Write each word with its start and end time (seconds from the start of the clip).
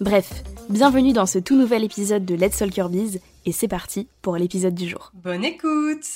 Bref, 0.00 0.42
bienvenue 0.70 1.12
dans 1.12 1.26
ce 1.26 1.38
tout 1.38 1.58
nouvel 1.58 1.84
épisode 1.84 2.24
de 2.24 2.34
Let's 2.34 2.56
Talk 2.56 2.74
Your 2.74 2.88
Biz 2.88 3.20
et 3.44 3.52
c'est 3.52 3.68
parti 3.68 4.08
pour 4.22 4.38
l'épisode 4.38 4.74
du 4.74 4.88
jour. 4.88 5.12
Bonne 5.12 5.44
écoute 5.44 6.06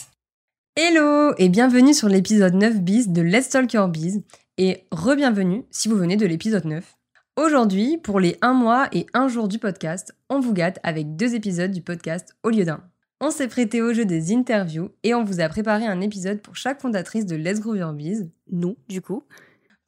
Hello 0.74 1.34
et 1.36 1.50
bienvenue 1.50 1.92
sur 1.92 2.08
l'épisode 2.08 2.54
9 2.54 2.80
bis 2.80 3.10
de 3.10 3.20
Let's 3.20 3.50
Talk 3.50 3.70
Your 3.74 3.88
Biz 3.88 4.22
et 4.56 4.84
re-bienvenue 4.90 5.64
si 5.70 5.88
vous 5.88 5.96
venez 5.96 6.16
de 6.16 6.24
l'épisode 6.24 6.64
9. 6.64 6.96
Aujourd'hui, 7.36 7.98
pour 7.98 8.20
les 8.20 8.38
1 8.40 8.54
mois 8.54 8.88
et 8.92 9.04
1 9.12 9.28
jour 9.28 9.48
du 9.48 9.58
podcast, 9.58 10.14
on 10.30 10.40
vous 10.40 10.54
gâte 10.54 10.78
avec 10.82 11.14
deux 11.16 11.34
épisodes 11.34 11.70
du 11.70 11.82
podcast 11.82 12.34
au 12.42 12.48
lieu 12.48 12.64
d'un. 12.64 12.80
On 13.20 13.30
s'est 13.30 13.48
prêté 13.48 13.82
au 13.82 13.92
jeu 13.92 14.06
des 14.06 14.34
interviews 14.34 14.92
et 15.02 15.12
on 15.12 15.24
vous 15.24 15.40
a 15.40 15.48
préparé 15.50 15.86
un 15.86 16.00
épisode 16.00 16.40
pour 16.40 16.56
chaque 16.56 16.80
fondatrice 16.80 17.26
de 17.26 17.36
Let's 17.36 17.60
Grow 17.60 17.74
Your 17.74 17.92
Biz, 17.92 18.30
nous 18.50 18.76
du 18.88 19.02
coup, 19.02 19.24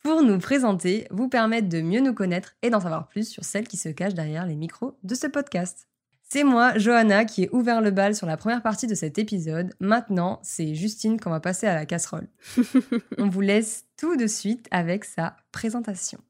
pour 0.06 0.22
nous 0.22 0.38
présenter, 0.38 1.08
vous 1.10 1.28
permettre 1.28 1.68
de 1.68 1.80
mieux 1.80 1.98
nous 1.98 2.14
connaître 2.14 2.54
et 2.62 2.70
d'en 2.70 2.78
savoir 2.78 3.08
plus 3.08 3.28
sur 3.28 3.42
celles 3.42 3.66
qui 3.66 3.76
se 3.76 3.88
cachent 3.88 4.14
derrière 4.14 4.46
les 4.46 4.54
micros 4.54 4.96
de 5.02 5.16
ce 5.16 5.26
podcast. 5.26 5.88
C'est 6.22 6.44
moi, 6.44 6.78
Johanna, 6.78 7.24
qui 7.24 7.42
ai 7.42 7.50
ouvert 7.50 7.80
le 7.80 7.90
bal 7.90 8.14
sur 8.14 8.28
la 8.28 8.36
première 8.36 8.62
partie 8.62 8.86
de 8.86 8.94
cet 8.94 9.18
épisode. 9.18 9.74
Maintenant, 9.80 10.38
c'est 10.44 10.76
Justine 10.76 11.18
qu'on 11.18 11.30
va 11.30 11.40
passer 11.40 11.66
à 11.66 11.74
la 11.74 11.86
casserole. 11.86 12.28
On 13.18 13.28
vous 13.28 13.40
laisse 13.40 13.86
tout 13.96 14.16
de 14.16 14.28
suite 14.28 14.68
avec 14.70 15.04
sa 15.04 15.36
présentation. 15.50 16.20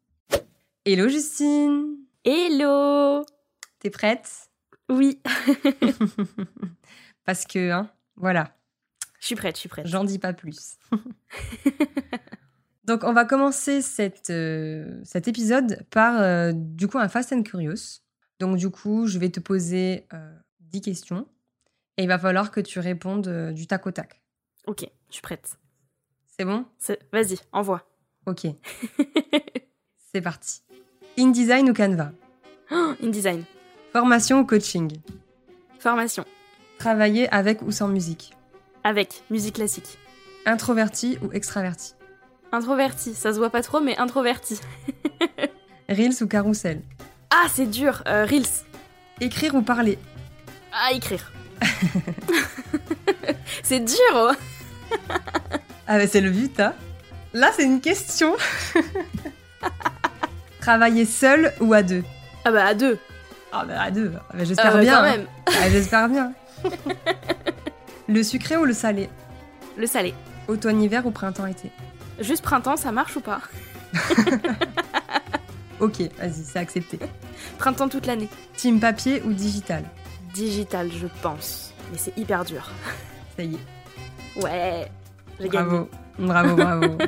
Hello 0.86 1.10
Justine 1.10 1.98
Hello 2.24 3.26
T'es 3.80 3.90
prête? 3.90 4.48
Oui 4.88 5.20
Parce 7.26 7.44
que, 7.44 7.72
hein, 7.72 7.90
voilà. 8.16 8.56
Je 9.20 9.26
suis 9.26 9.36
prête, 9.36 9.56
je 9.56 9.60
suis 9.60 9.68
prête. 9.68 9.86
J'en 9.86 10.04
dis 10.04 10.18
pas 10.18 10.32
plus. 10.32 10.78
Donc, 12.86 13.02
on 13.02 13.12
va 13.12 13.24
commencer 13.24 13.82
cette, 13.82 14.30
euh, 14.30 15.00
cet 15.04 15.26
épisode 15.26 15.84
par, 15.90 16.20
euh, 16.20 16.52
du 16.54 16.86
coup, 16.86 16.98
un 16.98 17.08
Fast 17.08 17.32
and 17.32 17.42
Curious. 17.42 18.00
Donc, 18.38 18.56
du 18.56 18.70
coup, 18.70 19.06
je 19.08 19.18
vais 19.18 19.28
te 19.28 19.40
poser 19.40 20.06
euh, 20.12 20.32
10 20.60 20.80
questions 20.82 21.26
et 21.96 22.04
il 22.04 22.08
va 22.08 22.18
falloir 22.18 22.52
que 22.52 22.60
tu 22.60 22.78
répondes 22.78 23.26
euh, 23.26 23.52
du 23.52 23.66
tac 23.66 23.86
au 23.86 23.90
tac. 23.90 24.22
Ok, 24.66 24.88
je 25.08 25.14
suis 25.14 25.22
prête. 25.22 25.58
C'est 26.26 26.44
bon? 26.44 26.64
Vas-y, 27.12 27.38
envoie. 27.50 27.88
Ok. 28.26 28.46
C'est 30.12 30.20
parti. 30.20 30.62
InDesign 31.18 31.70
ou 31.70 31.74
Canva? 31.74 32.12
InDesign. 33.02 33.42
Formation 33.92 34.40
ou 34.40 34.44
coaching? 34.46 34.92
Formation. 35.78 36.24
Travailler 36.78 37.28
avec 37.30 37.62
ou 37.62 37.72
sans 37.72 37.88
musique? 37.88 38.34
Avec, 38.84 39.24
musique 39.30 39.56
classique. 39.56 39.98
Introverti 40.44 41.18
ou 41.22 41.32
extraverti? 41.32 41.94
Introverti, 42.52 43.14
ça 43.14 43.32
se 43.32 43.38
voit 43.38 43.50
pas 43.50 43.62
trop, 43.62 43.80
mais 43.80 43.96
introverti. 43.98 44.60
Reels 45.88 46.22
ou 46.22 46.26
carrousel 46.26 46.82
Ah, 47.30 47.46
c'est 47.52 47.66
dur, 47.66 48.02
euh, 48.06 48.24
Reels. 48.24 48.64
Écrire 49.20 49.54
ou 49.54 49.62
parler 49.62 49.98
Ah, 50.72 50.92
écrire. 50.92 51.32
c'est 53.62 53.80
dur, 53.80 53.96
oh 54.14 54.30
Ah, 55.88 55.98
mais 55.98 56.06
c'est 56.06 56.20
le 56.20 56.30
but, 56.30 56.58
hein 56.60 56.74
Là, 57.34 57.50
c'est 57.54 57.64
une 57.64 57.80
question. 57.80 58.34
Travailler 60.60 61.04
seul 61.04 61.52
ou 61.60 61.74
à 61.74 61.82
deux 61.82 62.04
Ah, 62.44 62.50
bah, 62.50 62.66
à 62.66 62.74
deux. 62.74 62.98
Ah, 63.52 63.64
bah, 63.66 63.82
à 63.82 63.90
deux. 63.90 64.12
Ah, 64.16 64.22
bah, 64.34 64.44
j'espère 64.44 64.78
bien. 64.78 64.94
Quand 64.94 65.00
hein. 65.00 65.10
même. 65.10 65.26
Ah, 65.46 65.70
j'espère 65.70 66.08
bien. 66.08 66.32
le 68.08 68.22
sucré 68.22 68.56
ou 68.56 68.64
le 68.64 68.72
salé 68.72 69.08
Le 69.76 69.86
salé. 69.86 70.14
Automne-hiver 70.48 71.06
ou 71.06 71.10
printemps-été 71.10 71.70
Juste 72.18 72.42
printemps, 72.42 72.76
ça 72.76 72.92
marche 72.92 73.16
ou 73.16 73.20
pas 73.20 73.40
Ok, 75.80 75.98
vas-y, 76.18 76.32
c'est 76.32 76.58
accepté. 76.58 76.98
Printemps 77.58 77.88
toute 77.88 78.06
l'année. 78.06 78.28
Team 78.56 78.80
papier 78.80 79.22
ou 79.22 79.32
digital 79.32 79.84
Digital, 80.32 80.90
je 80.90 81.06
pense. 81.22 81.74
Mais 81.92 81.98
c'est 81.98 82.16
hyper 82.16 82.44
dur. 82.44 82.70
Ça 83.36 83.42
y 83.42 83.54
est. 83.54 84.42
Ouais, 84.42 84.90
j'ai 85.38 85.48
gagné. 85.48 85.86
Bravo, 86.18 86.56
bravo, 86.56 86.56
bravo. 86.56 86.98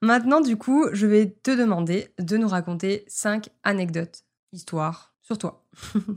Maintenant, 0.00 0.40
du 0.40 0.56
coup, 0.56 0.86
je 0.92 1.06
vais 1.06 1.30
te 1.42 1.50
demander 1.50 2.08
de 2.18 2.36
nous 2.36 2.48
raconter 2.48 3.04
5 3.08 3.48
anecdotes, 3.64 4.22
histoires 4.52 5.14
sur 5.22 5.38
toi. 5.38 5.64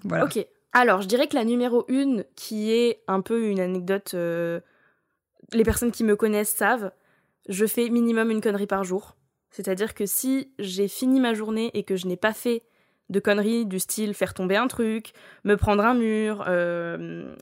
voilà. 0.04 0.26
Ok. 0.26 0.46
Alors, 0.74 1.02
je 1.02 1.08
dirais 1.08 1.28
que 1.28 1.36
la 1.36 1.46
numéro 1.46 1.86
1, 1.90 2.24
qui 2.36 2.72
est 2.72 3.02
un 3.08 3.22
peu 3.22 3.48
une 3.48 3.60
anecdote, 3.60 4.12
euh, 4.14 4.60
les 5.54 5.64
personnes 5.64 5.92
qui 5.92 6.04
me 6.04 6.16
connaissent 6.16 6.56
savent, 6.56 6.92
je 7.50 7.66
fais 7.66 7.90
minimum 7.90 8.32
une 8.32 8.42
connerie 8.42 8.68
par 8.68 8.84
jour. 8.84 9.16
C'est-à-dire 9.50 9.94
que 9.94 10.06
si 10.06 10.52
j'ai 10.60 10.88
fini 10.88 11.20
ma 11.20 11.34
journée 11.34 11.72
et 11.74 11.84
que 11.84 11.96
je 11.96 12.08
n'ai 12.08 12.18
pas 12.18 12.34
fait 12.34 12.64
de 13.10 13.20
conneries 13.20 13.66
du 13.66 13.80
style 13.80 14.14
faire 14.14 14.34
tomber 14.34 14.58
un 14.58 14.68
truc, 14.68 15.14
me 15.46 15.56
prendre 15.56 15.86
un 15.86 15.94
mur, 15.94 16.44
euh, 16.48 17.34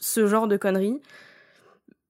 ce 0.00 0.26
genre 0.26 0.48
de 0.48 0.56
conneries, 0.56 1.00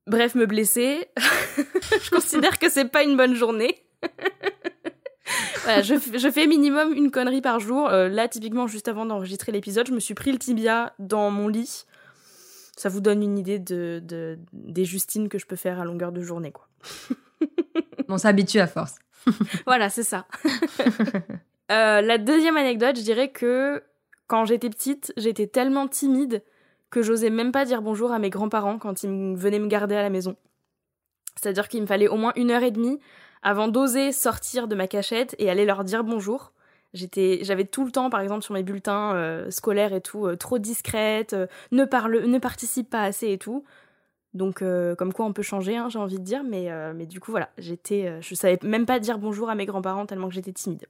bref, 0.07 0.35
me 0.35 0.47
blesser, 0.47 1.09
je 1.17 2.11
considère 2.11 2.59
que 2.59 2.71
c'est 2.71 2.87
pas 2.87 3.03
une 3.03 3.17
bonne 3.17 3.35
journée. 3.35 3.83
je, 5.67 6.31
fais 6.33 6.47
minimum 6.47 6.93
une 6.95 7.11
connerie 7.11 7.41
par 7.41 7.59
jour. 7.59 7.89
Euh, 7.89 8.09
là, 8.09 8.29
typiquement, 8.29 8.67
juste 8.67 8.89
avant 8.89 9.07
d'enregistrer 9.07 9.51
l'épisode, 9.53 9.89
je 9.89 9.93
me 9.93 10.01
suis 10.01 10.15
pris 10.15 10.31
le 10.31 10.39
tibia 10.39 10.95
dans 10.99 11.31
mon 11.31 11.49
lit. 11.49 11.85
Ça 12.79 12.89
vous 12.89 13.01
donne 13.01 13.25
une 13.25 13.39
idée 13.39 13.59
de, 13.59 14.01
de 14.05 14.39
des 14.53 14.85
Justines 14.85 15.29
que 15.29 15.37
je 15.37 15.47
peux 15.47 15.57
faire 15.57 15.81
à 15.81 15.85
longueur 15.85 16.13
de 16.13 16.23
journée, 16.23 16.53
quoi. 16.53 16.69
On 18.09 18.19
s'habitue 18.19 18.61
à 18.61 18.69
force. 18.69 18.95
voilà, 19.67 19.91
c'est 19.91 20.05
ça. 20.05 20.27
euh, 21.73 22.01
la 22.01 22.19
deuxième 22.19 22.57
anecdote, 22.57 22.97
je 22.97 23.03
dirais 23.03 23.33
que 23.33 23.83
quand 24.29 24.45
j'étais 24.45 24.71
petite, 24.71 25.13
j'étais 25.17 25.49
tellement 25.49 25.89
timide 25.89 26.45
que 26.91 27.03
j'osais 27.03 27.31
même 27.31 27.51
pas 27.51 27.65
dire 27.65 27.83
bonjour 27.83 28.13
à 28.13 28.21
mes 28.21 28.31
grands-parents 28.31 28.79
quand 28.79 29.03
ils 29.03 29.35
venaient 29.35 29.59
me 29.59 29.67
garder 29.67 29.97
à 29.97 30.03
la 30.03 30.11
maison. 30.11 30.37
C'est-à-dire 31.35 31.67
qu'il 31.67 31.83
me 31.83 31.87
fallait 31.87 32.07
au 32.07 32.17
moins 32.17 32.33
une 32.37 32.53
heure 32.53 32.63
et 32.63 32.71
demie 32.71 33.01
avant 33.43 33.67
d'oser 33.67 34.13
sortir 34.13 34.69
de 34.69 34.77
ma 34.77 34.87
cachette 34.87 35.35
et 35.41 35.51
aller 35.51 35.65
leur 35.65 35.83
dire 35.83 36.05
bonjour. 36.05 36.53
J'étais, 36.95 37.41
j'avais 37.43 37.65
tout 37.65 37.85
le 37.85 37.91
temps, 37.91 38.09
par 38.09 38.21
exemple, 38.21 38.43
sur 38.43 38.55
mes 38.55 38.63
bulletins 38.63 39.15
euh, 39.15 39.51
scolaires 39.51 39.93
et 39.93 40.01
tout, 40.01 40.27
euh, 40.27 40.37
trop 40.37 40.59
discrète, 40.59 41.35
euh, 41.35 41.47
ne 41.71 41.85
parle, 41.85 42.25
ne 42.25 42.39
participe 42.39 42.89
pas 42.89 43.03
assez 43.03 43.31
et 43.31 43.39
tout. 43.39 43.65
Donc, 44.35 44.59
comme 44.61 45.13
quoi 45.13 45.25
on 45.25 45.33
peut 45.33 45.43
changer, 45.43 45.77
hein, 45.77 45.89
j'ai 45.89 45.99
envie 45.99 46.19
de 46.19 46.25
dire, 46.25 46.45
mais, 46.45 46.69
mais 46.95 47.07
du 47.07 47.19
coup, 47.19 47.31
voilà, 47.31 47.49
j'étais, 47.57 48.21
je 48.21 48.35
savais 48.35 48.59
même 48.63 48.85
pas 48.85 49.01
dire 49.01 49.19
bonjour 49.19 49.49
à 49.49 49.55
mes 49.55 49.65
grands-parents 49.65 50.05
tellement 50.05 50.29
que 50.29 50.35
j'étais 50.35 50.53
timide. 50.53 50.87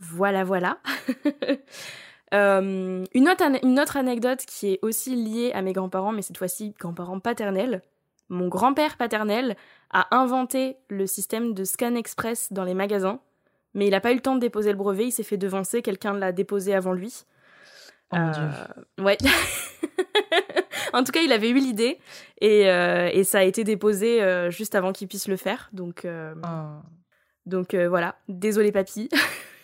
Voilà, 0.00 0.42
voilà. 0.42 0.78
Une, 2.32 3.06
autre 3.28 3.64
une 3.64 3.80
autre 3.80 3.96
anecdote 3.96 4.40
qui 4.40 4.72
est 4.74 4.78
aussi 4.82 5.14
liée 5.14 5.52
à 5.54 5.62
mes 5.62 5.72
grands-parents, 5.72 6.12
mais 6.12 6.20
cette 6.20 6.36
fois-ci 6.36 6.74
grands-parents 6.78 7.20
paternels. 7.20 7.82
Mon 8.28 8.48
grand-père 8.48 8.98
paternel 8.98 9.56
a 9.90 10.14
inventé 10.14 10.76
le 10.88 11.06
système 11.06 11.54
de 11.54 11.64
scan 11.64 11.94
express 11.94 12.52
dans 12.52 12.64
les 12.64 12.74
magasins, 12.74 13.20
mais 13.78 13.86
il 13.86 13.90
n'a 13.92 14.00
pas 14.00 14.10
eu 14.10 14.16
le 14.16 14.20
temps 14.20 14.34
de 14.34 14.40
déposer 14.40 14.72
le 14.72 14.76
brevet, 14.76 15.06
il 15.06 15.12
s'est 15.12 15.22
fait 15.22 15.36
devancer, 15.36 15.82
quelqu'un 15.82 16.12
l'a 16.12 16.32
déposé 16.32 16.74
avant 16.74 16.92
lui. 16.92 17.24
Oh 18.12 18.16
mon 18.16 18.30
Dieu. 18.32 18.42
Ouais. 18.98 19.16
en 20.92 21.04
tout 21.04 21.12
cas, 21.12 21.20
il 21.20 21.32
avait 21.32 21.50
eu 21.50 21.54
l'idée 21.58 21.98
et, 22.40 22.68
euh, 22.68 23.08
et, 23.12 23.22
ça 23.22 23.38
a 23.38 23.42
été 23.44 23.62
déposé 23.64 24.22
euh, 24.22 24.50
juste 24.50 24.74
avant 24.74 24.92
qu'il 24.92 25.06
puisse 25.08 25.28
le 25.28 25.36
faire. 25.36 25.70
Donc, 25.72 26.04
euh, 26.04 26.34
Oh. 26.44 26.82
donc 27.46 27.74
euh, 27.74 27.88
voilà. 27.88 28.16
Désolé, 28.28 28.72
papy. 28.72 29.08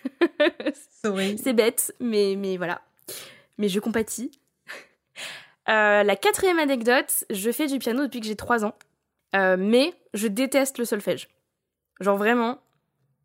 Sorry. 1.05 1.37
C'est 1.39 1.53
bête, 1.53 1.93
mais, 2.01 2.37
mais 2.39 2.57
voilà. 2.57 2.83
Mais 3.59 3.69
je 3.69 3.81
compatis. 3.81 4.31
Euh, 5.71 6.03
la 6.03 6.15
quatrième 6.15 6.59
anecdote, 6.59 7.25
je 7.31 7.51
fais 7.51 7.67
du 7.69 7.79
piano 7.79 8.03
depuis 8.03 8.21
que 8.21 8.27
j'ai 8.27 8.37
3 8.37 8.67
ans, 8.67 8.75
euh, 9.35 9.57
mais 9.59 9.95
je 10.13 10.29
déteste 10.29 10.77
le 10.77 10.85
solfège. 10.85 11.31
Genre 12.01 12.19
vraiment, 12.19 12.59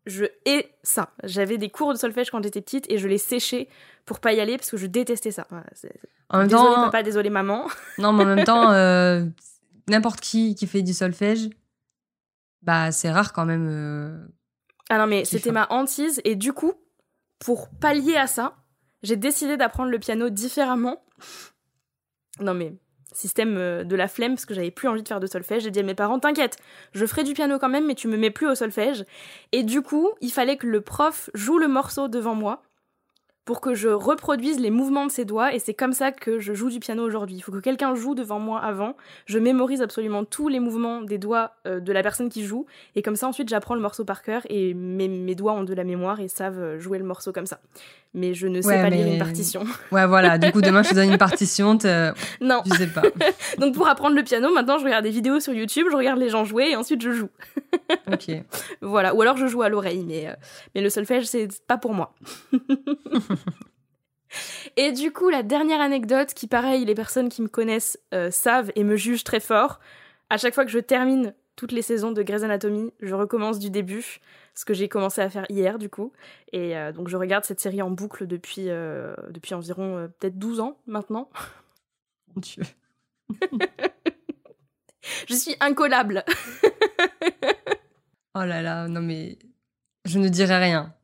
je 0.06 0.24
hais 0.46 0.72
ça. 0.82 1.10
J'avais 1.24 1.58
des 1.58 1.68
cours 1.70 1.92
de 1.92 1.98
solfège 1.98 2.30
quand 2.30 2.42
j'étais 2.42 2.60
petite 2.60 2.90
et 2.90 2.98
je 2.98 3.06
les 3.08 3.18
séchais 3.18 3.68
pour 4.06 4.20
pas 4.20 4.32
y 4.32 4.40
aller 4.40 4.56
parce 4.56 4.70
que 4.70 4.76
je 4.76 4.86
détestais 4.86 5.30
ça. 5.30 5.46
Voilà, 5.50 5.66
En 6.30 6.38
même 6.38 6.48
désolé 6.48 6.62
temps, 6.74 6.84
papa, 6.84 7.02
désolé 7.02 7.30
maman. 7.30 7.66
non, 7.98 8.12
mais 8.12 8.24
en 8.24 8.26
même 8.34 8.44
temps, 8.44 8.70
euh, 8.72 9.24
n'importe 9.88 10.20
qui 10.20 10.54
qui 10.54 10.66
fait 10.66 10.82
du 10.82 10.92
solfège, 10.94 11.48
bah 12.62 12.92
c'est 12.92 13.10
rare 13.10 13.32
quand 13.32 13.44
même. 13.46 13.66
euh, 13.70 14.26
Ah 14.88 14.98
non 14.98 15.06
mais 15.06 15.24
c'était 15.24 15.52
ma 15.52 15.66
hantise 15.70 16.20
et 16.24 16.34
du 16.36 16.52
coup, 16.52 16.74
pour 17.38 17.68
pallier 17.70 18.16
à 18.16 18.26
ça, 18.26 18.56
j'ai 19.02 19.16
décidé 19.16 19.56
d'apprendre 19.56 19.90
le 19.90 19.98
piano 19.98 20.28
différemment. 20.30 21.02
Non 22.40 22.54
mais 22.54 22.74
système 23.12 23.56
euh, 23.56 23.84
de 23.84 23.96
la 23.96 24.08
flemme 24.08 24.34
parce 24.34 24.46
que 24.46 24.54
j'avais 24.54 24.70
plus 24.70 24.88
envie 24.88 25.02
de 25.02 25.08
faire 25.08 25.20
de 25.20 25.26
solfège. 25.26 25.62
J'ai 25.64 25.70
dit 25.70 25.80
à 25.80 25.82
mes 25.82 25.94
parents 25.94 26.18
t'inquiète, 26.18 26.56
je 26.92 27.06
ferai 27.06 27.24
du 27.24 27.34
piano 27.34 27.58
quand 27.58 27.68
même 27.68 27.86
mais 27.86 27.94
tu 27.94 28.08
me 28.08 28.16
mets 28.16 28.30
plus 28.30 28.48
au 28.48 28.54
solfège. 28.54 29.04
Et 29.52 29.62
du 29.62 29.82
coup, 29.82 30.10
il 30.20 30.30
fallait 30.30 30.56
que 30.56 30.66
le 30.66 30.80
prof 30.80 31.30
joue 31.34 31.58
le 31.58 31.68
morceau 31.68 32.08
devant 32.08 32.34
moi 32.34 32.62
pour 33.50 33.60
que 33.60 33.74
je 33.74 33.88
reproduise 33.88 34.60
les 34.60 34.70
mouvements 34.70 35.06
de 35.06 35.10
ses 35.10 35.24
doigts 35.24 35.52
et 35.52 35.58
c'est 35.58 35.74
comme 35.74 35.92
ça 35.92 36.12
que 36.12 36.38
je 36.38 36.54
joue 36.54 36.70
du 36.70 36.78
piano 36.78 37.02
aujourd'hui. 37.04 37.34
Il 37.34 37.40
faut 37.40 37.50
que 37.50 37.58
quelqu'un 37.58 37.96
joue 37.96 38.14
devant 38.14 38.38
moi 38.38 38.60
avant. 38.60 38.96
Je 39.26 39.40
mémorise 39.40 39.82
absolument 39.82 40.24
tous 40.24 40.46
les 40.46 40.60
mouvements 40.60 41.02
des 41.02 41.18
doigts 41.18 41.52
euh, 41.66 41.80
de 41.80 41.92
la 41.92 42.04
personne 42.04 42.28
qui 42.28 42.44
joue 42.44 42.66
et 42.94 43.02
comme 43.02 43.16
ça 43.16 43.26
ensuite 43.26 43.48
j'apprends 43.48 43.74
le 43.74 43.80
morceau 43.80 44.04
par 44.04 44.22
cœur 44.22 44.42
et 44.48 44.72
mes, 44.74 45.08
mes 45.08 45.34
doigts 45.34 45.54
ont 45.54 45.64
de 45.64 45.74
la 45.74 45.82
mémoire 45.82 46.20
et 46.20 46.28
savent 46.28 46.60
euh, 46.60 46.78
jouer 46.78 46.98
le 46.98 47.04
morceau 47.04 47.32
comme 47.32 47.46
ça. 47.46 47.60
Mais 48.12 48.34
je 48.34 48.48
ne 48.48 48.60
sais 48.60 48.66
Ouais, 48.68 48.82
pas 48.82 48.90
lire 48.90 49.06
une 49.06 49.18
partition. 49.18 49.64
Ouais, 49.92 50.04
voilà. 50.06 50.36
Du 50.36 50.50
coup, 50.50 50.60
demain, 50.60 50.82
je 50.82 50.90
te 50.90 50.94
donne 50.96 51.12
une 51.12 51.18
partition. 51.18 51.78
non. 52.40 52.62
Je 52.66 52.74
sais 52.74 52.86
pas. 52.88 53.02
Donc 53.58 53.74
pour 53.74 53.86
apprendre 53.88 54.16
le 54.16 54.24
piano, 54.24 54.52
maintenant 54.52 54.78
je 54.78 54.84
regarde 54.84 55.04
des 55.04 55.10
vidéos 55.10 55.38
sur 55.38 55.52
YouTube, 55.52 55.86
je 55.90 55.96
regarde 55.96 56.18
les 56.18 56.28
gens 56.28 56.44
jouer 56.44 56.70
et 56.70 56.76
ensuite 56.76 57.02
je 57.02 57.12
joue. 57.12 57.28
Ok. 58.12 58.30
Voilà. 58.80 59.14
Ou 59.14 59.22
alors 59.22 59.36
je 59.36 59.46
joue 59.46 59.62
à 59.62 59.68
l'oreille, 59.68 60.04
mais, 60.06 60.28
euh, 60.28 60.34
mais 60.74 60.80
le 60.80 60.90
solfège 60.90 61.24
c'est 61.26 61.48
pas 61.66 61.76
pour 61.78 61.94
moi. 61.94 62.14
Et 64.76 64.92
du 64.92 65.12
coup, 65.12 65.28
la 65.28 65.42
dernière 65.42 65.80
anecdote 65.80 66.34
qui, 66.34 66.46
pareil, 66.46 66.84
les 66.84 66.94
personnes 66.94 67.28
qui 67.28 67.42
me 67.42 67.48
connaissent 67.48 67.98
euh, 68.14 68.30
savent 68.30 68.70
et 68.76 68.84
me 68.84 68.96
jugent 68.96 69.24
très 69.24 69.40
fort. 69.40 69.80
À 70.30 70.36
chaque 70.36 70.54
fois 70.54 70.64
que 70.64 70.70
je 70.70 70.78
termine 70.78 71.34
toutes 71.60 71.72
les 71.72 71.82
saisons 71.82 72.10
de 72.10 72.22
Grey's 72.22 72.42
Anatomy, 72.42 72.90
je 73.02 73.14
recommence 73.14 73.58
du 73.58 73.68
début, 73.68 74.20
ce 74.54 74.64
que 74.64 74.72
j'ai 74.72 74.88
commencé 74.88 75.20
à 75.20 75.28
faire 75.28 75.44
hier, 75.50 75.78
du 75.78 75.90
coup. 75.90 76.10
Et 76.54 76.74
euh, 76.74 76.90
donc, 76.90 77.08
je 77.08 77.18
regarde 77.18 77.44
cette 77.44 77.60
série 77.60 77.82
en 77.82 77.90
boucle 77.90 78.26
depuis, 78.26 78.70
euh, 78.70 79.14
depuis 79.28 79.52
environ 79.52 79.98
euh, 79.98 80.08
peut-être 80.08 80.38
12 80.38 80.60
ans 80.60 80.78
maintenant. 80.86 81.28
Mon 82.34 82.40
Dieu. 82.40 82.62
Je 85.28 85.34
suis 85.34 85.54
incollable. 85.60 86.24
Oh 88.36 88.44
là 88.44 88.62
là, 88.62 88.86
non 88.86 89.00
mais 89.00 89.40
je 90.04 90.20
ne 90.20 90.28
dirai 90.28 90.58
rien. 90.58 90.94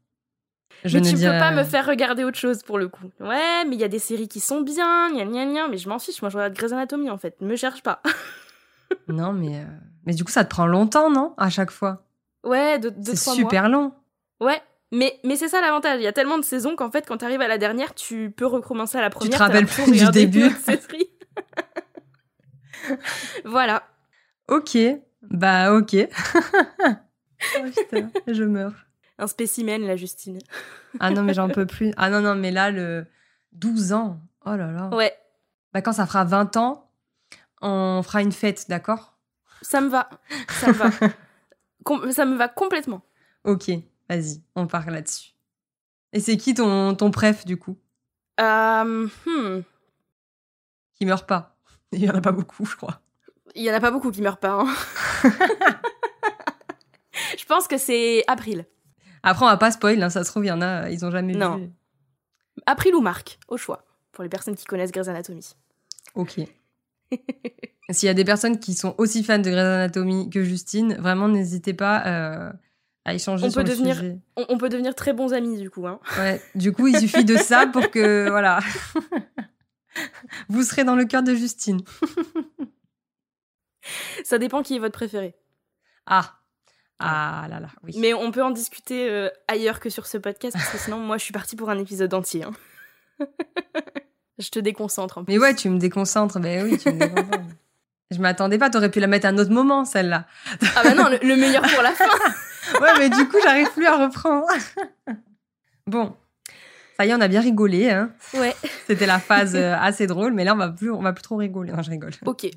Je 0.85 0.97
mais 0.97 1.03
ne 1.03 1.11
tu 1.11 1.17
peux 1.17 1.23
pas 1.23 1.51
me 1.51 1.65
faire 1.65 1.85
regarder 1.85 2.23
autre 2.23 2.39
chose 2.39 2.63
pour 2.63 2.79
le 2.79 2.87
coup. 2.87 3.11
Ouais, 3.19 3.65
mais 3.65 3.75
il 3.75 3.81
y 3.81 3.85
a 3.85 3.89
des 3.89 3.99
séries 3.99 4.29
qui 4.29 4.39
sont 4.39 4.61
bien, 4.61 5.11
gna 5.13 5.25
gna 5.25 5.45
gna, 5.45 5.67
mais 5.67 5.77
je 5.77 5.89
m'en 5.89 5.99
fiche, 5.99 6.23
moi 6.23 6.31
je 6.31 6.37
regarde 6.37 6.55
Grey's 6.55 6.71
Anatomy 6.71 7.11
en 7.11 7.19
fait. 7.19 7.41
Me 7.41 7.57
cherche 7.57 7.83
pas. 7.83 8.01
Non 9.09 9.33
mais 9.33 9.67
mais 10.07 10.15
du 10.15 10.25
coup 10.25 10.31
ça 10.31 10.45
te 10.45 10.51
prend 10.51 10.67
longtemps 10.67 11.11
non 11.11 11.35
à 11.37 11.51
chaque 11.51 11.71
fois? 11.71 12.05
Ouais, 12.45 12.79
de, 12.79 12.91
de 12.91 13.05
C'est 13.05 13.17
super 13.17 13.69
long. 13.69 13.93
Ouais, 14.41 14.61
mais, 14.93 15.19
mais 15.25 15.37
c'est 15.37 15.49
ça 15.49 15.61
l'avantage. 15.61 16.01
Il 16.01 16.05
y 16.05 16.07
a 16.07 16.13
tellement 16.13 16.39
de 16.39 16.45
saisons 16.45 16.77
qu'en 16.77 16.91
fait, 16.91 17.07
quand 17.07 17.19
t'arrives 17.19 17.41
à 17.41 17.49
la 17.49 17.59
dernière, 17.59 17.95
tu 17.95 18.31
peux 18.31 18.47
recommencer 18.47 18.99
à 18.99 19.01
la 19.01 19.11
première. 19.11 19.33
te 19.33 19.39
t'as 19.39 19.47
rappelles 19.47 19.67
plus 19.67 19.91
du 19.91 20.11
début. 20.11 20.45
voilà. 23.45 23.83
Ok, 24.49 24.79
bah 25.23 25.75
ok. 25.75 25.97
oh 27.57 27.61
putain, 27.77 28.11
je 28.29 28.45
meurs. 28.45 28.75
Un 29.19 29.27
spécimen, 29.27 29.85
la 29.85 29.97
Justine. 29.97 30.39
Ah 31.01 31.11
non 31.11 31.23
mais 31.23 31.35
j'en 31.35 31.49
peux 31.49 31.67
plus. 31.67 31.93
Ah 31.97 32.11
non 32.11 32.21
non 32.21 32.37
mais 32.37 32.53
là 32.53 32.71
le 32.71 33.07
12 33.53 33.93
ans. 33.93 34.21
Oh 34.45 34.55
là 34.55 34.71
là. 34.71 34.89
Ouais, 34.95 35.13
Bah 35.73 35.83
quand 35.83 35.93
ça 35.93 36.07
fera 36.07 36.25
20 36.25 36.57
ans, 36.59 36.91
on 37.61 38.03
fera 38.05 38.23
une 38.23 38.31
fête, 38.33 38.67
d'accord? 38.69 39.16
Ça 39.63 39.81
me 39.81 39.89
va. 39.89 40.09
Ça 40.51 40.69
me 40.69 40.73
va. 40.73 40.91
Com- 41.85 42.11
ça 42.13 42.25
me 42.25 42.37
va 42.37 42.49
complètement. 42.49 43.03
Ok, 43.45 43.71
vas-y, 44.09 44.43
on 44.57 44.67
part 44.67 44.91
là-dessus. 44.91 45.31
Et 46.13 46.21
c'est 46.21 46.37
qui 46.37 46.55
ton 46.55 46.95
ton 46.95 47.11
préf 47.11 47.45
du 47.45 47.57
coup? 47.57 47.77
Euh, 48.41 49.09
hmm. 49.27 49.63
Qui 50.95 51.07
meurt 51.07 51.27
pas 51.29 51.57
Il 51.93 52.03
y 52.05 52.11
en 52.11 52.15
a 52.15 52.21
pas 52.21 52.33
beaucoup, 52.33 52.65
je 52.65 52.77
crois. 52.77 53.01
Il 53.55 53.63
y 53.63 53.71
en 53.71 53.75
a 53.75 53.81
pas 53.81 53.91
beaucoup 53.91 54.11
qui 54.11 54.21
meurent 54.23 54.39
pas. 54.41 54.61
hein. 54.61 54.75
Je 57.39 57.45
pense 57.47 57.67
que 57.69 57.79
c'est 57.79 58.25
April. 58.27 58.67
Après, 59.23 59.45
on 59.45 59.49
va 59.49 59.57
pas 59.57 59.71
spoil, 59.71 60.03
hein, 60.03 60.11
ça 60.11 60.23
se 60.25 60.31
trouve, 60.31 60.45
il 60.45 60.49
y 60.49 60.53
en 60.53 60.61
a, 60.61 60.91
ils 60.91 61.05
ont 61.05 61.11
jamais 61.11 61.33
Non. 61.33 61.57
vu. 61.57 61.71
April 62.67 62.95
ou 62.95 63.01
Marc, 63.01 63.39
au 63.49 63.57
choix, 63.57 63.85
pour 64.13 64.23
les 64.23 64.29
personnes 64.31 64.55
qui 64.57 64.65
connaissent 64.67 64.93
Grey's 64.93 65.09
Anatomy. 65.09 65.55
Ok. 66.15 66.41
S'il 67.91 68.07
y 68.07 68.11
a 68.11 68.15
des 68.15 68.25
personnes 68.25 68.59
qui 68.59 68.75
sont 68.75 68.95
aussi 68.99 69.23
fans 69.23 69.39
de 69.39 69.45
Grey's 69.51 69.59
Anatomy 69.59 70.29
que 70.31 70.43
Justine, 70.43 70.95
vraiment, 70.95 71.29
n'hésitez 71.29 71.73
pas 71.75 72.05
euh, 72.07 72.53
à 73.05 73.15
échanger 73.15 73.47
On 73.47 73.51
sur 73.51 73.63
peut 73.63 73.69
le 73.69 73.73
devenir- 73.75 73.95
sujet. 73.97 74.19
On, 74.37 74.47
on 74.49 74.59
peut 74.59 74.69
devenir 74.69 74.95
très 74.95 75.13
bons 75.13 75.33
amis 75.33 75.59
du 75.61 75.71
coup. 75.71 75.87
Hein. 75.87 76.01
Ouais, 76.19 76.43
du 76.57 76.73
coup, 76.73 76.89
il 76.89 76.99
suffit 76.99 77.25
de 77.25 77.37
ça 77.37 77.67
pour 77.69 77.91
que, 77.91 78.29
voilà. 78.31 78.59
Vous 80.49 80.63
serez 80.65 80.83
dans 80.85 80.97
le 80.97 81.05
cœur 81.05 81.23
de 81.23 81.35
Justine. 81.35 81.81
Ça 84.25 84.39
dépend 84.39 84.63
qui 84.63 84.75
est 84.77 84.79
votre 84.81 84.95
préféré. 84.99 85.37
Ah. 86.07 86.33
Ah 86.99 87.47
là 87.51 87.61
là, 87.61 87.69
oui. 87.83 87.93
Mais 87.99 88.15
on 88.15 88.31
peut 88.33 88.43
en 88.43 88.51
discuter 88.51 89.09
euh, 89.11 89.29
ailleurs 89.49 89.81
que 89.81 89.91
sur 89.91 90.07
ce 90.07 90.17
podcast, 90.19 90.57
parce 90.57 90.71
que 90.71 90.79
sinon, 90.79 90.99
moi, 90.99 91.19
je 91.19 91.25
suis 91.25 91.33
partie 91.33 91.55
pour 91.55 91.69
un 91.71 91.79
épisode 91.79 92.13
entier. 92.15 92.43
hein. 92.45 92.53
je 94.39 94.49
te 94.51 94.59
déconcentre 94.59 95.19
en 95.19 95.25
plus. 95.25 95.33
Mais 95.33 95.39
ouais, 95.39 95.55
tu 95.55 95.69
me 95.71 95.79
déconcentres. 95.79 96.39
Ben 96.41 96.65
oui, 96.65 96.79
tu 96.79 96.91
me 96.91 96.99
déconcentres. 96.99 97.39
Je 98.11 98.19
m'attendais 98.19 98.59
pas, 98.59 98.71
t'aurais 98.71 98.91
pu 98.91 99.01
la 99.01 99.07
mettre 99.09 99.27
à 99.27 99.31
un 99.31 99.39
autre 99.39 99.51
moment, 99.51 99.85
celle-là. 99.85 100.27
Ah 100.77 100.83
bah 100.85 100.95
non, 100.95 101.09
le, 101.09 101.19
le 101.27 101.37
meilleur 101.37 101.63
pour 101.63 101.83
la 101.83 101.93
fin. 101.93 102.05
Ouais, 102.81 102.89
mais 102.99 103.09
du 103.11 103.29
coup, 103.29 103.37
j'arrive 103.45 103.71
plus 103.73 103.87
à 103.87 103.97
reprendre. 104.07 104.49
bon, 105.87 106.17
ça 106.97 107.07
y 107.07 107.11
est, 107.11 107.15
on 107.15 107.21
a 107.21 107.29
bien 107.29 107.41
rigolé. 107.41 107.91
Hein. 107.91 108.11
Ouais, 108.35 108.57
C'était 108.89 109.07
la 109.07 109.21
phase 109.21 109.55
euh, 109.55 109.77
assez 109.79 110.09
drôle, 110.09 110.33
mais 110.33 110.43
là, 110.43 110.53
on 110.55 110.57
va 110.59 110.71
plus, 110.71 110.91
on 110.91 111.01
va 111.01 111.13
plus 111.13 111.23
trop 111.23 111.37
rigoler. 111.37 111.73
Non, 111.73 111.81
je 111.83 111.91
rigole. 111.91 112.11
ok. 112.25 112.49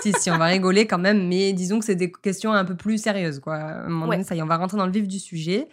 si, 0.00 0.12
si, 0.12 0.30
on 0.30 0.38
va 0.38 0.44
rigoler 0.44 0.86
quand 0.86 0.98
même, 0.98 1.26
mais 1.26 1.52
disons 1.52 1.80
que 1.80 1.84
c'est 1.84 1.96
des 1.96 2.12
questions 2.12 2.52
un 2.52 2.64
peu 2.64 2.76
plus 2.76 2.98
sérieuses, 2.98 3.40
quoi. 3.40 3.56
À 3.56 3.80
un 3.80 3.88
moment 3.88 4.06
Ouais. 4.06 4.16
donné, 4.16 4.24
ça 4.28 4.36
y 4.36 4.38
est, 4.38 4.42
on 4.42 4.46
va 4.46 4.58
rentrer 4.58 4.76
dans 4.78 4.86
le 4.86 4.92
vif 4.92 5.08
du 5.08 5.18
sujet. 5.18 5.66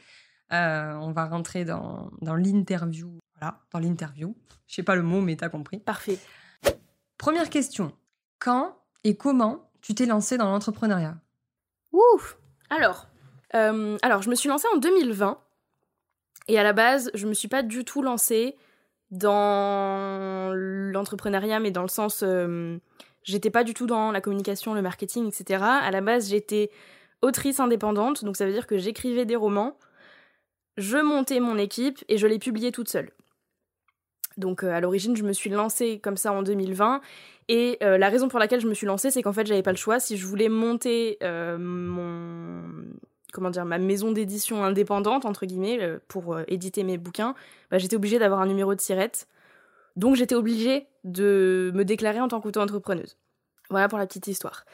Euh, 0.51 0.93
on 1.01 1.11
va 1.11 1.25
rentrer 1.25 1.63
dans, 1.63 2.09
dans 2.23 2.33
l'interview. 2.35 3.19
Voilà, 3.43 3.59
dans 3.73 3.79
l'interview. 3.79 4.35
Je 4.67 4.75
sais 4.75 4.83
pas 4.83 4.95
le 4.95 5.03
mot, 5.03 5.19
mais 5.19 5.35
t'as 5.35 5.49
compris. 5.49 5.79
Parfait. 5.79 6.17
Première 7.17 7.49
question. 7.49 7.91
Quand 8.39 8.77
et 9.03 9.17
comment 9.17 9.69
tu 9.81 9.93
t'es 9.93 10.05
lancé 10.05 10.37
dans 10.37 10.49
l'entrepreneuriat? 10.49 11.17
Ouf 11.91 12.37
Alors, 12.69 13.07
euh, 13.53 13.97
alors, 14.01 14.21
je 14.21 14.29
me 14.29 14.35
suis 14.35 14.47
lancée 14.47 14.67
en 14.73 14.77
2020. 14.77 15.37
Et 16.47 16.57
à 16.57 16.63
la 16.63 16.71
base, 16.71 17.11
je 17.13 17.27
me 17.27 17.33
suis 17.33 17.49
pas 17.49 17.63
du 17.63 17.83
tout 17.83 18.01
lancée 18.01 18.55
dans 19.11 20.53
l'entrepreneuriat, 20.53 21.59
mais 21.59 21.71
dans 21.71 21.81
le 21.81 21.89
sens. 21.89 22.23
euh, 22.23 22.77
j'étais 23.23 23.49
pas 23.49 23.65
du 23.65 23.73
tout 23.73 23.87
dans 23.87 24.11
la 24.13 24.21
communication, 24.21 24.73
le 24.73 24.81
marketing, 24.81 25.27
etc. 25.27 25.63
À 25.63 25.91
la 25.91 25.99
base, 25.99 26.29
j'étais 26.29 26.71
autrice 27.21 27.59
indépendante, 27.59 28.23
donc 28.23 28.37
ça 28.37 28.45
veut 28.45 28.53
dire 28.53 28.67
que 28.67 28.77
j'écrivais 28.77 29.25
des 29.25 29.35
romans, 29.35 29.77
je 30.77 30.97
montais 30.97 31.41
mon 31.41 31.57
équipe 31.57 32.03
et 32.07 32.17
je 32.17 32.27
les 32.27 32.39
publiais 32.39 32.71
toute 32.71 32.89
seule. 32.89 33.11
Donc 34.37 34.63
euh, 34.63 34.71
à 34.71 34.79
l'origine, 34.79 35.15
je 35.15 35.23
me 35.23 35.33
suis 35.33 35.49
lancée 35.49 35.99
comme 35.99 36.17
ça 36.17 36.31
en 36.31 36.43
2020. 36.43 37.01
Et 37.49 37.77
euh, 37.83 37.97
la 37.97 38.09
raison 38.09 38.27
pour 38.27 38.39
laquelle 38.39 38.61
je 38.61 38.67
me 38.67 38.73
suis 38.73 38.87
lancée, 38.87 39.11
c'est 39.11 39.21
qu'en 39.21 39.33
fait, 39.33 39.45
j'avais 39.45 39.63
pas 39.63 39.71
le 39.71 39.77
choix. 39.77 39.99
Si 39.99 40.17
je 40.17 40.25
voulais 40.25 40.49
monter 40.49 41.17
euh, 41.23 41.57
mon 41.57 42.63
comment 43.31 43.49
dire 43.49 43.65
ma 43.65 43.79
maison 43.79 44.11
d'édition 44.11 44.63
indépendante 44.63 45.25
entre 45.25 45.47
guillemets 45.47 45.97
pour 46.07 46.39
éditer 46.47 46.83
mes 46.83 46.99
bouquins, 46.99 47.33
bah, 47.71 47.79
j'étais 47.79 47.95
obligée 47.95 48.19
d'avoir 48.19 48.41
un 48.41 48.45
numéro 48.45 48.75
de 48.75 48.81
sirette. 48.81 49.27
Donc 49.95 50.15
j'étais 50.15 50.35
obligée 50.35 50.85
de 51.03 51.71
me 51.73 51.83
déclarer 51.83 52.21
en 52.21 52.27
tant 52.27 52.41
qu'auto-entrepreneuse. 52.41 53.17
Voilà 53.71 53.89
pour 53.89 53.97
la 53.97 54.05
petite 54.05 54.27
histoire. 54.27 54.65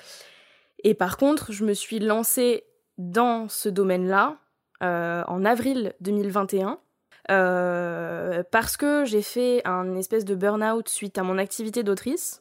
Et 0.83 0.93
par 0.93 1.15
contre, 1.15 1.53
je 1.53 1.63
me 1.63 1.73
suis 1.73 1.99
lancée 1.99 2.65
dans 2.97 3.47
ce 3.47 3.69
domaine-là 3.69 4.37
en 4.81 5.45
avril 5.45 5.93
2021 6.01 6.79
euh, 7.29 8.43
parce 8.51 8.75
que 8.77 9.05
j'ai 9.05 9.21
fait 9.21 9.61
un 9.65 9.95
espèce 9.95 10.25
de 10.25 10.35
burn-out 10.35 10.89
suite 10.89 11.17
à 11.17 11.23
mon 11.23 11.37
activité 11.37 11.83
d'autrice 11.83 12.39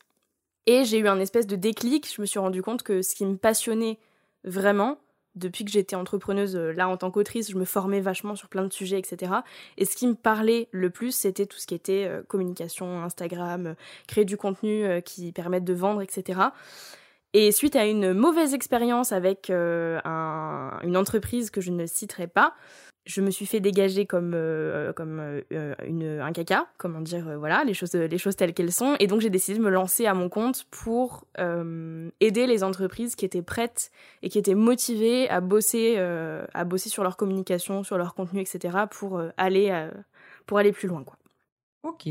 et 0.67 0.85
j'ai 0.85 0.99
eu 0.99 1.09
un 1.09 1.21
espèce 1.21 1.47
de 1.47 1.57
déclic. 1.57 2.11
Je 2.15 2.21
me 2.21 2.27
suis 2.27 2.39
rendu 2.39 2.63
compte 2.63 2.83
que 2.83 3.03
ce 3.03 3.15
qui 3.15 3.27
me 3.27 3.37
passionnait 3.37 3.99
vraiment 4.45 4.99
depuis 5.35 5.65
que 5.65 5.71
j'étais 5.71 5.95
entrepreneuse, 5.95 6.57
euh, 6.57 6.73
là 6.73 6.89
en 6.89 6.97
tant 6.97 7.11
qu'autrice, 7.11 7.51
je 7.51 7.57
me 7.57 7.65
formais 7.65 8.01
vachement 8.01 8.35
sur 8.35 8.49
plein 8.49 8.65
de 8.65 8.73
sujets, 8.73 8.99
etc. 8.99 9.33
Et 9.77 9.85
ce 9.85 9.95
qui 9.95 10.07
me 10.07 10.15
parlait 10.15 10.69
le 10.73 10.91
plus, 10.91 11.13
c'était 11.13 11.47
tout 11.47 11.59
ce 11.59 11.67
qui 11.67 11.75
était 11.75 12.07
euh, 12.09 12.23
communication, 12.27 13.03
Instagram, 13.03 13.75
créer 14.07 14.25
du 14.25 14.37
contenu 14.37 15.03
qui 15.05 15.33
permette 15.33 15.65
de 15.65 15.75
vendre, 15.75 16.03
etc. 16.03 16.41
Et 17.35 17.53
suite 17.53 17.77
à 17.77 17.85
une 17.85 18.15
mauvaise 18.15 18.55
expérience 18.55 19.13
avec 19.13 19.51
une 19.51 20.97
entreprise 20.97 21.51
que 21.51 21.61
je 21.61 21.71
ne 21.71 21.87
citerai 21.87 22.27
pas, 22.27 22.55
je 23.09 23.23
me 23.23 23.31
suis 23.31 23.47
fait 23.47 23.59
dégager 23.59 24.05
comme, 24.05 24.33
euh, 24.35 24.93
comme 24.93 25.19
euh, 25.19 25.75
une, 25.87 26.21
un 26.21 26.31
caca, 26.33 26.67
comment 26.77 27.01
dire, 27.01 27.27
euh, 27.27 27.39
voilà, 27.39 27.65
les 27.65 27.73
choses, 27.73 27.95
les 27.95 28.19
choses 28.19 28.37
telles 28.37 28.53
qu'elles 28.53 28.73
sont. 28.73 28.97
Et 29.01 29.07
donc 29.07 29.23
j'ai 29.23 29.31
décidé 29.31 29.57
de 29.59 29.65
me 29.65 29.71
lancer 29.71 30.05
à 30.05 30.13
mon 30.13 30.29
compte 30.29 30.67
pour 30.71 31.27
aider 32.21 32.47
les 32.47 32.65
entreprises 32.65 33.15
qui 33.17 33.25
étaient 33.25 33.43
prêtes 33.43 33.91
et 34.23 34.29
qui 34.29 34.39
étaient 34.39 34.55
motivées 34.55 35.29
à 35.31 35.41
bosser, 35.41 35.97
à 35.97 36.65
bosser 36.65 36.91
sur 36.91 37.03
leur 37.03 37.17
communication, 37.17 37.83
sur 37.83 37.97
leur 37.97 38.15
contenu, 38.15 38.41
etc. 38.41 38.77
pour 38.91 39.23
aller, 39.37 39.89
pour 40.47 40.59
aller 40.59 40.73
plus 40.73 40.89
loin, 40.89 41.03
quoi. 41.05 41.17
Ok. 41.85 42.07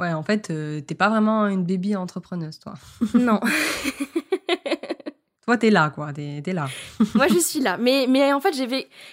Ouais, 0.00 0.12
en 0.12 0.22
fait, 0.22 0.52
t'es 0.86 0.94
pas 0.94 1.10
vraiment 1.10 1.46
une 1.48 1.64
baby 1.64 1.96
entrepreneuse, 1.96 2.58
toi. 2.58 2.74
non. 3.14 3.40
Toi, 5.46 5.58
t'es 5.58 5.70
là, 5.70 5.90
quoi. 5.90 6.12
T'es 6.12 6.42
es 6.44 6.52
là. 6.52 6.68
Moi, 7.14 7.26
je 7.28 7.38
suis 7.40 7.60
là. 7.60 7.76
Mais, 7.76 8.06
mais 8.08 8.32
en 8.32 8.40
fait, 8.40 8.54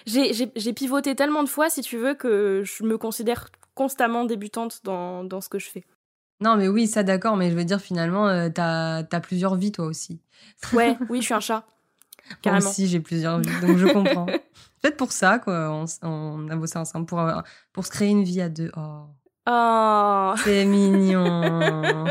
j'ai 0.05 0.73
pivoté 0.73 1.15
tellement 1.15 1.43
de 1.43 1.49
fois, 1.49 1.69
si 1.69 1.81
tu 1.81 1.97
veux, 1.97 2.13
que 2.13 2.63
je 2.63 2.83
me 2.83 2.97
considère 2.97 3.47
constamment 3.73 4.25
débutante 4.25 4.81
dans, 4.83 5.23
dans 5.23 5.41
ce 5.41 5.49
que 5.49 5.59
je 5.59 5.69
fais. 5.69 5.85
Non, 6.41 6.55
mais 6.55 6.67
oui, 6.67 6.87
ça 6.87 7.03
d'accord. 7.03 7.35
Mais 7.35 7.49
je 7.49 7.55
veux 7.55 7.65
dire, 7.65 7.81
finalement, 7.81 8.27
euh, 8.27 8.49
t'as 8.49 9.03
as 9.11 9.19
plusieurs 9.19 9.55
vies, 9.55 9.71
toi 9.71 9.85
aussi. 9.85 10.21
Ouais, 10.73 10.97
oui, 11.09 11.19
je 11.19 11.25
suis 11.25 11.33
un 11.33 11.39
chat. 11.39 11.65
Carrément. 12.41 12.63
Moi 12.63 12.71
aussi, 12.71 12.87
j'ai 12.87 12.99
plusieurs 12.99 13.39
vies, 13.39 13.59
donc 13.61 13.77
je 13.77 13.87
comprends. 13.87 14.25
Peut-être 14.25 14.97
pour 14.97 15.11
ça, 15.11 15.39
quoi. 15.39 15.71
On, 15.71 15.85
on, 16.03 16.49
a 16.49 16.55
bossé 16.55 16.77
ensemble 16.77 17.05
pour, 17.05 17.21
pour 17.73 17.85
se 17.85 17.91
créer 17.91 18.09
une 18.09 18.23
vie 18.23 18.39
à 18.41 18.49
deux. 18.49 18.71
Oh. 18.77 19.05
Oh. 19.49 20.33
C'est 20.43 20.63
mignon. 20.65 22.05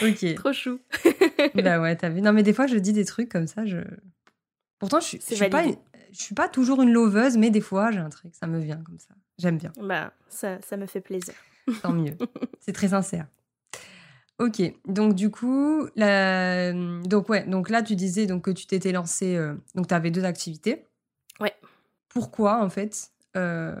Ok. 0.00 0.34
Trop 0.34 0.52
chou. 0.52 0.78
bah 1.54 1.80
ouais, 1.80 1.96
t'as 1.96 2.08
vu. 2.08 2.22
Non, 2.22 2.32
mais 2.32 2.42
des 2.42 2.52
fois, 2.52 2.66
je 2.66 2.76
dis 2.76 2.92
des 2.92 3.04
trucs 3.04 3.28
comme 3.28 3.46
ça. 3.46 3.66
Je... 3.66 3.78
Pourtant, 4.78 5.00
je, 5.00 5.16
je 5.16 5.34
suis 5.34 5.48
pas, 5.48 5.64
je 6.12 6.22
suis 6.22 6.34
pas 6.34 6.48
toujours 6.48 6.82
une 6.82 6.92
loveuse, 6.92 7.36
mais 7.36 7.50
des 7.50 7.60
fois, 7.60 7.90
j'ai 7.90 7.98
un 7.98 8.10
truc, 8.10 8.34
ça 8.34 8.46
me 8.46 8.58
vient 8.60 8.82
comme 8.84 8.98
ça. 8.98 9.14
J'aime 9.38 9.58
bien. 9.58 9.72
Bah, 9.80 10.12
ça, 10.28 10.60
ça 10.60 10.76
me 10.76 10.86
fait 10.86 11.00
plaisir. 11.00 11.34
Tant 11.82 11.92
mieux. 11.92 12.16
C'est 12.60 12.72
très 12.72 12.88
sincère. 12.88 13.26
Ok, 14.38 14.60
donc 14.86 15.14
du 15.14 15.30
coup, 15.30 15.86
la... 15.94 16.72
donc 16.72 17.28
ouais, 17.28 17.44
donc 17.46 17.70
là 17.70 17.82
tu 17.82 17.94
disais 17.94 18.26
donc 18.26 18.42
que 18.46 18.50
tu 18.50 18.66
t'étais 18.66 18.90
lancé, 18.90 19.36
euh, 19.36 19.54
donc 19.76 19.86
tu 19.86 19.94
avais 19.94 20.10
deux 20.10 20.24
activités. 20.24 20.86
Ouais. 21.38 21.54
Pourquoi 22.08 22.64
en 22.64 22.68
fait 22.68 23.10
euh, 23.36 23.76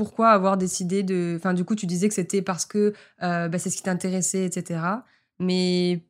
pourquoi 0.00 0.30
avoir 0.30 0.56
décidé 0.56 1.02
de. 1.02 1.34
Enfin, 1.36 1.52
du 1.52 1.62
coup, 1.62 1.74
tu 1.74 1.84
disais 1.84 2.08
que 2.08 2.14
c'était 2.14 2.40
parce 2.40 2.64
que 2.64 2.94
euh, 3.22 3.48
bah, 3.48 3.58
c'est 3.58 3.68
ce 3.68 3.76
qui 3.76 3.82
t'intéressait, 3.82 4.46
etc. 4.46 4.80
Mais 5.38 6.00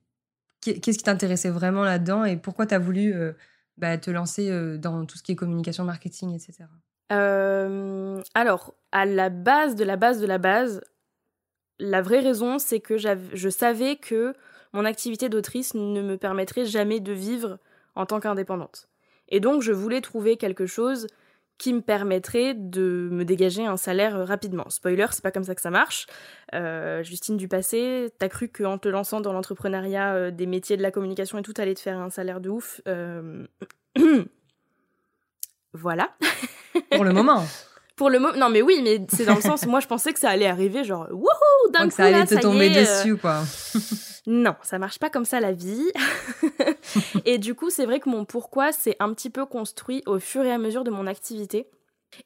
qu'est-ce 0.60 0.96
qui 0.96 1.02
t'intéressait 1.02 1.50
vraiment 1.50 1.82
là-dedans 1.82 2.24
et 2.24 2.36
pourquoi 2.36 2.66
tu 2.66 2.74
as 2.76 2.78
voulu 2.78 3.12
euh, 3.12 3.32
bah, 3.78 3.98
te 3.98 4.12
lancer 4.12 4.48
euh, 4.48 4.78
dans 4.78 5.06
tout 5.06 5.18
ce 5.18 5.24
qui 5.24 5.32
est 5.32 5.34
communication, 5.34 5.82
marketing, 5.82 6.36
etc. 6.36 6.68
alors, 8.34 8.74
à 8.92 9.06
la 9.06 9.28
base 9.28 9.74
de 9.74 9.82
la 9.82 9.96
base 9.96 10.20
de 10.20 10.26
la 10.26 10.38
base, 10.38 10.82
la 11.80 12.00
vraie 12.00 12.20
raison, 12.20 12.60
c'est 12.60 12.78
que 12.78 12.96
je 12.96 13.48
savais 13.48 13.96
que 13.96 14.34
mon 14.72 14.84
activité 14.84 15.28
d'autrice 15.28 15.74
ne 15.74 16.00
me 16.00 16.16
permettrait 16.16 16.64
jamais 16.64 17.00
de 17.00 17.12
vivre 17.12 17.58
en 17.96 18.06
tant 18.06 18.20
qu'indépendante. 18.20 18.88
Et 19.30 19.40
donc, 19.40 19.62
je 19.62 19.72
voulais 19.72 20.00
trouver 20.00 20.36
quelque 20.36 20.66
chose 20.66 21.08
qui 21.60 21.74
me 21.74 21.82
permettrait 21.82 22.54
de 22.54 23.10
me 23.12 23.22
dégager 23.22 23.66
un 23.66 23.76
salaire 23.76 24.16
euh, 24.16 24.24
rapidement. 24.24 24.70
Spoiler, 24.70 25.04
c'est 25.10 25.22
pas 25.22 25.30
comme 25.30 25.44
ça 25.44 25.54
que 25.54 25.60
ça 25.60 25.68
marche. 25.68 26.06
Euh, 26.54 27.02
Justine 27.02 27.36
du 27.36 27.48
passé, 27.48 28.08
t'as 28.18 28.30
cru 28.30 28.48
qu'en 28.48 28.78
te 28.78 28.88
lançant 28.88 29.20
dans 29.20 29.34
l'entrepreneuriat 29.34 30.14
euh, 30.14 30.30
des 30.30 30.46
métiers 30.46 30.78
de 30.78 30.82
la 30.82 30.90
communication 30.90 31.36
et 31.36 31.42
tout, 31.42 31.52
allait 31.58 31.74
te 31.74 31.80
faire 31.80 31.98
un 31.98 32.08
salaire 32.08 32.40
de 32.40 32.48
ouf. 32.48 32.80
voilà. 35.74 36.16
Pour 36.92 37.04
le 37.04 37.12
moment. 37.12 37.44
Pour 38.00 38.08
le 38.08 38.18
moment, 38.18 38.34
non 38.34 38.48
mais 38.48 38.62
oui, 38.62 38.80
mais 38.82 38.98
c'est 39.10 39.26
dans 39.26 39.34
le 39.34 39.42
sens, 39.42 39.66
moi 39.66 39.78
je 39.78 39.86
pensais 39.86 40.14
que 40.14 40.18
ça 40.18 40.30
allait 40.30 40.46
arriver 40.46 40.84
genre 40.84 41.06
wouhou 41.10 41.70
d'un 41.70 41.84
coup 41.84 41.90
ça 41.90 42.04
allait 42.04 42.24
te 42.24 42.40
tomber 42.40 42.70
dessus 42.70 43.18
quoi. 43.18 43.42
non, 44.26 44.54
ça 44.62 44.78
marche 44.78 44.98
pas 44.98 45.10
comme 45.10 45.26
ça 45.26 45.38
la 45.38 45.52
vie. 45.52 45.92
et 47.26 47.36
du 47.36 47.54
coup, 47.54 47.68
c'est 47.68 47.84
vrai 47.84 48.00
que 48.00 48.08
mon 48.08 48.24
pourquoi 48.24 48.72
s'est 48.72 48.96
un 49.00 49.12
petit 49.12 49.28
peu 49.28 49.44
construit 49.44 50.02
au 50.06 50.18
fur 50.18 50.42
et 50.46 50.50
à 50.50 50.56
mesure 50.56 50.82
de 50.82 50.90
mon 50.90 51.06
activité. 51.06 51.66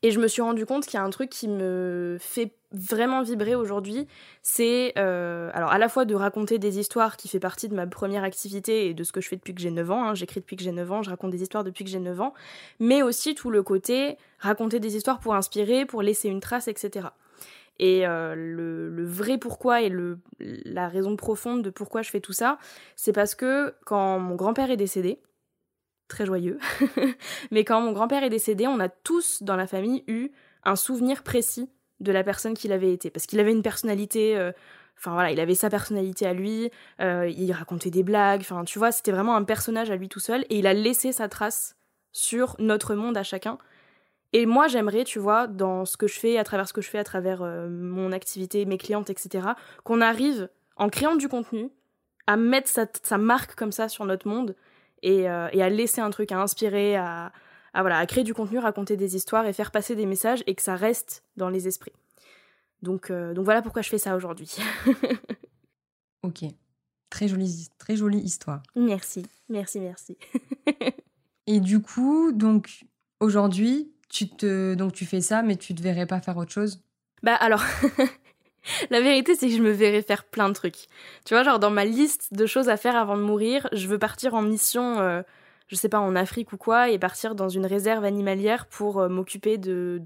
Et 0.05 0.13
je 0.13 0.21
me 0.21 0.29
suis 0.29 0.43
rendu 0.43 0.65
compte 0.65 0.87
qu'il 0.87 0.95
y 0.95 1.03
a 1.03 1.05
un 1.05 1.11
truc 1.11 1.29
qui 1.29 1.49
me 1.49 2.19
fait 2.21 2.53
vraiment 2.75 3.23
vibrer 3.23 3.55
aujourd'hui, 3.55 4.07
c'est 4.43 4.93
euh, 4.99 5.51
alors 5.55 5.71
à 5.71 5.79
la 5.79 5.89
fois 5.89 6.05
de 6.05 6.15
raconter 6.15 6.59
des 6.59 6.79
histoires 6.79 7.17
qui 7.17 7.29
fait 7.29 7.41
partie 7.41 7.69
de 7.69 7.75
ma 7.75 7.87
première 7.87 8.25
activité 8.25 8.89
et 8.89 8.95
de 8.95 9.05
ce 9.05 9.13
que 9.13 9.21
je 9.21 9.29
fais 9.29 9.37
depuis 9.37 9.55
que 9.55 9.61
j'ai 9.61 9.71
9 9.71 9.91
ans, 9.91 10.05
hein. 10.05 10.15
j'écris 10.15 10.41
depuis 10.41 10.57
que 10.57 10.63
j'ai 10.63 10.73
9 10.73 10.93
ans, 10.93 11.03
je 11.03 11.11
raconte 11.11 11.31
des 11.31 11.43
histoires 11.43 11.65
depuis 11.65 11.85
que 11.85 11.91
j'ai 11.91 12.01
9 12.01 12.21
ans, 12.21 12.35
mais 12.81 13.03
aussi 13.03 13.35
tout 13.35 13.51
le 13.51 13.63
côté 13.63 14.19
raconter 14.39 14.81
des 14.81 14.97
histoires 14.97 15.21
pour 15.21 15.35
inspirer, 15.35 15.87
pour 15.87 16.03
laisser 16.03 16.29
une 16.29 16.41
trace, 16.41 16.69
etc. 16.69 17.09
Et 17.79 18.07
euh, 18.07 18.35
le, 18.37 19.05
vrai 19.05 19.39
pourquoi 19.39 19.83
et 19.83 19.93
la 20.39 20.89
raison 20.89 21.17
profonde 21.17 21.63
de 21.63 21.71
pourquoi 21.71 22.03
je 22.03 22.11
fais 22.11 22.21
tout 22.21 22.33
ça, 22.33 22.59
c'est 22.97 23.13
parce 23.13 23.35
que 23.35 23.75
quand 23.85 24.19
mon 24.19 24.35
grand-père 24.35 24.71
est 24.71 24.77
décédé, 24.77 25.21
très 26.09 26.27
joyeux, 26.27 26.59
mais 27.51 27.65
quand 27.65 27.81
mon 27.81 27.93
grand-père 27.93 28.23
est 28.23 28.31
décédé, 28.31 28.67
on 28.67 28.81
a 28.81 28.89
tous 28.89 29.43
dans 29.43 29.57
la 29.57 29.67
famille 29.67 30.05
eu 30.07 30.31
un 30.65 30.77
souvenir 30.77 31.23
précis 31.23 31.71
de 32.01 32.13
la 32.13 32.25
personne 32.25 32.55
qu'il 32.55 32.73
avait 32.73 32.93
été. 32.93 33.11
Parce 33.11 33.27
qu'il 33.27 33.41
avait 33.41 33.53
une 33.53 33.63
personnalité... 33.63 34.37
Euh, 34.37 34.53
enfin 34.99 35.13
voilà, 35.13 35.31
il 35.31 35.41
avait 35.41 35.55
sa 35.55 35.71
personnalité 35.71 36.27
à 36.27 36.33
lui, 36.33 36.71
euh, 37.01 37.29
il 37.29 37.53
racontait 37.53 37.91
des 37.91 38.03
blagues, 38.03 38.41
enfin 38.43 38.65
tu 38.65 38.79
vois, 38.79 38.93
c'était 38.93 39.11
vraiment 39.11 39.35
un 39.35 39.43
personnage 39.43 39.91
à 39.91 39.97
lui 39.97 40.09
tout 40.09 40.21
seul, 40.21 40.45
et 40.51 40.59
il 40.59 40.67
a 40.69 40.73
laissé 40.73 41.13
sa 41.13 41.29
trace 41.29 41.77
sur 42.13 42.55
notre 42.61 42.95
monde 42.95 43.17
à 43.17 43.25
chacun. 43.25 43.59
Et 44.33 44.47
moi, 44.47 44.69
j'aimerais, 44.69 45.05
tu 45.05 45.19
vois, 45.19 45.47
dans 45.47 45.85
ce 45.85 45.97
que 45.97 46.07
je 46.07 46.19
fais, 46.19 46.39
à 46.39 46.45
travers 46.45 46.69
ce 46.69 46.73
que 46.73 46.81
je 46.81 46.89
fais, 46.89 46.99
à 46.99 47.05
travers 47.05 47.43
euh, 47.43 47.69
mon 47.69 48.13
activité, 48.13 48.65
mes 48.67 48.79
clientes, 48.79 49.11
etc., 49.11 49.49
qu'on 49.83 50.01
arrive, 50.01 50.49
en 50.77 50.89
créant 50.89 51.17
du 51.17 51.29
contenu, 51.29 51.71
à 52.27 52.37
mettre 52.37 52.69
sa, 52.69 53.19
marque 53.19 53.55
comme 53.55 53.73
ça 53.73 53.89
sur 53.89 54.05
notre 54.05 54.27
monde 54.29 54.57
et, 55.03 55.25
et, 55.25 55.29
à 55.29 55.69
laisser 55.69 56.01
un 56.01 56.09
truc, 56.09 56.33
à 56.33 56.41
inspirer, 56.41 56.97
à, 56.97 57.33
à, 57.75 57.83
voilà, 57.83 57.99
à 57.99 58.07
créer 58.07 58.25
du 58.25 58.33
contenu, 58.33 58.59
raconter 58.59 58.97
des 58.97 59.17
histoires 59.17 59.47
et 59.47 59.53
faire 59.53 59.71
passer 59.71 59.97
des 59.97 60.07
messages 60.07 60.43
et 60.47 60.55
que 60.55 60.63
ça 60.63 60.77
reste 60.77 61.25
dans 61.37 61.51
les 61.51 61.69
esprits. 61.69 61.93
Donc, 62.83 63.11
euh, 63.11 63.35
donc 63.35 63.45
voilà 63.45 63.63
pourquoi 63.63 63.83
je 63.83 63.89
fais 63.89 63.99
ça 63.99 64.17
aujourd'hui. 64.17 64.57
ok. 66.23 66.45
Très 67.11 67.29
jolie, 67.29 67.69
très 67.79 67.97
jolie 67.97 68.19
histoire. 68.19 68.63
Merci, 68.75 69.27
merci, 69.49 69.81
merci. 69.81 70.17
et 71.47 71.61
du 71.61 71.81
coup, 71.81 72.33
donc 72.33 72.85
aujourd'hui, 73.21 73.93
tu 74.09 74.29
te 74.29 74.75
donc 74.75 74.93
tu 74.93 75.07
fais 75.07 75.21
ça, 75.21 75.43
mais 75.43 75.57
tu 75.57 75.75
te 75.75 75.83
verrais 75.83 76.07
pas 76.07 76.21
faire 76.21 76.37
autre 76.37 76.53
chose? 76.53 76.81
Bah 77.23 77.35
alors. 77.35 77.63
La 78.91 79.03
vérité, 79.03 79.35
c'est 79.35 79.49
que 79.49 79.55
je 79.55 79.63
me 79.63 79.73
verrais 79.73 80.01
faire 80.01 80.25
plein 80.25 80.49
de 80.49 80.55
trucs. 80.55 80.87
Tu 81.27 81.35
vois, 81.35 81.43
genre 81.43 81.59
dans 81.59 81.71
ma 81.71 81.85
liste 81.85 82.33
de 82.33 82.47
choses 82.47 82.71
à 82.71 82.79
faire 82.79 82.97
avant 82.97 83.19
de 83.19 83.23
mourir, 83.23 83.69
je 83.73 83.87
veux 83.89 83.99
partir 83.99 84.33
en 84.33 84.41
mission, 84.41 85.01
euh, 85.01 85.21
je 85.69 85.77
sais 85.77 85.89
pas, 85.89 85.99
en 85.99 86.15
Afrique 86.15 86.53
ou 86.53 86.57
quoi, 86.57 86.91
et 86.91 86.99
partir 86.99 87.35
dans 87.35 87.49
une 87.49 87.67
réserve 87.67 88.05
animalière 88.05 88.67
pour 88.67 89.01
euh, 89.01 89.09
m'occuper 89.09 89.57
de, 89.57 90.01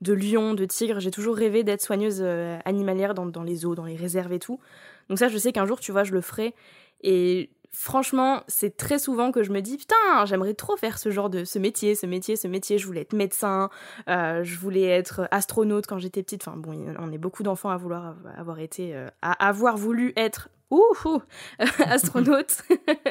de, 0.00 0.12
lions, 0.12 0.54
de 0.54 0.64
tigres. 0.64 1.00
J'ai 1.00 1.10
toujours 1.10 1.36
rêvé 1.36 1.64
d'être 1.64 1.82
soigneuse 1.82 2.20
euh, 2.22 2.58
animalière 2.64 3.14
dans, 3.14 3.26
dans 3.26 3.42
les 3.42 3.56
zoos, 3.56 3.74
dans 3.74 3.84
les 3.84 3.96
réserves 3.96 4.32
et 4.32 4.38
tout. 4.38 4.60
Donc 5.08 5.18
ça, 5.18 5.28
je 5.28 5.38
sais 5.38 5.52
qu'un 5.52 5.66
jour, 5.66 5.80
tu 5.80 5.90
vois, 5.90 6.04
je 6.04 6.12
le 6.12 6.20
ferai. 6.20 6.54
Et 7.02 7.50
franchement, 7.72 8.44
c'est 8.46 8.76
très 8.76 9.00
souvent 9.00 9.32
que 9.32 9.42
je 9.42 9.50
me 9.50 9.60
dis 9.60 9.76
putain, 9.76 10.24
j'aimerais 10.26 10.54
trop 10.54 10.76
faire 10.76 10.98
ce 10.98 11.10
genre 11.10 11.30
de 11.30 11.44
ce 11.44 11.58
métier, 11.58 11.96
ce 11.96 12.06
métier, 12.06 12.36
ce 12.36 12.46
métier. 12.46 12.78
Je 12.78 12.86
voulais 12.86 13.00
être 13.00 13.12
médecin, 13.12 13.70
euh, 14.08 14.44
je 14.44 14.56
voulais 14.56 14.86
être 14.86 15.26
astronaute 15.32 15.86
quand 15.88 15.98
j'étais 15.98 16.22
petite. 16.22 16.46
Enfin 16.46 16.56
bon, 16.56 16.94
on 17.00 17.10
est 17.10 17.18
beaucoup 17.18 17.42
d'enfants 17.42 17.70
à 17.70 17.76
vouloir 17.76 18.14
avoir 18.38 18.60
été, 18.60 18.94
à 19.20 19.32
avoir 19.48 19.76
voulu 19.76 20.12
être 20.16 20.48
ouh, 20.72 21.22
astronaute. 21.86 22.62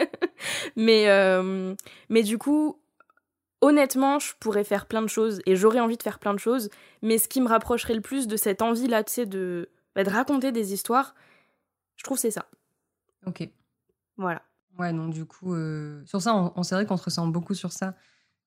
mais 0.76 1.10
euh, 1.10 1.76
mais 2.10 2.24
du 2.24 2.38
coup. 2.38 2.78
Honnêtement, 3.64 4.18
je 4.18 4.34
pourrais 4.40 4.64
faire 4.64 4.88
plein 4.88 5.04
de 5.04 5.08
choses 5.08 5.40
et 5.46 5.56
j'aurais 5.56 5.80
envie 5.80 5.96
de 5.96 6.02
faire 6.02 6.18
plein 6.18 6.34
de 6.34 6.40
choses, 6.40 6.72
mais 7.04 7.20
ce 7.20 7.28
qui 7.28 7.40
me 7.42 7.48
rapprocherait 7.48 7.94
le 7.94 8.02
plus 8.02 8.26
de 8.26 8.36
cette 8.36 8.64
envie-là, 8.64 9.04
tu 9.04 9.14
sais, 9.14 9.26
de, 9.28 9.70
bah, 9.94 10.04
de 10.04 10.10
raconter 10.10 10.52
des 10.52 10.74
histoires, 10.74 11.14
je 11.96 12.04
trouve 12.04 12.18
c'est 12.18 12.32
ça. 12.32 12.48
Ok. 13.28 13.48
Voilà. 14.18 14.42
Ouais, 14.80 14.94
donc 14.94 15.14
du 15.14 15.26
coup, 15.26 15.54
euh, 15.54 16.04
sur 16.06 16.22
ça, 16.22 16.36
on, 16.56 16.64
c'est 16.64 16.76
vrai 16.76 16.86
qu'on 16.86 16.98
se 16.98 17.04
ressent 17.04 17.28
beaucoup 17.28 17.54
sur 17.54 17.72
ça. 17.72 17.94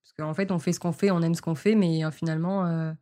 Parce 0.02 0.12
qu'en 0.18 0.34
fait, 0.34 0.50
on 0.50 0.58
fait 0.58 0.72
ce 0.72 0.80
qu'on 0.80 0.92
fait, 0.92 1.10
on 1.10 1.22
aime 1.22 1.34
ce 1.34 1.42
qu'on 1.42 1.54
fait, 1.54 1.74
mais 1.74 2.04
euh, 2.04 2.10
finalement, 2.10 2.66
euh, 2.66 2.92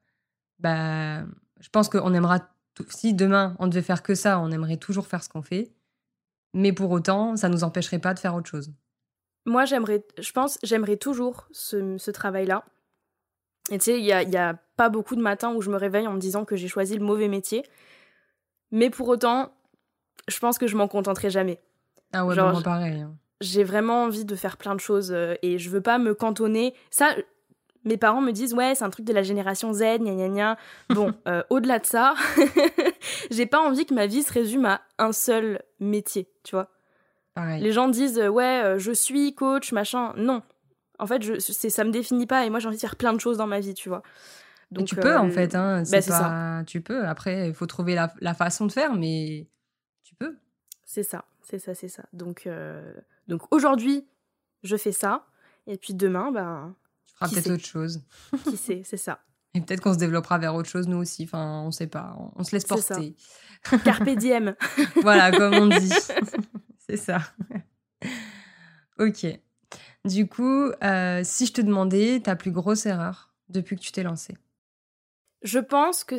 bah, 0.58 1.22
je 1.60 1.68
pense 1.70 1.88
qu'on 1.88 2.12
aimera. 2.14 2.40
Si 2.88 3.12
demain, 3.14 3.54
on 3.58 3.66
devait 3.66 3.82
faire 3.82 4.02
que 4.02 4.14
ça, 4.14 4.38
on 4.38 4.50
aimerait 4.50 4.78
toujours 4.78 5.06
faire 5.06 5.22
ce 5.22 5.28
qu'on 5.28 5.42
fait. 5.42 5.72
Mais 6.54 6.72
pour 6.72 6.90
autant, 6.90 7.36
ça 7.36 7.48
ne 7.48 7.54
nous 7.54 7.64
empêcherait 7.64 7.98
pas 7.98 8.14
de 8.14 8.18
faire 8.18 8.34
autre 8.34 8.48
chose. 8.48 8.72
moi, 9.46 9.64
j'aimerais, 9.64 10.04
je 10.18 10.32
pense, 10.32 10.58
j'aimerais 10.62 10.96
toujours 10.96 11.48
ce, 11.50 11.96
ce 11.98 12.10
travail-là. 12.10 12.64
Et 13.70 13.78
tu 13.78 13.84
sais, 13.84 13.98
il 13.98 14.04
y 14.04 14.12
a, 14.12 14.22
y 14.22 14.36
a 14.36 14.54
pas 14.76 14.88
beaucoup 14.88 15.16
de 15.16 15.22
matins 15.22 15.54
où 15.54 15.62
je 15.62 15.70
me 15.70 15.76
réveille 15.76 16.06
en 16.06 16.12
me 16.12 16.18
disant 16.20 16.44
que 16.44 16.56
j'ai 16.56 16.68
choisi 16.68 16.96
le 16.98 17.04
mauvais 17.04 17.28
métier. 17.28 17.64
Mais 18.70 18.90
pour 18.90 19.08
autant, 19.08 19.52
je 20.28 20.38
pense 20.38 20.58
que 20.58 20.66
je 20.66 20.76
m'en 20.76 20.88
contenterai 20.88 21.30
jamais. 21.30 21.60
Ah 22.12 22.26
ouais, 22.26 22.34
Genre, 22.34 22.52
moi 22.52 22.62
pareil. 22.62 23.00
hein. 23.00 23.16
J'ai 23.40 23.64
vraiment 23.64 24.04
envie 24.04 24.24
de 24.24 24.36
faire 24.36 24.56
plein 24.56 24.74
de 24.74 24.80
choses 24.80 25.10
euh, 25.12 25.34
et 25.42 25.58
je 25.58 25.68
veux 25.70 25.80
pas 25.80 25.98
me 25.98 26.14
cantonner. 26.14 26.74
Ça, 26.90 27.14
mes 27.84 27.96
parents 27.96 28.20
me 28.20 28.32
disent, 28.32 28.54
ouais, 28.54 28.74
c'est 28.74 28.84
un 28.84 28.90
truc 28.90 29.04
de 29.04 29.12
la 29.12 29.22
génération 29.22 29.72
Z, 29.72 29.98
gna 29.98 30.14
gna 30.14 30.28
gna. 30.28 30.56
Bon, 30.94 31.12
euh, 31.26 31.42
au-delà 31.50 31.78
de 31.78 31.86
ça, 31.86 32.14
j'ai 33.30 33.46
pas 33.46 33.60
envie 33.60 33.86
que 33.86 33.94
ma 33.94 34.06
vie 34.06 34.22
se 34.22 34.32
résume 34.32 34.66
à 34.66 34.82
un 34.98 35.12
seul 35.12 35.62
métier, 35.80 36.28
tu 36.44 36.54
vois. 36.54 36.70
Pareil. 37.34 37.62
Les 37.62 37.72
gens 37.72 37.88
disent 37.88 38.18
euh, 38.18 38.28
ouais, 38.28 38.62
euh, 38.62 38.78
je 38.78 38.92
suis 38.92 39.34
coach, 39.34 39.72
machin. 39.72 40.12
Non. 40.16 40.42
En 40.98 41.06
fait, 41.06 41.22
je, 41.22 41.38
c'est, 41.38 41.70
ça 41.70 41.84
me 41.84 41.90
définit 41.90 42.26
pas 42.26 42.44
et 42.44 42.50
moi 42.50 42.60
j'ai 42.60 42.68
envie 42.68 42.76
de 42.76 42.80
faire 42.80 42.96
plein 42.96 43.12
de 43.12 43.20
choses 43.20 43.38
dans 43.38 43.46
ma 43.46 43.58
vie, 43.58 43.74
tu 43.74 43.88
vois. 43.88 44.02
Et 44.78 44.84
tu 44.84 44.96
peux 44.96 45.16
en 45.16 45.28
fait, 45.30 45.54
hein. 45.54 45.82
bah, 45.90 45.98
pas... 46.06 46.62
Tu 46.66 46.80
peux. 46.80 47.04
Après, 47.06 47.48
il 47.48 47.54
faut 47.54 47.66
trouver 47.66 47.94
la, 47.94 48.12
la 48.20 48.32
façon 48.32 48.66
de 48.66 48.72
faire, 48.72 48.94
mais 48.94 49.46
tu 50.02 50.14
peux. 50.14 50.36
C'est 50.84 51.02
ça, 51.02 51.24
c'est 51.42 51.58
ça, 51.58 51.74
c'est 51.74 51.88
ça. 51.88 52.04
Donc, 52.14 52.48
donc 53.28 53.42
aujourd'hui, 53.50 54.06
je 54.62 54.76
fais 54.76 54.92
ça. 54.92 55.26
Et 55.66 55.76
puis 55.76 55.94
demain, 55.94 56.32
ben, 56.32 56.74
Qui 57.28 57.34
peut-être 57.34 57.50
autre 57.50 57.64
chose. 57.64 58.02
qui 58.44 58.56
sait, 58.56 58.82
c'est 58.84 58.96
ça. 58.96 59.20
Et 59.54 59.60
peut-être 59.60 59.80
qu'on 59.80 59.92
se 59.92 59.98
développera 59.98 60.38
vers 60.38 60.54
autre 60.54 60.68
chose, 60.68 60.88
nous 60.88 60.96
aussi. 60.96 61.24
Enfin, 61.24 61.62
on 61.66 61.70
sait 61.70 61.86
pas. 61.86 62.16
On, 62.18 62.40
on 62.40 62.44
se 62.44 62.52
laisse 62.52 62.66
ça. 62.66 62.76
porter. 62.76 63.14
Carpe 63.84 64.08
diem. 64.10 64.54
voilà, 65.02 65.30
comme 65.30 65.54
on 65.54 65.66
dit. 65.66 65.92
C'est 66.78 66.96
ça. 66.96 67.20
ok. 68.98 69.26
Du 70.04 70.26
coup, 70.26 70.70
euh, 70.82 71.20
si 71.22 71.46
je 71.46 71.52
te 71.52 71.60
demandais 71.60 72.20
ta 72.20 72.34
plus 72.34 72.50
grosse 72.50 72.86
erreur 72.86 73.32
depuis 73.48 73.76
que 73.76 73.82
tu 73.82 73.92
t'es 73.92 74.02
lancée. 74.02 74.36
Je 75.42 75.58
pense 75.58 76.04
que. 76.04 76.16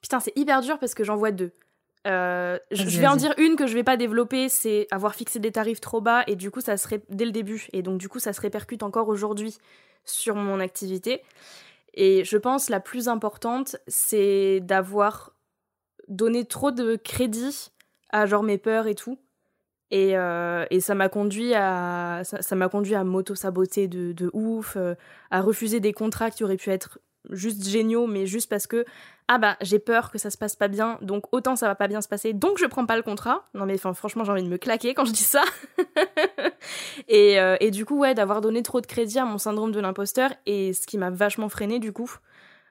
Putain, 0.00 0.20
c'est 0.20 0.32
hyper 0.36 0.62
dur 0.62 0.78
parce 0.78 0.94
que 0.94 1.04
j'en 1.04 1.16
vois 1.16 1.32
deux. 1.32 1.52
Euh, 2.06 2.58
je, 2.72 2.98
vais 2.98 3.06
en 3.06 3.16
dire 3.16 3.32
une 3.38 3.54
que 3.54 3.66
je 3.66 3.74
vais 3.74 3.84
pas 3.84 3.96
développer, 3.96 4.48
c'est 4.48 4.88
avoir 4.90 5.14
fixé 5.14 5.38
des 5.38 5.52
tarifs 5.52 5.80
trop 5.80 6.00
bas 6.00 6.24
et 6.26 6.34
du 6.34 6.50
coup 6.50 6.60
ça 6.60 6.76
serait 6.76 7.02
dès 7.10 7.24
le 7.24 7.30
début 7.30 7.68
et 7.72 7.82
donc 7.82 7.98
du 7.98 8.08
coup 8.08 8.18
ça 8.18 8.32
se 8.32 8.40
répercute 8.40 8.82
encore 8.82 9.08
aujourd'hui 9.08 9.58
sur 10.04 10.34
mon 10.34 10.58
activité. 10.58 11.22
Et 11.94 12.24
je 12.24 12.36
pense 12.36 12.70
la 12.70 12.80
plus 12.80 13.08
importante, 13.08 13.76
c'est 13.86 14.60
d'avoir 14.60 15.34
donné 16.08 16.44
trop 16.44 16.70
de 16.72 16.96
crédit 16.96 17.70
à 18.10 18.26
genre 18.26 18.42
mes 18.42 18.58
peurs 18.58 18.86
et 18.86 18.94
tout. 18.94 19.18
Et, 19.90 20.16
euh, 20.16 20.64
et 20.70 20.80
ça 20.80 20.94
m'a 20.94 21.10
conduit 21.10 21.52
à 21.54 22.22
ça 22.24 22.40
ça 22.40 22.56
m'a 22.56 22.70
conduit 22.70 22.94
à 22.94 23.04
m'auto 23.04 23.34
saboter 23.34 23.88
de, 23.88 24.12
de 24.12 24.30
ouf, 24.32 24.76
euh, 24.76 24.94
à 25.30 25.42
refuser 25.42 25.80
des 25.80 25.92
contrats 25.92 26.30
qui 26.30 26.44
auraient 26.44 26.56
pu 26.56 26.70
être 26.70 26.98
juste 27.30 27.66
géniaux, 27.68 28.06
mais 28.06 28.26
juste 28.26 28.48
parce 28.50 28.66
que 28.66 28.84
ah 29.28 29.38
bah 29.38 29.56
j'ai 29.60 29.78
peur 29.78 30.10
que 30.10 30.18
ça 30.18 30.30
se 30.30 30.36
passe 30.36 30.56
pas 30.56 30.68
bien, 30.68 30.98
donc 31.02 31.24
autant 31.32 31.54
ça 31.56 31.66
va 31.68 31.74
pas 31.74 31.88
bien 31.88 32.00
se 32.00 32.08
passer, 32.08 32.32
donc 32.32 32.58
je 32.58 32.66
prends 32.66 32.86
pas 32.86 32.96
le 32.96 33.02
contrat. 33.02 33.48
Non 33.54 33.64
mais 33.66 33.74
enfin 33.74 33.94
franchement 33.94 34.24
j'ai 34.24 34.32
envie 34.32 34.42
de 34.42 34.48
me 34.48 34.58
claquer 34.58 34.94
quand 34.94 35.04
je 35.04 35.12
dis 35.12 35.22
ça. 35.22 35.42
et, 37.08 37.40
euh, 37.40 37.56
et 37.60 37.70
du 37.70 37.84
coup 37.84 37.98
ouais 37.98 38.14
d'avoir 38.14 38.40
donné 38.40 38.62
trop 38.62 38.80
de 38.80 38.86
crédit 38.86 39.18
à 39.18 39.24
mon 39.24 39.38
syndrome 39.38 39.72
de 39.72 39.80
l'imposteur 39.80 40.30
et 40.46 40.72
ce 40.72 40.86
qui 40.86 40.98
m'a 40.98 41.10
vachement 41.10 41.48
freiné 41.48 41.78
du 41.78 41.92
coup, 41.92 42.10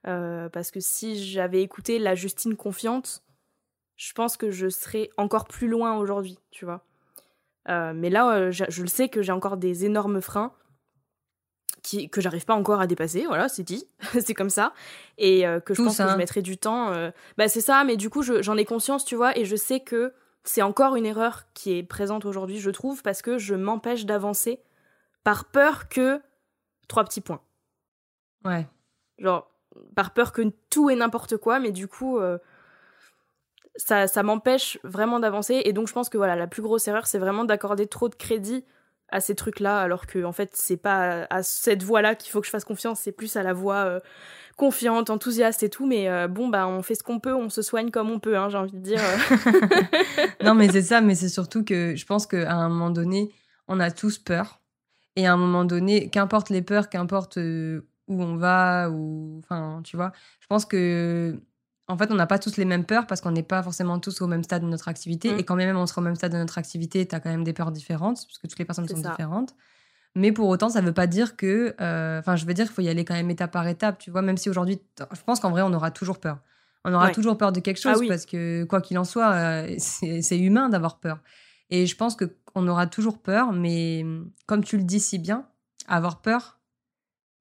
Euh, 0.08 0.50
parce 0.50 0.72
que 0.72 0.80
si 0.80 1.24
j'avais 1.24 1.62
écouté 1.62 2.00
la 2.00 2.16
Justine 2.16 2.56
confiante, 2.56 3.22
je 3.98 4.14
pense 4.14 4.36
que 4.36 4.50
je 4.50 4.68
serais 4.68 5.10
encore 5.16 5.46
plus 5.46 5.68
loin 5.68 5.96
aujourd'hui, 5.96 6.40
tu 6.50 6.66
vois. 6.66 6.82
Euh, 7.70 7.94
mais 7.96 8.10
là, 8.10 8.50
je, 8.50 8.66
je 8.68 8.82
le 8.82 8.88
sais 8.88 9.10
que 9.10 9.22
j'ai 9.22 9.32
encore 9.32 9.58
des 9.58 9.86
énormes 9.86 10.20
freins 10.20 10.54
qui, 11.84 12.10
que 12.10 12.22
j'arrive 12.22 12.46
pas 12.46 12.54
encore 12.56 12.80
à 12.82 12.88
dépasser, 12.88 13.26
voilà, 13.26 13.50
c'est 13.50 13.64
dit, 13.64 13.88
c'est 14.20 14.34
comme 14.34 14.50
ça. 14.52 14.74
Et 15.18 15.48
euh, 15.48 15.60
que 15.60 15.74
je 15.74 15.82
pense 15.88 15.98
que 15.98 16.04
je 16.14 16.18
mettrai 16.18 16.42
du 16.42 16.58
temps. 16.58 16.92
euh, 16.92 17.12
Bah, 17.38 17.48
c'est 17.48 17.62
ça, 17.62 17.84
mais 17.84 17.98
du 17.98 18.10
coup, 18.10 18.22
je- 18.22 18.42
j'en 18.42 18.58
ai 18.58 18.66
conscience, 18.66 19.04
tu 19.06 19.16
vois, 19.16 19.38
et 19.38 19.46
je 19.46 19.56
sais 19.56 19.80
que 19.80 20.14
c'est 20.44 20.62
encore 20.62 20.96
une 20.96 21.06
erreur 21.06 21.44
qui 21.54 21.78
est 21.78 21.84
présente 21.84 22.26
aujourd'hui, 22.26 22.60
je 22.60 22.70
trouve, 22.72 23.02
parce 23.04 23.22
que 23.22 23.38
je 23.38 23.56
m'empêche 23.56 24.06
d'avancer 24.06 24.62
par 25.24 25.46
peur 25.46 25.88
que. 25.90 26.22
Trois 26.88 27.04
petits 27.06 27.22
points. 27.22 27.42
Ouais. 28.44 28.68
Genre, 29.20 29.50
par 29.96 30.14
peur 30.14 30.34
que 30.34 30.42
tout 30.70 30.90
est 30.90 30.96
n'importe 30.96 31.38
quoi, 31.38 31.60
mais 31.60 31.72
du 31.72 31.88
coup, 31.88 32.18
euh, 32.20 32.38
ça, 33.76 34.08
ça 34.08 34.24
m'empêche 34.24 34.78
vraiment 34.84 35.20
d'avancer. 35.20 35.62
Et 35.66 35.74
donc, 35.74 35.88
je 35.88 35.94
pense 35.94 36.10
que 36.10 36.18
voilà, 36.18 36.36
la 36.36 36.48
plus 36.48 36.62
grosse 36.62 36.88
erreur, 36.88 37.08
c'est 37.08 37.20
vraiment 37.20 37.46
d'accorder 37.46 37.88
trop 37.88 38.10
de 38.10 38.16
crédit 38.16 38.66
à 39.12 39.20
ces 39.20 39.36
trucs-là, 39.36 39.80
alors 39.80 40.08
que, 40.08 40.24
en 40.24 40.32
fait, 40.32 40.52
c'est 40.54 40.78
pas 40.78 41.28
à 41.30 41.44
cette 41.44 41.84
voie-là 41.84 42.16
qu'il 42.16 42.32
faut 42.32 42.40
que 42.40 42.46
je 42.46 42.52
fasse 42.52 42.66
confiance, 42.66 43.02
c'est 43.02 43.12
plus 43.12 43.36
à 43.36 43.44
la 43.44 43.54
voie 43.54 43.86
euh, 43.86 44.00
confiante, 44.58 45.10
enthousiaste 45.10 45.64
et 45.64 45.70
tout. 45.70 45.86
Mais 45.86 46.10
euh, 46.10 46.28
bon, 46.28 46.48
bah, 46.48 46.68
on 46.68 46.82
fait 46.82 46.96
ce 46.96 47.04
qu'on 47.04 47.20
peut, 47.20 47.34
on 47.34 47.50
se 47.50 47.62
soigne 47.62 47.92
comme 47.92 48.10
on 48.10 48.20
peut, 48.20 48.38
hein, 48.38 48.50
j'ai 48.50 48.58
envie 48.58 48.72
de 48.72 48.80
dire. 48.80 49.02
non, 50.44 50.56
mais 50.56 50.70
c'est 50.70 50.82
ça, 50.82 51.02
mais 51.02 51.16
c'est 51.16 51.30
surtout 51.30 51.64
que 51.64 51.96
je 51.96 52.06
pense 52.06 52.26
qu'à 52.26 52.54
un 52.54 52.70
moment 52.70 52.90
donné, 52.90 53.32
on 53.68 53.80
a 53.80 53.92
tous 53.92 54.18
peur. 54.18 54.62
Et 55.18 55.28
à 55.28 55.34
un 55.34 55.38
moment 55.38 55.66
donné, 55.66 56.10
qu'importe 56.10 56.50
les 56.50 56.62
peurs, 56.62 56.90
qu'importe 56.90 57.38
euh, 57.38 57.86
où 58.08 58.22
on 58.24 58.38
va, 58.38 58.90
ou. 58.90 59.40
Enfin, 59.44 59.82
tu 59.84 59.98
vois, 59.98 60.12
je 60.40 60.48
pense 60.48 60.66
que. 60.66 61.40
En 61.92 61.98
fait, 61.98 62.12
on 62.12 62.16
n'a 62.16 62.28
pas 62.28 62.40
tous 62.40 62.58
les 62.58 62.66
mêmes 62.66 62.86
peurs 62.86 63.06
parce 63.08 63.22
qu'on 63.22 63.32
n'est 63.32 63.44
pas 63.44 63.62
forcément 63.64 64.00
tous 64.00 64.22
au 64.22 64.28
même 64.28 64.44
stade 64.44 64.62
de 64.64 64.68
notre 64.68 64.88
activité. 64.88 65.34
Mm. 65.34 65.40
Et 65.40 65.44
quand 65.44 65.56
même 65.56 65.76
on 65.78 65.86
sera 65.86 66.02
au 66.02 66.04
même 66.04 66.16
stade 66.16 66.32
de 66.32 66.38
notre 66.38 66.58
activité, 66.58 67.06
tu 67.08 67.14
as 67.16 67.20
quand 67.20 67.30
même 67.30 67.44
des 67.44 67.54
peurs 67.54 67.72
différentes, 67.72 68.18
parce 68.26 68.38
que 68.38 68.48
toutes 68.48 68.60
les 68.60 68.66
personnes 68.66 68.88
sont 68.88 69.02
ça. 69.02 69.10
différentes. 69.12 69.54
Mais 70.16 70.32
pour 70.32 70.48
autant, 70.50 70.70
ça 70.70 70.82
ne 70.82 70.88
veut 70.88 70.94
pas 70.94 71.08
dire 71.08 71.36
que. 71.38 71.74
euh, 71.80 72.20
Enfin, 72.20 72.36
je 72.36 72.46
veux 72.46 72.54
dire 72.54 72.66
qu'il 72.66 72.74
faut 72.74 72.82
y 72.82 72.90
aller 72.90 73.06
quand 73.06 73.14
même 73.14 73.30
étape 73.30 73.52
par 73.52 73.68
étape, 73.68 73.98
tu 74.00 74.12
vois, 74.12 74.22
même 74.22 74.38
si 74.38 74.50
aujourd'hui, 74.50 74.82
je 75.00 75.22
pense 75.26 75.40
qu'en 75.40 75.52
vrai, 75.52 75.62
on 75.62 75.74
aura 75.74 75.92
toujours 75.92 76.20
peur. 76.20 76.40
On 76.84 76.94
aura 76.94 77.08
Ouais. 77.08 77.12
toujours 77.14 77.38
peur 77.38 77.52
de 77.52 77.60
quelque 77.60 77.80
chose 77.80 77.94
Ah 77.96 78.00
oui. 78.00 78.08
parce 78.08 78.26
que, 78.26 78.64
quoi 78.66 78.82
qu'il 78.82 78.98
en 78.98 79.04
soit, 79.06 79.32
euh, 79.34 79.76
c'est 79.78 80.40
humain 80.40 80.68
d'avoir 80.70 81.00
peur. 81.00 81.20
Et 81.70 81.86
je 81.86 81.96
pense 81.96 82.18
qu'on 82.18 82.68
aura 82.68 82.88
toujours 82.88 83.20
peur, 83.20 83.54
mais 83.54 84.04
comme 84.48 84.64
tu 84.64 84.78
le 84.78 84.84
dis 84.84 85.00
si 85.00 85.18
bien, 85.20 85.46
avoir 85.88 86.22
peur, 86.22 86.60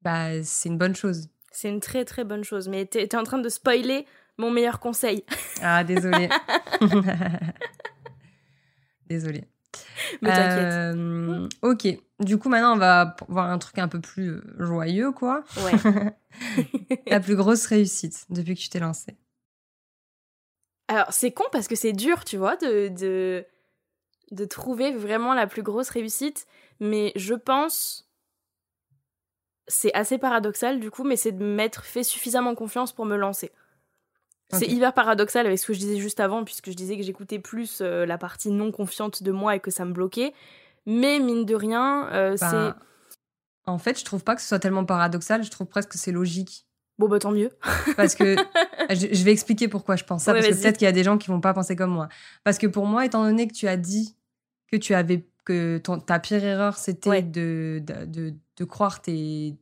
bah, 0.03 0.43
c'est 0.45 0.69
une 0.69 0.79
bonne 0.79 0.95
chose. 0.95 1.29
c'est 1.53 1.69
une 1.69 1.81
très 1.81 2.05
très 2.05 2.23
bonne 2.25 2.45
chose. 2.45 2.69
Mais 2.69 2.87
t'es 2.87 3.09
t'es 3.09 3.17
en 3.17 3.25
train 3.25 3.39
de 3.39 3.49
spoiler 3.49 4.07
mon 4.41 4.51
meilleur 4.51 4.81
conseil. 4.81 5.25
Ah, 5.63 5.85
désolé. 5.85 6.29
désolé. 9.07 9.45
Mais 10.23 10.31
t'inquiète. 10.31 10.97
Euh, 10.97 11.49
ok. 11.63 11.89
Du 12.19 12.39
coup, 12.39 12.49
maintenant, 12.49 12.75
on 12.75 12.79
va 12.79 13.17
voir 13.29 13.51
un 13.51 13.59
truc 13.59 13.79
un 13.79 13.89
peu 13.89 14.01
plus 14.01 14.31
euh, 14.31 14.43
joyeux, 14.59 15.13
quoi. 15.13 15.45
Ouais. 15.59 16.17
La 17.07 17.21
plus 17.21 17.37
grosse 17.37 17.67
réussite 17.67 18.27
depuis 18.31 18.55
que 18.55 18.61
tu 18.61 18.69
t'es 18.71 18.81
lancée. 18.81 19.17
Alors, 20.89 21.13
c'est 21.13 21.31
con 21.31 21.45
parce 21.53 21.69
que 21.69 21.77
c'est 21.77 21.93
dur, 21.93 22.25
tu 22.25 22.37
vois, 22.37 22.57
de, 22.57 22.89
de, 22.89 23.47
de 24.33 24.45
trouver 24.45 24.93
vraiment 24.93 25.35
la 25.35 25.47
plus 25.47 25.63
grosse 25.63 25.91
réussite. 25.91 26.47
Mais 26.81 27.13
je 27.15 27.35
pense. 27.35 28.07
C'est 29.69 29.95
assez 29.95 30.19
paradoxal, 30.19 30.81
du 30.81 30.91
coup, 30.91 31.05
mais 31.05 31.17
c'est 31.17 31.31
de 31.31 31.45
m'être 31.45 31.85
fait 31.85 32.03
suffisamment 32.03 32.57
confiance 32.57 32.93
pour 32.93 33.05
me 33.05 33.17
lancer. 33.17 33.53
C'est 34.53 34.67
hyper 34.67 34.93
paradoxal 34.95 35.47
avec 35.47 35.59
ce 35.59 35.67
que 35.67 35.73
je 35.73 35.79
disais 35.79 35.99
juste 35.99 36.21
avant, 36.21 36.45
puisque 36.45 36.71
je 36.71 36.77
disais 36.77 36.97
que 36.97 37.03
j'écoutais 37.03 37.39
plus 37.39 37.81
euh, 37.81 38.05
la 38.07 38.19
partie 38.19 38.51
non 38.51 38.73
confiante 38.73 39.23
de 39.23 39.31
moi 39.33 39.57
et 39.57 39.61
que 39.61 39.71
ça 39.71 39.85
me 39.85 39.93
bloquait. 39.93 40.33
Mais 40.87 41.19
mine 41.21 41.45
de 41.45 41.55
rien, 41.55 42.09
euh, 42.13 42.37
Bah, 42.41 42.51
c'est. 42.51 43.71
En 43.71 43.79
fait, 43.79 43.99
je 43.99 44.05
trouve 44.05 44.25
pas 44.25 44.35
que 44.35 44.41
ce 44.43 44.49
soit 44.49 44.59
tellement 44.59 44.85
paradoxal. 44.85 45.45
Je 45.45 45.51
trouve 45.51 45.67
presque 45.69 45.91
que 45.91 45.99
c'est 45.99 46.13
logique. 46.13 46.67
Bon, 46.99 47.09
bah 47.09 47.19
tant 47.19 47.31
mieux. 47.31 47.51
Parce 47.97 48.15
que 48.15 48.35
je, 48.91 49.07
je 49.13 49.23
vais 49.25 49.33
expliquer 49.33 49.69
pourquoi 49.69 49.97
je 49.97 50.05
pense 50.05 50.25
ça. 50.25 50.33
Ouais, 50.33 50.41
parce 50.41 50.57
que 50.57 50.63
peut-être 50.63 50.79
qu'il 50.79 50.85
y 50.87 50.89
a 50.89 50.93
des 50.93 51.05
gens 51.05 51.17
qui 51.19 51.29
vont 51.29 51.41
pas 51.41 51.55
penser 51.55 51.77
comme 51.77 51.91
moi. 51.91 52.09
Parce 52.45 52.59
que 52.59 52.67
pour 52.67 52.87
moi, 52.87 53.07
étant 53.07 53.25
donné 53.25 53.47
que 53.49 53.55
tu 53.55 53.69
as 53.69 53.77
dit 53.77 54.17
que 54.71 54.77
tu 54.77 54.95
avais 54.95 55.27
que 55.45 55.79
ton, 55.79 55.99
ta 55.99 56.19
pire 56.19 56.45
erreur 56.45 56.77
c'était 56.77 57.09
Ouais. 57.11 57.23
de, 57.23 57.81
de, 57.83 58.05
de, 58.05 58.35
de 58.57 58.65
croire 58.65 59.01
tes, 59.01 59.55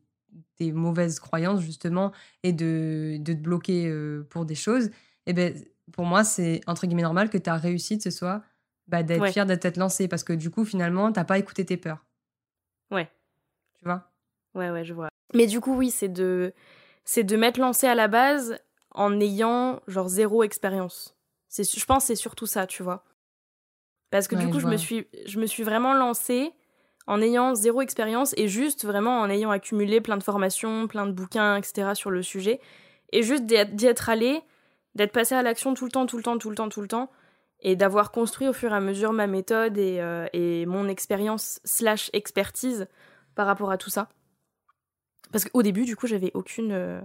tes 0.58 0.72
mauvaises 0.72 1.20
croyances 1.20 1.60
justement 1.62 2.12
et 2.42 2.52
de, 2.52 3.16
de 3.20 3.32
te 3.32 3.38
bloquer 3.38 3.86
euh, 3.88 4.26
pour 4.30 4.44
des 4.44 4.54
choses, 4.54 4.90
et 5.26 5.32
ben 5.32 5.54
pour 5.92 6.04
moi 6.04 6.24
c'est 6.24 6.60
entre 6.66 6.86
guillemets 6.86 7.02
normal 7.02 7.30
que 7.30 7.38
ta 7.38 7.56
réussite 7.56 8.02
ce 8.02 8.10
soit 8.10 8.42
bah, 8.88 9.02
d'être 9.02 9.22
Ouais. 9.22 9.32
fier 9.32 9.46
de 9.46 9.54
t'être 9.54 9.76
lancé 9.78 10.08
parce 10.08 10.24
que 10.24 10.32
du 10.32 10.50
coup 10.50 10.64
finalement 10.64 11.12
t'as 11.12 11.24
pas 11.24 11.38
écouté 11.38 11.64
tes 11.64 11.76
peurs. 11.76 12.04
Ouais. 12.90 13.10
Tu 13.74 13.84
vois? 13.84 14.12
Ouais, 14.54 14.70
ouais, 14.70 14.84
je 14.84 14.94
vois. 14.94 15.08
Mais 15.34 15.46
du 15.46 15.60
coup, 15.60 15.74
oui, 15.74 15.90
c'est 15.90 16.08
de, 16.08 16.54
c'est 17.04 17.24
de 17.24 17.36
m'être 17.36 17.58
lancé 17.58 17.86
à 17.86 17.94
la 17.94 18.08
base 18.08 18.58
en 18.92 19.20
ayant 19.20 19.80
genre 19.86 20.08
zéro 20.08 20.42
expérience. 20.42 21.16
C'est, 21.48 21.64
je 21.78 21.84
pense, 21.86 22.06
c'est 22.06 22.16
surtout 22.16 22.46
ça, 22.46 22.66
tu 22.66 22.82
vois? 22.82 23.04
Parce 24.10 24.28
que 24.28 24.34
Ouais, 24.34 24.40
du 24.40 24.48
coup, 24.48 24.58
je 24.60 24.64
je 24.64 24.66
me 24.66 24.76
suis, 24.76 25.06
je 25.26 25.38
me 25.38 25.46
suis 25.46 25.62
vraiment 25.62 25.92
lancée 25.94 26.52
en 27.08 27.22
ayant 27.22 27.54
zéro 27.54 27.80
expérience 27.80 28.34
et 28.36 28.48
juste 28.48 28.84
vraiment 28.84 29.20
en 29.20 29.30
ayant 29.30 29.50
accumulé 29.50 30.02
plein 30.02 30.18
de 30.18 30.22
formations, 30.22 30.86
plein 30.86 31.06
de 31.06 31.12
bouquins, 31.12 31.56
etc. 31.56 31.92
sur 31.94 32.10
le 32.10 32.22
sujet 32.22 32.60
et 33.12 33.22
juste 33.22 33.46
d'y 33.46 33.86
être, 33.86 34.10
allée, 34.10 34.42
d'être 34.94 35.12
passée 35.12 35.34
à 35.34 35.42
l'action 35.42 35.72
tout 35.72 35.86
le 35.86 35.90
temps, 35.90 36.04
tout 36.04 36.18
le 36.18 36.22
temps, 36.22 36.36
tout 36.36 36.50
le 36.50 36.54
temps, 36.54 36.68
tout 36.68 36.82
le 36.82 36.88
temps. 36.88 37.10
et 37.60 37.74
d'avoir 37.74 38.12
construit 38.12 38.46
au 38.46 38.52
fur 38.52 38.72
et 38.72 38.76
à 38.76 38.80
mesure 38.80 39.12
ma 39.12 39.26
méthode 39.26 39.78
et, 39.78 40.00
euh, 40.00 40.66
mon 40.66 40.86
expérience 40.86 41.60
slash 41.64 42.08
expertise 42.12 42.86
par 43.34 43.46
rapport 43.46 43.72
à 43.72 43.78
tout 43.78 43.90
ça. 43.90 44.08
Parce 45.32 45.44
qu'au 45.44 45.62
début, 45.62 45.84
du 45.84 45.96
coup, 45.96 46.06
j'avais 46.06 46.30
aucune, 46.34 46.72
euh, 46.72 47.00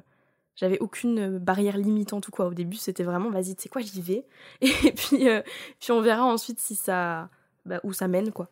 j'avais 0.56 0.80
aucune 0.80 1.40
barrière 1.40 1.78
limitante 1.78 2.28
ou 2.28 2.32
quoi. 2.32 2.46
Au 2.48 2.54
début, 2.54 2.76
c'était 2.78 3.04
vraiment, 3.04 3.32
vas-y, 3.32 3.56
tu 3.56 3.64
sais 3.64 3.70
quoi, 3.70 3.82
j'y 3.82 4.02
vais. 4.02 4.26
Et 4.62 4.92
puis, 4.92 5.30
euh, 5.30 5.42
puis 5.80 5.92
on 5.92 6.02
verra 6.02 6.24
ensuite 6.24 6.60
si 6.60 6.76
ça, 6.76 7.30
bah, 7.66 7.80
où 7.84 7.94
ça 7.94 8.08
mène, 8.08 8.32
quoi. 8.32 8.50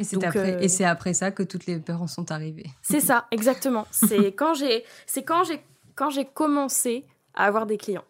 Et 0.00 0.04
c'est 0.04 0.16
Donc, 0.16 0.24
après, 0.24 0.54
euh, 0.54 0.60
et 0.60 0.68
c'est 0.68 0.84
après 0.84 1.14
ça 1.14 1.30
que 1.30 1.42
toutes 1.42 1.66
les 1.66 1.78
peurs 1.78 2.02
en 2.02 2.06
sont 2.06 2.30
arrivées. 2.32 2.66
C'est 2.82 3.00
ça, 3.00 3.26
exactement. 3.30 3.86
C'est 3.92 4.32
quand 4.32 4.54
j'ai, 4.54 4.84
c'est 5.06 5.22
quand 5.22 5.44
j'ai, 5.44 5.60
quand 5.94 6.10
j'ai 6.10 6.24
commencé 6.24 7.04
à 7.34 7.44
avoir 7.46 7.66
des 7.66 7.76
clients 7.78 8.04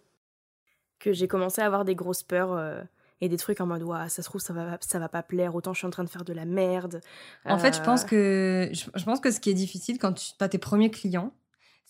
que 0.98 1.12
j'ai 1.12 1.28
commencé 1.28 1.60
à 1.60 1.66
avoir 1.66 1.84
des 1.84 1.94
grosses 1.94 2.22
peurs 2.24 2.52
euh, 2.52 2.82
et 3.20 3.28
des 3.28 3.36
trucs 3.36 3.60
en 3.60 3.66
mode, 3.66 3.82
ouais, 3.82 4.08
ça 4.08 4.22
se 4.22 4.28
trouve 4.28 4.40
ça 4.40 4.52
va, 4.52 4.78
ça 4.80 4.98
va 4.98 5.08
pas 5.08 5.22
plaire. 5.22 5.54
Autant 5.54 5.72
je 5.72 5.78
suis 5.78 5.86
en 5.86 5.90
train 5.90 6.04
de 6.04 6.08
faire 6.08 6.24
de 6.24 6.32
la 6.32 6.44
merde. 6.44 7.00
En 7.44 7.58
fait, 7.58 7.74
je 7.76 7.80
Euh, 7.80 7.84
pense 7.84 8.04
que 8.04 8.68
je, 8.72 8.84
je 8.94 9.04
pense 9.04 9.20
que 9.20 9.30
ce 9.30 9.38
qui 9.40 9.50
est 9.50 9.54
difficile 9.54 9.98
quand 9.98 10.12
tu 10.14 10.32
as 10.40 10.48
tes 10.48 10.58
premiers 10.58 10.90
clients, 10.90 11.32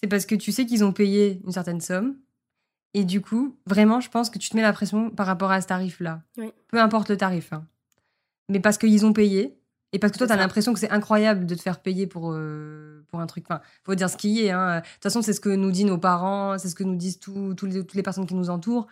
c'est 0.00 0.08
parce 0.08 0.26
que 0.26 0.34
tu 0.34 0.52
sais 0.52 0.66
qu'ils 0.66 0.84
ont 0.84 0.92
payé 0.92 1.40
une 1.44 1.52
certaine 1.52 1.80
somme. 1.80 2.16
Et 2.94 3.04
du 3.04 3.20
coup, 3.20 3.56
vraiment, 3.66 4.00
je 4.00 4.08
pense 4.10 4.30
que 4.30 4.38
tu 4.38 4.48
te 4.50 4.56
mets 4.56 4.62
la 4.62 4.72
pression 4.72 5.10
par 5.10 5.26
rapport 5.26 5.50
à 5.50 5.60
ce 5.60 5.66
tarif-là. 5.66 6.22
Oui. 6.38 6.52
Peu 6.68 6.80
importe 6.80 7.10
le 7.10 7.16
tarif. 7.16 7.52
hein. 7.52 7.66
Mais 8.48 8.60
parce 8.60 8.78
qu'ils 8.78 9.04
ont 9.04 9.12
payé. 9.12 9.57
Et 9.92 9.98
parce 9.98 10.12
que 10.12 10.18
toi, 10.18 10.26
tu 10.26 10.32
as 10.34 10.36
l'impression 10.36 10.74
que 10.74 10.78
c'est 10.80 10.90
incroyable 10.90 11.46
de 11.46 11.54
te 11.54 11.62
faire 11.62 11.80
payer 11.80 12.06
pour, 12.06 12.32
euh, 12.32 13.02
pour 13.08 13.20
un 13.20 13.26
truc. 13.26 13.44
Enfin, 13.48 13.62
faut 13.84 13.94
dire 13.94 14.10
ce 14.10 14.16
qui 14.18 14.44
est. 14.44 14.50
hein. 14.50 14.80
De 14.80 14.80
toute 14.82 15.02
façon, 15.02 15.22
c'est 15.22 15.32
ce 15.32 15.40
que 15.40 15.48
nous 15.48 15.70
disent 15.70 15.86
nos 15.86 15.96
parents, 15.98 16.58
c'est 16.58 16.68
ce 16.68 16.74
que 16.74 16.84
nous 16.84 16.96
disent 16.96 17.18
tous- 17.18 17.54
tous 17.54 17.64
les, 17.66 17.80
toutes 17.80 17.94
les 17.94 18.02
personnes 18.02 18.26
qui 18.26 18.34
nous 18.34 18.50
entourent. 18.50 18.86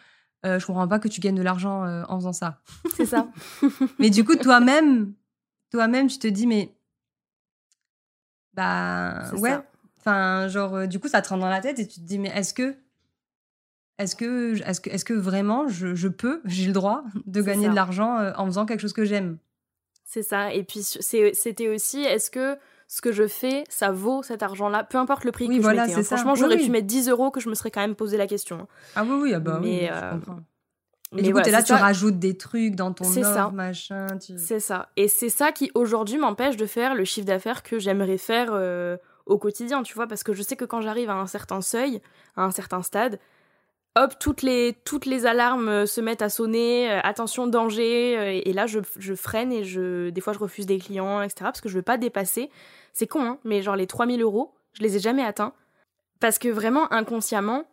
Euh, 0.46 0.59
je 0.59 0.64
comprends 0.66 0.88
pas 0.88 0.98
que 0.98 1.09
tu 1.09 1.20
gagnes 1.20 1.35
de 1.37 1.42
l'argent 1.42 1.85
euh, 1.85 2.02
en 2.09 2.16
faisant 2.18 2.32
ça. 2.32 2.61
C'est 2.96 3.04
ça. 3.06 3.28
Mais 3.98 4.09
du 4.11 4.24
coup, 4.24 4.37
toi-même, 4.37 5.12
toi-même, 5.70 6.06
tu 6.06 6.18
te 6.18 6.28
dis, 6.28 6.46
mais. 6.46 6.74
Bah. 8.54 9.30
Ouais. 9.37 9.50
ça. 9.50 9.64
Enfin, 9.98 10.48
genre, 10.48 10.74
euh, 10.76 10.87
du 10.87 10.98
coup, 11.00 11.09
ça 11.09 11.20
te 11.20 11.28
rentre 11.28 11.40
dans 11.42 11.48
la 11.50 11.61
tête 11.61 11.78
et 11.78 11.87
tu 11.87 12.00
te 12.00 12.04
dis, 12.06 12.18
mais 12.18 12.28
est-ce 12.28 12.54
que. 12.54 12.76
Est-ce 13.98 14.14
que, 14.14 14.54
est-ce 14.66 14.80
que, 14.80 14.90
est-ce 14.90 15.04
que 15.04 15.14
vraiment 15.14 15.68
je, 15.68 15.94
je 15.94 16.09
peux, 16.09 16.42
j'ai 16.46 16.66
le 16.66 16.72
droit 16.72 17.02
de 17.26 17.42
gagner 17.42 17.64
ça. 17.64 17.70
de 17.70 17.74
l'argent 17.74 18.32
en 18.37 18.46
faisant 18.46 18.66
quelque 18.66 18.80
chose 18.80 18.92
que 18.92 19.04
j'aime? 19.04 19.38
C'est 20.07 20.23
ça. 20.23 20.55
Et 20.55 20.62
puis 20.62 20.81
c'était 20.83 21.69
aussi, 21.69 22.03
est-ce 22.03 22.31
que 22.31 22.57
ce 22.88 23.01
que 23.03 23.11
je 23.11 23.27
fais, 23.27 23.64
ça 23.69 23.90
vaut 23.90 24.23
cet 24.23 24.42
argent-là? 24.45 24.85
Peu 24.85 24.97
importe 24.99 25.25
le 25.25 25.33
prix 25.33 25.47
Oui, 25.49 25.57
que 25.59 25.62
voilà, 25.62 25.83
je 25.83 25.88
mettais. 25.88 25.99
hein. 25.99 26.03
c'est 26.03 26.09
ça. 26.09 26.16
Franchement, 26.16 26.33
Oui, 26.35 26.38
j'aurais 26.38 26.57
oui. 26.57 26.64
pu 26.66 26.71
mettre 26.71 26.87
10 26.87 27.09
euros 27.09 27.31
que 27.33 27.40
je 27.40 27.49
me 27.51 27.55
serais 27.55 27.73
quand 27.73 27.81
même 27.81 27.97
posé 27.97 28.16
la 28.16 28.27
question. 28.29 28.69
Ah 28.95 29.03
oui, 29.05 29.19
oui, 29.21 29.35
ah 29.35 29.40
bah 29.40 29.59
oui, 29.61 29.69
Mais, 29.69 29.88
je 29.88 29.92
euh, 29.92 30.11
comprends. 30.12 30.38
Et 31.12 31.16
Mais 31.16 31.23
du 31.23 31.29
coup, 31.29 31.38
voilà, 31.38 31.51
là, 31.51 31.62
tu 31.62 31.69
ça. 31.69 31.77
rajoutes 31.79 32.19
des 32.21 32.37
trucs 32.37 32.77
dans 32.77 32.92
ton 32.92 33.05
ça. 33.05 33.47
offre, 33.47 33.53
machin. 33.53 34.07
Tu... 34.25 34.38
C'est 34.38 34.61
ça. 34.61 34.88
Et 34.97 35.09
c'est 35.09 35.29
ça 35.29 35.51
qui 35.53 35.71
aujourd'hui 35.75 36.19
m'empêche 36.19 36.57
de 36.57 36.66
faire 36.66 36.95
le 36.95 37.05
chiffre 37.05 37.27
d'affaires 37.27 37.62
que 37.64 37.79
j'aimerais 37.81 38.19
faire 38.19 38.51
euh, 38.53 38.97
au 39.27 39.38
quotidien, 39.38 39.83
tu 39.83 39.95
vois, 39.95 40.07
parce 40.07 40.23
que 40.23 40.33
je 40.33 40.42
sais 40.42 40.55
que 40.57 40.64
quand 40.64 40.81
j'arrive 40.81 41.11
à 41.11 41.14
un 41.14 41.27
certain 41.27 41.61
seuil, 41.61 42.01
à 42.37 42.45
un 42.45 42.51
certain 42.53 42.83
stade, 42.83 43.19
hop, 43.96 44.18
toutes 44.20 44.42
les, 44.42 44.76
toutes 44.85 45.06
les 45.06 45.26
alarmes 45.26 45.68
euh, 45.68 45.87
se 45.87 46.00
mettent 46.00 46.22
à 46.22 46.28
sonner, 46.28 46.90
euh, 46.90 47.00
attention, 47.02 47.46
danger, 47.46 48.16
euh, 48.16 48.40
et 48.44 48.52
là 48.52 48.66
je, 48.66 48.78
je 48.98 49.14
freine 49.14 49.52
et 49.52 49.64
je, 49.64 50.11
des 50.11 50.20
fois 50.20 50.32
je 50.32 50.38
refuse 50.38 50.66
des 50.66 50.78
clients, 50.78 51.20
etc., 51.22 51.37
parce 51.40 51.61
que 51.61 51.68
je 51.68 51.74
veux 51.74 51.82
pas 51.82 51.98
dépasser. 51.98 52.50
C'est 52.92 53.06
con, 53.06 53.22
hein, 53.22 53.38
mais 53.44 53.62
genre 53.62 53.76
les 53.76 53.87
3000 53.87 54.22
euros, 54.22 54.54
je 54.72 54.82
les 54.82 54.96
ai 54.96 55.00
jamais 55.00 55.24
atteints, 55.24 55.52
parce 56.20 56.38
que 56.38 56.48
vraiment 56.48 56.92
inconsciemment, 56.92 57.64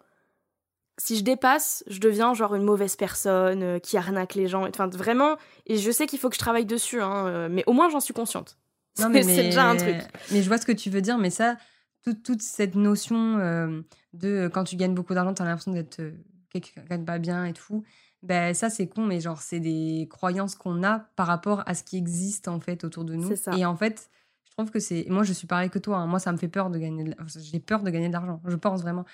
si 0.97 1.17
je 1.17 1.23
dépasse, 1.23 1.83
je 1.88 1.99
deviens 1.99 2.33
genre 2.33 2.55
une 2.55 2.63
mauvaise 2.63 2.95
personne 2.95 3.63
euh, 3.63 3.79
qui 3.79 3.97
arnaque 3.97 4.36
les 4.36 4.47
gens. 4.47 4.67
Enfin, 4.67 4.88
vraiment, 4.88 5.38
et 5.65 5.77
je 5.77 5.91
sais 5.91 6.05
qu'il 6.05 6.19
faut 6.19 6.29
que 6.29 6.36
je 6.36 6.39
travaille 6.39 6.65
dessus, 6.65 7.01
hein, 7.01 7.27
euh, 7.27 7.47
mais 7.49 7.63
au 7.67 7.73
moins 7.73 7.89
j'en 7.89 7.99
suis 7.99 8.13
consciente. 8.13 8.57
Non, 8.99 9.09
mais, 9.12 9.23
c'est 9.23 9.43
déjà 9.43 9.65
un 9.65 9.75
truc. 9.75 9.95
Mais 10.31 10.41
je 10.41 10.47
vois 10.47 10.57
ce 10.57 10.65
que 10.65 10.71
tu 10.71 10.89
veux 10.89 11.01
dire, 11.01 11.17
mais 11.17 11.29
ça, 11.29 11.57
toute, 12.03 12.23
toute 12.23 12.41
cette 12.41 12.75
notion 12.75 13.37
euh, 13.39 13.81
de 14.13 14.27
euh, 14.27 14.49
quand 14.49 14.63
tu 14.63 14.75
gagnes 14.75 14.93
beaucoup 14.93 15.13
d'argent, 15.13 15.33
tu 15.33 15.41
as 15.41 15.45
l'impression 15.45 15.71
d'être 15.71 15.99
euh, 15.99 16.11
quelqu'un 16.49 17.03
pas 17.03 17.17
bien 17.19 17.45
et 17.45 17.53
tout. 17.53 17.83
Ben, 18.21 18.53
ça, 18.53 18.69
c'est 18.69 18.87
con, 18.87 19.05
mais 19.05 19.19
genre, 19.19 19.41
c'est 19.41 19.59
des 19.59 20.07
croyances 20.09 20.55
qu'on 20.55 20.83
a 20.83 20.99
par 21.15 21.27
rapport 21.27 21.63
à 21.65 21.73
ce 21.73 21.83
qui 21.83 21.97
existe 21.97 22.47
en 22.47 22.59
fait 22.59 22.83
autour 22.83 23.03
de 23.03 23.15
nous. 23.15 23.35
Ça. 23.35 23.57
Et 23.57 23.65
en 23.65 23.75
fait, 23.75 24.09
je 24.45 24.51
trouve 24.51 24.71
que 24.71 24.79
c'est. 24.79 25.05
Moi, 25.09 25.23
je 25.23 25.33
suis 25.33 25.47
pareil 25.47 25.69
que 25.69 25.79
toi. 25.79 25.97
hein. 25.97 26.07
Moi, 26.07 26.19
ça 26.19 26.31
me 26.31 26.37
fait 26.37 26.47
peur 26.47 26.69
de 26.69 26.77
gagner. 26.77 27.03
de 27.03 27.15
J'ai 27.39 27.59
peur 27.59 27.83
de 27.83 27.89
gagner 27.89 28.07
de 28.07 28.13
l'argent. 28.13 28.41
Je 28.45 28.55
pense 28.55 28.81
vraiment. 28.81 29.05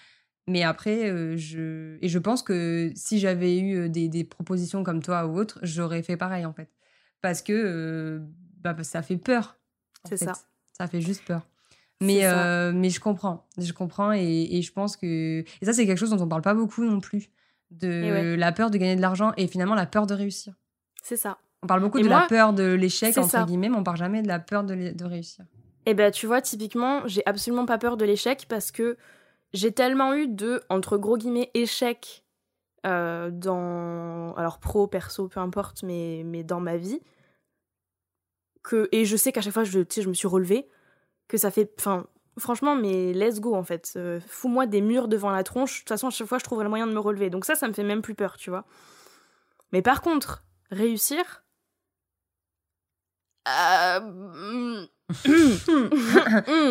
Mais 0.47 0.63
après, 0.63 1.09
euh, 1.09 1.37
je. 1.37 1.97
Et 2.01 2.09
je 2.09 2.19
pense 2.19 2.43
que 2.43 2.91
si 2.95 3.19
j'avais 3.19 3.59
eu 3.59 3.89
des, 3.89 4.09
des 4.09 4.23
propositions 4.23 4.83
comme 4.83 5.01
toi 5.01 5.25
ou 5.25 5.37
autre, 5.39 5.59
j'aurais 5.63 6.03
fait 6.03 6.17
pareil 6.17 6.45
en 6.45 6.53
fait. 6.53 6.69
Parce 7.21 7.41
que 7.41 7.53
euh, 7.53 8.19
bah, 8.57 8.75
ça 8.83 9.01
fait 9.01 9.17
peur. 9.17 9.59
C'est 10.07 10.17
ça. 10.17 10.33
Ça 10.71 10.87
fait 10.87 11.01
juste 11.01 11.25
peur. 11.25 11.47
Mais, 12.01 12.25
euh, 12.25 12.71
mais 12.73 12.89
je 12.89 12.99
comprends. 12.99 13.45
Je 13.57 13.73
comprends 13.73 14.13
et, 14.13 14.47
et 14.51 14.61
je 14.61 14.71
pense 14.71 14.95
que. 14.95 15.43
Et 15.61 15.65
ça, 15.65 15.73
c'est 15.73 15.85
quelque 15.85 15.97
chose 15.97 16.11
dont 16.11 16.21
on 16.21 16.27
parle 16.27 16.41
pas 16.41 16.53
beaucoup 16.53 16.83
non 16.83 16.99
plus. 16.99 17.29
De 17.71 17.87
ouais. 17.87 18.37
la 18.37 18.51
peur 18.51 18.71
de 18.71 18.77
gagner 18.77 18.95
de 18.95 19.01
l'argent 19.01 19.31
et 19.37 19.45
finalement 19.45 19.75
la 19.75 19.85
peur 19.85 20.07
de 20.07 20.15
réussir. 20.15 20.53
C'est 21.03 21.17
ça. 21.17 21.37
On 21.61 21.67
parle 21.67 21.81
beaucoup 21.81 21.99
Et 21.99 22.03
de 22.03 22.07
la 22.07 22.21
peur 22.21 22.53
de 22.53 22.63
l'échec, 22.63 23.17
entre 23.17 23.29
ça. 23.29 23.43
guillemets, 23.43 23.69
mais 23.69 23.77
on 23.77 23.83
parle 23.83 23.97
jamais 23.97 24.21
de 24.21 24.27
la 24.27 24.39
peur 24.39 24.63
de, 24.63 25.03
réussir. 25.03 25.45
Et 25.85 25.93
ben 25.93 26.09
tu 26.11 26.25
vois, 26.25 26.41
typiquement, 26.41 27.01
j'ai 27.05 27.21
absolument 27.25 27.65
pas 27.65 27.77
peur 27.77 27.97
de 27.97 28.05
l'échec 28.05 28.45
parce 28.47 28.71
que 28.71 28.97
j'ai 29.53 29.71
tellement 29.71 30.13
eu 30.13 30.27
de, 30.27 30.61
entre 30.69 30.97
gros 30.97 31.17
guillemets, 31.17 31.51
échecs 31.53 32.23
euh, 32.85 33.29
dans. 33.29 34.33
Alors 34.35 34.59
pro, 34.59 34.87
perso, 34.87 35.27
peu 35.27 35.41
importe, 35.41 35.83
mais, 35.83 36.23
mais 36.25 36.43
dans 36.43 36.61
ma 36.61 36.77
vie. 36.77 37.01
Que, 38.63 38.87
et 38.91 39.05
je 39.05 39.17
sais 39.17 39.31
qu'à 39.31 39.41
chaque 39.41 39.53
fois, 39.53 39.63
je, 39.63 39.79
je 39.89 40.07
me 40.07 40.13
suis 40.13 40.27
relevée. 40.27 40.67
Que 41.29 41.37
ça 41.37 41.51
fait. 41.51 41.71
Enfin, 41.79 42.05
franchement, 42.37 42.75
mais 42.75 43.13
let's 43.13 43.39
go 43.39 43.55
en 43.55 43.63
fait. 43.63 43.93
Euh, 43.95 44.19
Fous-moi 44.27 44.65
des 44.65 44.81
murs 44.81 45.07
devant 45.07 45.29
la 45.31 45.43
tronche. 45.43 45.75
De 45.75 45.79
toute 45.79 45.89
façon, 45.89 46.07
à 46.07 46.09
chaque 46.09 46.27
fois, 46.27 46.39
je 46.39 46.43
trouverai 46.43 46.65
le 46.65 46.69
moyen 46.69 46.87
de 46.87 46.91
me 46.93 46.99
relever. 46.99 47.29
Donc 47.29 47.45
ça, 47.45 47.55
ça 47.55 47.67
me 47.69 47.73
fait 47.73 47.83
même 47.83 48.01
plus 48.01 48.15
peur, 48.15 48.35
tu 48.35 48.49
vois. 48.49 48.65
Mais 49.71 49.81
par 49.81 50.01
contre, 50.01 50.43
réussir. 50.71 51.43
Euh, 53.47 53.99
mm, 54.01 54.87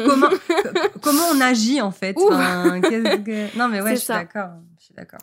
comment, 0.06 0.28
co- 0.28 0.98
comment 1.02 1.22
on 1.32 1.40
agit 1.40 1.80
en 1.80 1.90
fait? 1.90 2.14
Enfin, 2.30 2.80
que- 2.80 3.56
Non, 3.58 3.68
mais 3.68 3.80
ouais, 3.82 3.90
je 3.96 4.00
suis 4.00 4.06
d'accord. 4.16 4.50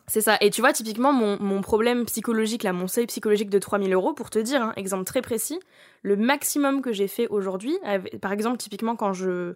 C'est 0.08 0.22
ça. 0.22 0.38
Et 0.42 0.50
tu 0.50 0.62
vois, 0.62 0.74
typiquement, 0.74 1.12
mon, 1.14 1.38
mon 1.42 1.62
problème 1.62 2.06
psychologique, 2.06 2.64
là, 2.64 2.74
mon 2.74 2.88
seuil 2.88 3.08
psychologique 3.08 3.50
de 3.50 3.60
3000 3.60 3.94
euros, 3.94 4.14
pour 4.14 4.30
te 4.30 4.40
dire, 4.40 4.62
un 4.62 4.74
exemple 4.76 5.04
très 5.06 5.22
précis, 5.22 5.60
le 6.02 6.16
maximum 6.16 6.82
que 6.82 6.92
j'ai 6.94 7.08
fait 7.08 7.28
aujourd'hui, 7.28 7.78
par 8.22 8.32
exemple, 8.32 8.58
typiquement, 8.58 8.96
quand, 8.96 9.14
je, 9.14 9.54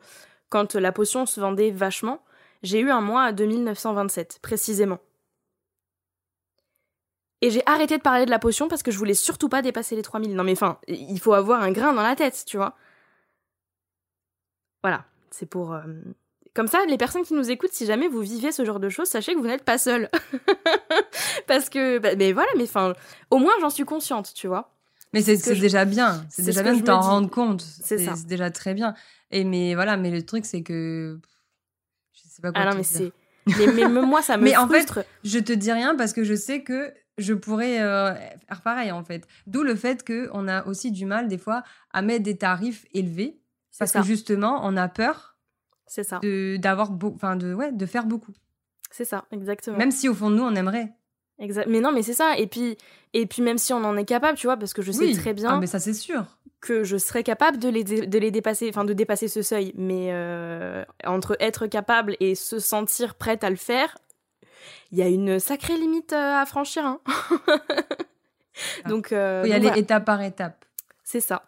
quand 0.50 0.76
la 0.76 0.92
potion 0.92 1.26
se 1.26 1.40
vendait 1.40 1.72
vachement, 1.72 2.22
j'ai 2.64 2.80
eu 2.80 2.90
un 2.92 3.02
mois 3.02 3.24
à 3.24 3.32
2927, 3.32 4.40
précisément. 4.42 5.00
Et 7.42 7.52
j'ai 7.52 7.64
arrêté 7.66 7.98
de 7.98 8.02
parler 8.02 8.26
de 8.26 8.32
la 8.32 8.40
potion 8.40 8.68
parce 8.68 8.84
que 8.84 8.92
je 8.92 8.98
voulais 8.98 9.14
surtout 9.14 9.48
pas 9.48 9.62
dépasser 9.62 9.96
les 9.96 10.02
3000. 10.02 10.36
Non 10.36 10.44
mais 10.44 10.52
enfin, 10.52 10.78
il 10.90 11.20
faut 11.22 11.32
avoir 11.34 11.62
un 11.62 11.72
grain 11.72 11.94
dans 11.94 12.02
la 12.02 12.16
tête, 12.18 12.44
tu 12.46 12.58
vois. 12.58 12.76
Voilà, 14.84 15.06
c'est 15.32 15.46
pour... 15.46 15.74
euh, 15.74 15.82
Comme 16.56 16.68
ça, 16.68 16.80
les 16.88 16.98
personnes 16.98 17.24
qui 17.24 17.34
nous 17.34 17.50
écoutent, 17.52 17.74
si 17.74 17.86
jamais 17.86 18.08
vous 18.08 18.22
vivez 18.22 18.52
ce 18.52 18.64
genre 18.66 18.80
de 18.80 18.90
choses, 18.90 19.08
sachez 19.10 19.34
que 19.34 19.40
vous 19.40 19.48
n'êtes 19.48 19.64
pas 19.66 19.78
seul. 19.78 20.10
Parce 21.48 21.70
que, 21.70 22.00
bah, 22.00 22.16
mais 22.18 22.32
voilà, 22.34 22.50
mais 22.58 22.64
enfin, 22.64 22.94
au 23.32 23.38
moins 23.38 23.54
j'en 23.62 23.70
suis 23.70 23.86
consciente, 23.86 24.34
tu 24.34 24.48
vois. 24.48 24.74
Mais 25.14 25.22
c'est 25.22 25.36
ce 25.38 25.42
que 25.44 25.50
c'est 25.50 25.56
je- 25.56 25.62
déjà 25.62 25.86
bien. 25.86 26.24
C'est 26.30 26.44
déjà 26.44 26.60
ce 26.62 26.66
que 26.66 26.72
bien 26.72 26.80
de 26.80 26.86
t'en 26.86 27.02
rendre 27.02 27.30
compte. 27.30 27.62
C'est 27.62 27.98
ça. 27.98 28.16
C'est 28.16 28.28
déjà 28.28 28.52
très 28.52 28.74
bien. 28.74 28.94
Et 29.32 29.44
mais 29.44 29.74
voilà, 29.74 29.98
mais 29.98 30.12
le 30.12 30.24
truc, 30.24 30.46
c'est 30.46 30.62
que. 30.62 31.20
Je 32.14 32.22
sais 32.30 32.42
pas 32.42 32.52
quoi 32.52 32.62
Ah 32.62 32.66
non, 32.70 32.76
mais 32.76 32.84
dire. 32.84 33.12
c'est. 33.48 33.68
Mais, 33.74 33.88
moi, 33.88 34.22
ça 34.22 34.38
me 34.38 34.44
Mais 34.44 34.56
en 34.56 34.68
fait. 34.68 34.88
Je 35.24 35.40
te 35.40 35.52
dis 35.54 35.72
rien 35.72 35.96
parce 35.96 36.14
que 36.14 36.24
je 36.24 36.36
sais 36.36 36.62
que 36.64 36.94
je 37.18 37.34
pourrais 37.34 37.82
euh, 37.82 38.14
faire 38.48 38.62
pareil 38.62 38.92
en 38.92 39.04
fait. 39.04 39.28
D'où 39.48 39.64
le 39.64 39.76
fait 39.76 40.06
qu'on 40.08 40.48
a 40.48 40.66
aussi 40.68 40.92
du 40.92 41.06
mal 41.06 41.28
des 41.28 41.38
fois 41.40 41.64
à 41.92 42.02
mettre 42.04 42.24
des 42.24 42.38
tarifs 42.38 42.86
élevés 42.94 43.40
parce 43.78 43.92
ça. 43.92 44.00
que 44.02 44.06
justement 44.06 44.62
on 44.64 44.76
a 44.78 44.88
peur 44.88 45.38
C'est 45.88 46.04
ça. 46.04 46.20
de 46.24 46.58
d'avoir 46.58 46.92
enfin 47.14 47.36
de 47.36 47.54
ouais 47.54 47.72
de 47.72 47.86
faire 47.86 48.06
beaucoup. 48.06 48.34
C'est 48.92 49.06
ça, 49.06 49.26
exactement. 49.32 49.78
Même 49.78 49.92
si 49.92 50.10
au 50.10 50.14
fond 50.16 50.32
de 50.32 50.36
nous 50.36 50.44
on 50.44 50.56
aimerait. 50.56 50.94
Exa- 51.40 51.66
Mais 51.70 51.80
non, 51.80 51.92
mais 51.94 52.02
c'est 52.04 52.14
ça. 52.14 52.38
Et 52.38 52.48
puis, 52.48 52.76
et 53.14 53.26
puis 53.26 53.42
même 53.42 53.58
si 53.58 53.72
on 53.72 53.84
en 53.86 53.96
est 53.96 54.04
capable, 54.04 54.38
tu 54.38 54.48
vois, 54.48 54.58
parce 54.58 54.74
que 54.74 54.82
je 54.82 54.92
sais 54.92 55.06
oui. 55.06 55.16
très 55.16 55.30
Ah, 55.30 55.34
bien 55.34 55.60
mais 55.60 55.68
ça 55.68 55.80
c'est 55.80 55.94
sûr. 55.94 56.26
que 56.60 56.84
je 56.84 56.98
serais 56.98 57.24
capable 57.24 57.60
de 57.60 57.70
les, 57.70 57.84
dé- 57.86 58.08
de 58.08 58.18
les 58.20 58.30
dépasser, 58.32 58.68
enfin 58.70 58.84
de 58.84 58.92
dépasser 58.94 59.28
ce 59.30 59.42
seuil. 59.42 59.72
Mais 59.78 60.10
euh, 60.12 60.84
entre 61.06 61.38
être 61.40 61.68
capable 61.68 62.18
et 62.20 62.36
se 62.36 62.60
sentir 62.60 63.16
prête 63.16 63.44
à 63.46 63.50
le 63.50 63.56
faire, 63.56 63.98
il 64.92 64.98
y 64.98 65.02
a 65.02 65.08
une 65.08 65.40
sacrée 65.40 65.78
limite 65.78 66.12
euh, 66.12 66.42
à 66.42 66.46
franchir. 66.46 66.86
hein. 66.86 67.00
donc, 68.90 69.12
euh, 69.12 69.42
Faut 69.42 69.48
y 69.48 69.50
donc 69.52 69.56
aller 69.56 69.68
voilà. 69.68 69.78
étape 69.78 70.06
par 70.06 70.22
étape. 70.22 70.66
c'est 71.04 71.22
ça. 71.22 71.44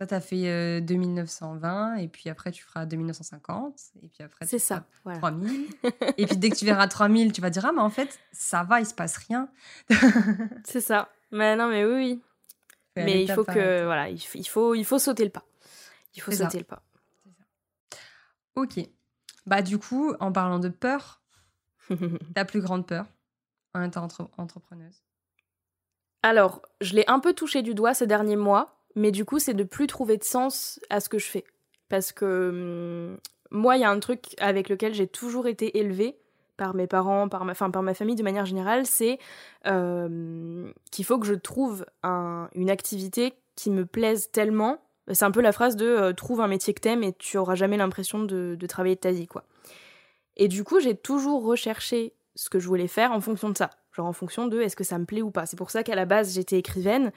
Là 0.00 0.06
t'as 0.06 0.20
fait 0.20 0.48
euh, 0.48 0.80
2920 0.80 1.96
et 1.96 2.08
puis 2.08 2.30
après 2.30 2.50
tu 2.50 2.64
feras 2.64 2.86
2950 2.86 3.78
et 4.02 4.08
puis 4.08 4.24
après 4.24 4.46
tu 4.46 4.58
feras 4.58 4.58
ça. 4.58 4.86
Voilà. 5.04 5.18
3000 5.18 5.68
et 6.16 6.26
puis 6.26 6.36
dès 6.38 6.48
que 6.48 6.56
tu 6.56 6.64
verras 6.64 6.88
3000 6.88 7.32
tu 7.32 7.42
vas 7.42 7.50
dire 7.50 7.66
ah 7.66 7.72
mais 7.72 7.82
en 7.82 7.90
fait 7.90 8.18
ça 8.32 8.64
va 8.64 8.80
il 8.80 8.86
se 8.86 8.94
passe 8.94 9.18
rien. 9.18 9.50
C'est 10.64 10.80
ça. 10.80 11.10
Mais 11.32 11.54
non, 11.54 11.68
mais 11.68 11.84
oui, 11.84 11.94
oui. 11.94 12.22
Mais 12.96 13.22
il 13.22 13.32
faut 13.32 13.44
que 13.44 13.84
voilà, 13.84 14.08
il 14.08 14.18
faut, 14.18 14.74
il 14.74 14.84
faut 14.84 14.98
sauter 14.98 15.24
le 15.24 15.30
pas. 15.30 15.44
Il 16.14 16.22
faut 16.22 16.32
sauter 16.32 16.58
le 16.58 16.64
pas. 16.64 16.82
Ok. 18.56 18.80
Bah 19.46 19.62
du 19.62 19.78
coup, 19.78 20.14
en 20.20 20.32
parlant 20.32 20.58
de 20.58 20.68
peur, 20.68 21.22
ta 22.34 22.44
plus 22.44 22.60
grande 22.60 22.86
peur 22.86 23.06
en 23.74 23.82
étant 23.82 24.08
entrepreneuse? 24.36 25.02
Alors, 26.22 26.62
je 26.80 26.94
l'ai 26.94 27.04
un 27.08 27.20
peu 27.20 27.32
touché 27.32 27.62
du 27.62 27.74
doigt 27.74 27.94
ces 27.94 28.06
derniers 28.06 28.36
mois, 28.36 28.79
mais 28.94 29.10
du 29.10 29.24
coup, 29.24 29.38
c'est 29.38 29.54
de 29.54 29.64
plus 29.64 29.86
trouver 29.86 30.16
de 30.16 30.24
sens 30.24 30.80
à 30.90 31.00
ce 31.00 31.08
que 31.08 31.18
je 31.18 31.26
fais. 31.26 31.44
Parce 31.88 32.12
que 32.12 33.10
hum, 33.12 33.18
moi, 33.50 33.76
il 33.76 33.80
y 33.80 33.84
a 33.84 33.90
un 33.90 33.98
truc 33.98 34.34
avec 34.38 34.68
lequel 34.68 34.94
j'ai 34.94 35.06
toujours 35.06 35.46
été 35.46 35.78
élevée 35.78 36.16
par 36.56 36.74
mes 36.74 36.86
parents, 36.86 37.28
par 37.28 37.44
ma, 37.44 37.54
par 37.54 37.82
ma 37.82 37.94
famille 37.94 38.16
de 38.16 38.22
manière 38.22 38.44
générale, 38.44 38.84
c'est 38.84 39.18
euh, 39.66 40.70
qu'il 40.90 41.06
faut 41.06 41.18
que 41.18 41.26
je 41.26 41.32
trouve 41.34 41.86
une 42.04 42.68
activité 42.68 43.32
qui 43.56 43.70
me 43.70 43.86
plaise 43.86 44.30
tellement. 44.30 44.78
C'est 45.10 45.24
un 45.24 45.30
peu 45.30 45.40
la 45.40 45.52
phrase 45.52 45.74
de 45.74 45.86
euh, 45.86 46.12
trouve 46.12 46.42
un 46.42 46.48
métier 46.48 46.74
que 46.74 46.80
t'aimes 46.80 47.02
et 47.02 47.14
tu 47.14 47.38
auras 47.38 47.54
jamais 47.54 47.78
l'impression 47.78 48.22
de, 48.22 48.56
de, 48.60 48.66
travailler 48.66 48.94
de 48.94 49.00
ta 49.00 49.10
vie, 49.10 49.26
quoi. 49.26 49.44
Et 50.36 50.48
du 50.48 50.62
coup, 50.62 50.80
j'ai 50.80 50.94
toujours 50.94 51.44
recherché 51.44 52.12
ce 52.36 52.50
que 52.50 52.58
je 52.58 52.68
voulais 52.68 52.88
faire 52.88 53.10
en 53.12 53.20
fonction 53.20 53.48
de 53.48 53.56
ça 53.56 53.70
genre 53.92 54.06
en 54.06 54.12
fonction 54.12 54.46
de 54.46 54.60
est-ce 54.60 54.76
que 54.76 54.84
ça 54.84 54.98
me 54.98 55.04
plaît 55.04 55.22
ou 55.22 55.30
pas. 55.30 55.46
C'est 55.46 55.56
pour 55.56 55.70
ça 55.70 55.82
qu'à 55.82 55.94
la 55.94 56.04
base 56.04 56.34
j'étais 56.34 56.58
écrivaine 56.58 57.12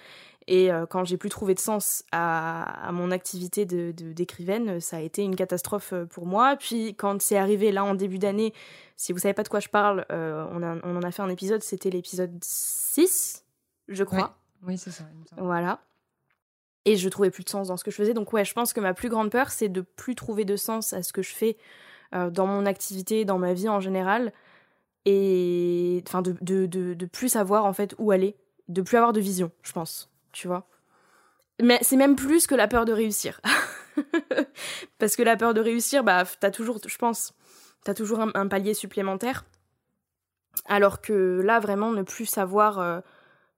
et 0.48 0.72
euh, 0.72 0.86
quand 0.86 1.06
j'ai 1.06 1.18
plus 1.18 1.30
trouvé 1.30 1.54
de 1.54 1.60
sens 1.60 2.04
à, 2.12 2.90
mon 2.92 3.12
activité 3.12 3.66
de, 3.66 3.92
d'écrivaine, 3.92 4.80
ça 4.80 4.98
a 4.98 5.00
été 5.00 5.24
une 5.24 5.36
catastrophe 5.36 5.94
euh, 5.94 6.06
pour 6.06 6.26
moi. 6.26 6.56
Puis 6.58 6.96
quand 6.96 7.22
c'est 7.22 7.38
arrivé 7.38 7.72
là 7.72 7.84
en 7.84 7.96
début 7.96 8.20
d'année, 8.20 8.54
si 8.98 9.14
vous 9.14 9.20
savez 9.20 9.34
pas 9.34 9.44
de 9.44 9.50
quoi 9.50 9.60
je 9.60 9.70
parle, 9.70 10.06
euh, 10.12 10.46
on, 10.52 10.62
on, 10.64 10.98
en 10.98 11.02
a 11.02 11.12
fait 11.12 11.22
un 11.22 11.30
épisode, 11.30 11.64
c'était 11.64 11.90
l'épisode 11.90 12.38
6, 12.42 13.46
je 13.88 14.04
crois. 14.04 14.38
Oui, 14.66 14.78
c'est 14.78 14.92
ça. 14.92 15.06
Voilà. 15.38 15.80
Et 16.86 16.98
je 16.98 17.08
trouvais 17.08 17.32
plus 17.32 17.46
de 17.46 17.50
sens 17.50 17.70
dans 17.70 17.78
ce 17.78 17.84
que 17.84 17.92
je 17.92 17.96
faisais. 17.96 18.14
Donc 18.14 18.34
ouais, 18.34 18.44
je 18.44 18.54
pense 18.54 18.74
que 18.74 18.82
ma 18.82 18.94
plus 18.94 19.10
grande 19.10 19.32
peur, 19.32 19.50
c'est 19.52 19.70
de 19.70 19.82
plus 19.82 20.16
trouver 20.16 20.44
de 20.44 20.58
sens 20.58 20.94
à 20.94 21.04
ce 21.04 21.14
que 21.14 21.22
je 21.22 21.34
fais 21.34 21.58
dans 22.12 22.46
mon 22.46 22.68
activité, 22.68 23.26
dans 23.26 23.40
ma 23.40 23.54
vie 23.54 23.68
en 23.68 23.80
général 23.80 24.34
et 25.06 26.04
enfin 26.08 26.22
de, 26.22 26.36
de, 26.42 26.66
de, 26.66 26.94
de, 26.94 27.06
plus 27.06 27.30
savoir 27.30 27.66
en 27.66 27.74
fait 27.74 27.96
où 27.98 28.12
aller, 28.12 28.36
de 28.68 28.82
plus 28.82 28.98
avoir 28.98 29.14
de 29.14 29.20
vision, 29.20 29.52
je 29.64 29.72
pense, 29.72 30.13
tu 30.34 30.48
vois. 30.48 30.68
Mais 31.62 31.80
c'est 31.82 31.96
même 31.96 32.16
plus 32.16 32.48
que 32.48 32.56
la 32.56 32.68
peur 32.68 32.84
de 32.86 32.92
réussir. 32.92 33.40
Parce 35.00 35.16
que 35.16 35.24
la 35.24 35.38
peur 35.38 35.54
de 35.54 35.62
réussir, 35.62 36.04
bah, 36.04 36.24
t'as 36.40 36.52
toujours, 36.52 36.80
je 36.86 36.98
pense, 36.98 37.34
t'as 37.84 37.94
toujours 37.94 38.20
un, 38.20 38.48
palier 38.48 38.74
supplémentaire. 38.74 39.46
Alors 40.66 41.02
que 41.02 41.42
là, 41.42 41.60
vraiment, 41.60 41.92
ne 41.92 42.02
plus 42.02 42.26
savoir 42.26 42.80
euh, 42.80 43.00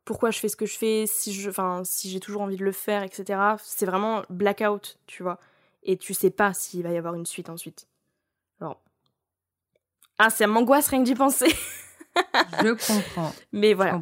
pourquoi 0.04 0.32
je 0.32 0.40
fais 0.40 0.50
ce 0.50 0.56
que 0.56 0.66
je 0.66 0.78
fais, 0.78 1.06
si 1.08 1.34
je, 1.34 1.50
enfin, 1.50 1.82
si 1.84 2.10
j'ai 2.10 2.20
toujours 2.20 2.42
envie 2.42 2.58
de 2.58 2.64
le 2.64 2.72
faire, 2.72 3.04
etc. 3.04 3.40
C'est 3.64 3.86
vraiment 3.86 4.24
blackout, 4.30 5.00
tu 5.08 5.24
vois. 5.24 5.40
Et 5.84 5.98
tu 5.98 6.14
sais 6.14 6.32
pas 6.32 6.54
s'il 6.54 6.84
va 6.84 6.92
y 6.92 6.98
avoir 6.98 7.16
une 7.16 7.26
suite 7.26 7.50
ensuite. 7.50 7.88
Alors, 8.60 8.82
ah, 10.18 10.30
ça 10.30 10.48
m'angoisse 10.48 10.88
rien 10.88 11.00
que 11.00 11.06
d'y 11.06 11.16
penser. 11.16 11.54
je 12.62 12.94
comprends. 12.94 13.34
Mais 13.52 13.74
voilà. 13.74 14.00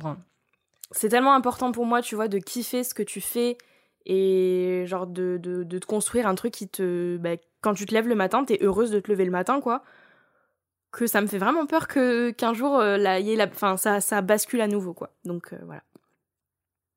C'est 0.95 1.09
tellement 1.09 1.33
important 1.33 1.71
pour 1.71 1.85
moi, 1.85 2.01
tu 2.01 2.15
vois, 2.15 2.27
de 2.27 2.37
kiffer 2.37 2.83
ce 2.83 2.93
que 2.93 3.03
tu 3.03 3.19
fais 3.19 3.57
et 4.05 4.83
genre 4.85 5.07
de, 5.07 5.39
de, 5.41 5.63
de 5.63 5.79
te 5.79 5.85
construire 5.85 6.27
un 6.27 6.35
truc 6.35 6.53
qui 6.53 6.67
te. 6.67 7.17
Bah, 7.17 7.35
quand 7.61 7.73
tu 7.73 7.85
te 7.85 7.93
lèves 7.93 8.07
le 8.07 8.15
matin, 8.15 8.45
t'es 8.45 8.59
heureuse 8.61 8.91
de 8.91 8.99
te 8.99 9.11
lever 9.11 9.25
le 9.25 9.31
matin, 9.31 9.59
quoi. 9.59 9.83
Que 10.91 11.07
ça 11.07 11.21
me 11.21 11.27
fait 11.27 11.39
vraiment 11.39 11.65
peur 11.65 11.87
que 11.87 12.31
qu'un 12.31 12.53
jour, 12.53 12.77
euh, 12.77 12.97
là, 12.97 13.19
y 13.19 13.31
ait 13.31 13.35
la, 13.35 13.47
enfin, 13.47 13.77
ça, 13.77 14.01
ça 14.01 14.21
bascule 14.21 14.61
à 14.61 14.67
nouveau, 14.67 14.93
quoi. 14.93 15.15
Donc 15.25 15.53
euh, 15.53 15.59
voilà. 15.65 15.81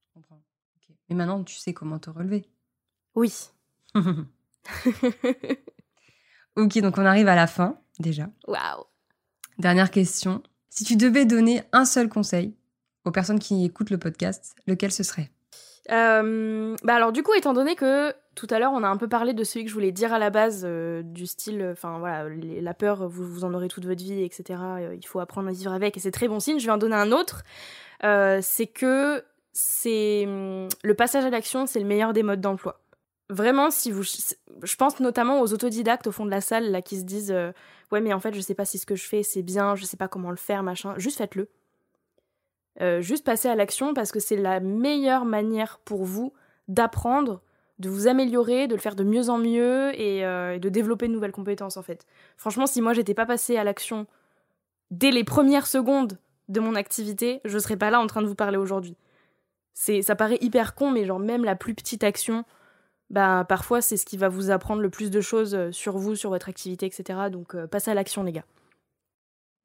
Je 0.02 0.09
comprends. 0.14 0.42
Mais 1.09 1.14
maintenant, 1.14 1.42
tu 1.42 1.56
sais 1.56 1.72
comment 1.72 1.98
te 1.98 2.11
relever. 2.11 2.44
Oui. 3.14 3.32
ok, 3.94 4.04
donc 6.80 6.98
on 6.98 7.06
arrive 7.06 7.28
à 7.28 7.35
la 7.35 7.46
fin 7.46 7.80
déjà. 7.98 8.28
Waouh. 8.46 8.85
Dernière 9.59 9.90
question. 9.90 10.42
Si 10.68 10.85
tu 10.85 10.96
devais 10.96 11.24
donner 11.24 11.62
un 11.72 11.87
seul 11.87 12.11
conseil 12.11 12.54
aux 13.07 13.12
personnes 13.12 13.38
qui 13.38 13.64
écoutent 13.64 13.90
le 13.90 13.99
podcast, 13.99 14.55
lequel 14.66 14.92
ce 14.92 15.03
serait? 15.03 15.31
Euh, 15.92 16.75
bah 16.83 16.95
alors 16.95 17.12
du 17.12 17.23
coup, 17.23 17.33
étant 17.35 17.53
donné 17.53 17.77
que 17.77 18.12
tout 18.35 18.49
à 18.51 18.59
l'heure 18.59 18.73
on 18.73 18.83
a 18.83 18.88
un 18.88 18.97
peu 18.97 19.09
parlé 19.09 19.33
de 19.35 19.45
celui 19.45 19.64
que 19.64 19.71
je 19.71 19.75
voulais 19.75 19.92
dire 19.92 20.12
à 20.12 20.19
la 20.19 20.31
base, 20.31 20.62
euh, 20.64 21.03
du 21.03 21.27
style, 21.27 21.69
enfin 21.73 21.99
voilà, 21.99 22.29
la 22.29 22.75
peur, 22.75 23.09
vous, 23.09 23.25
vous 23.25 23.45
en 23.45 23.55
aurez 23.55 23.69
toute 23.69 23.87
votre 23.87 24.03
vie, 24.03 24.23
etc. 24.23 24.61
Euh, 24.61 24.95
il 24.97 25.07
faut 25.07 25.21
apprendre 25.21 25.49
à 25.49 25.53
vivre 25.53 25.73
avec 25.73 25.97
et 25.97 26.01
c'est 26.01 26.11
très 26.11 26.29
bon 26.29 26.40
signe. 26.40 26.59
Je 26.59 26.66
vais 26.66 26.73
en 26.73 26.79
donner 26.79 26.97
un 26.97 27.12
autre. 27.12 27.45
c'est 28.03 28.66
que 28.66 29.25
c'est 29.53 30.25
le 30.27 30.95
passage 30.95 31.25
à 31.25 31.31
l'action, 31.31 31.66
c'est 31.66 31.81
le 31.81 31.87
meilleur 31.87 32.12
des 32.12 32.23
modes 32.23 32.40
d'emploi 32.40 32.81
vraiment, 33.29 33.73
si 33.73 33.90
vous, 33.90 34.05
je 34.05 34.77
pense 34.77 35.01
notamment 35.01 35.40
aux 35.40 35.53
autodidactes 35.53 36.07
au 36.07 36.12
fond 36.12 36.25
de 36.25 36.31
la 36.31 36.40
salle 36.40 36.71
là 36.71 36.81
qui 36.81 36.97
se 36.97 37.03
disent 37.03 37.35
ouais 37.90 38.01
mais 38.01 38.12
en 38.12 38.21
fait 38.21 38.33
je 38.33 38.40
sais 38.40 38.55
pas 38.55 38.64
si 38.64 38.79
ce 38.79 38.87
que 38.87 38.95
je 38.95 39.05
fais 39.05 39.25
c'est 39.25 39.42
bien, 39.42 39.75
je 39.75 39.85
sais 39.85 39.97
pas 39.97 40.07
comment 40.07 40.31
le 40.31 40.37
faire 40.37 40.62
machin, 40.62 40.95
juste 40.97 41.19
faites-le. 41.19 41.49
Euh, 42.83 43.01
juste 43.01 43.25
passer 43.25 43.49
à 43.49 43.55
l'action 43.55 43.95
parce 43.95 44.12
que 44.12 44.21
c'est 44.21 44.37
la 44.37 44.61
meilleure 44.61 45.25
manière 45.25 45.79
pour 45.85 46.05
vous 46.05 46.33
d'apprendre, 46.69 47.41
de 47.79 47.89
vous 47.89 48.07
améliorer, 48.07 48.67
de 48.67 48.75
le 48.75 48.81
faire 48.81 48.97
de 48.97 49.05
mieux 49.05 49.31
en 49.31 49.39
mieux 49.39 49.99
et, 49.99 50.25
euh, 50.25 50.59
de 50.59 50.69
développer 50.69 51.09
de 51.09 51.12
nouvelles 51.12 51.33
compétences 51.33 51.77
en 51.77 51.83
fait. 51.83 52.07
Franchement, 52.37 52.67
si 52.67 52.83
moi 52.83 52.93
j'étais 52.93 53.15
pas 53.15 53.27
passée 53.27 53.57
à 53.57 53.65
l'action 53.65 54.07
dès 54.91 55.11
les 55.11 55.25
premières 55.25 55.67
secondes 55.67 56.19
de 56.49 56.61
mon 56.61 56.75
activité, 56.75 57.41
je 57.45 57.59
serais 57.59 57.77
pas 57.77 57.91
là 57.91 58.01
en 58.01 58.07
train 58.07 58.23
de 58.23 58.27
vous 58.27 58.35
parler 58.35 58.59
aujourd'hui. 58.59 58.97
C'est, 59.73 60.03
ça 60.03 60.15
paraît 60.15 60.39
hyper 60.41 60.75
con, 60.75 60.91
mais 60.91 61.05
genre 61.07 61.19
même 61.19 61.45
la 61.45 61.57
plus 61.57 61.75
petite 61.75 62.05
action, 62.05 62.45
bah, 63.09 63.45
parfois 63.49 63.81
c'est 63.81 63.97
ce 63.97 64.05
qui 64.05 64.17
va 64.17 64.29
vous 64.29 64.51
apprendre 64.51 64.83
le 64.83 64.91
plus 64.91 65.11
de 65.11 65.21
choses 65.21 65.55
euh, 65.55 65.73
sur 65.73 65.97
vous, 65.97 66.15
sur 66.15 66.31
votre 66.31 66.49
activité, 66.51 66.85
etc. 66.87 67.31
Donc 67.31 67.57
passez 67.67 67.91
à 67.91 67.95
l'action, 67.95 68.23
les 68.23 68.33
gars. 68.33 68.45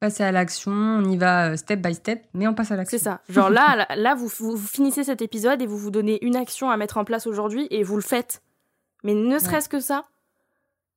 Passez 0.02 0.24
à 0.24 0.32
l'action, 0.32 0.72
on 0.72 1.04
y 1.04 1.16
va 1.16 1.52
euh, 1.52 1.56
step 1.56 1.80
by 1.80 1.94
step, 1.94 2.24
mais 2.34 2.48
on 2.48 2.54
passe 2.54 2.72
à 2.72 2.76
l'action. 2.76 2.98
C'est 2.98 3.04
ça. 3.04 3.20
Genre 3.28 3.50
là, 3.50 3.86
là, 3.94 4.16
vous, 4.16 4.26
vous, 4.26 4.56
finissez 4.56 5.04
cet 5.04 5.22
épisode 5.22 5.62
et 5.62 5.66
vous 5.66 5.78
vous 5.78 5.92
donnez 5.92 6.18
une 6.24 6.34
action 6.34 6.70
à 6.70 6.76
mettre 6.76 6.98
en 6.98 7.04
place 7.04 7.28
aujourd'hui 7.28 7.68
et 7.70 7.84
vous 7.84 7.94
le 7.94 8.02
faites. 8.02 8.42
Mais 9.04 9.14
ne 9.14 9.38
serait-ce 9.38 9.68
que 9.68 9.78
ça, 9.78 10.02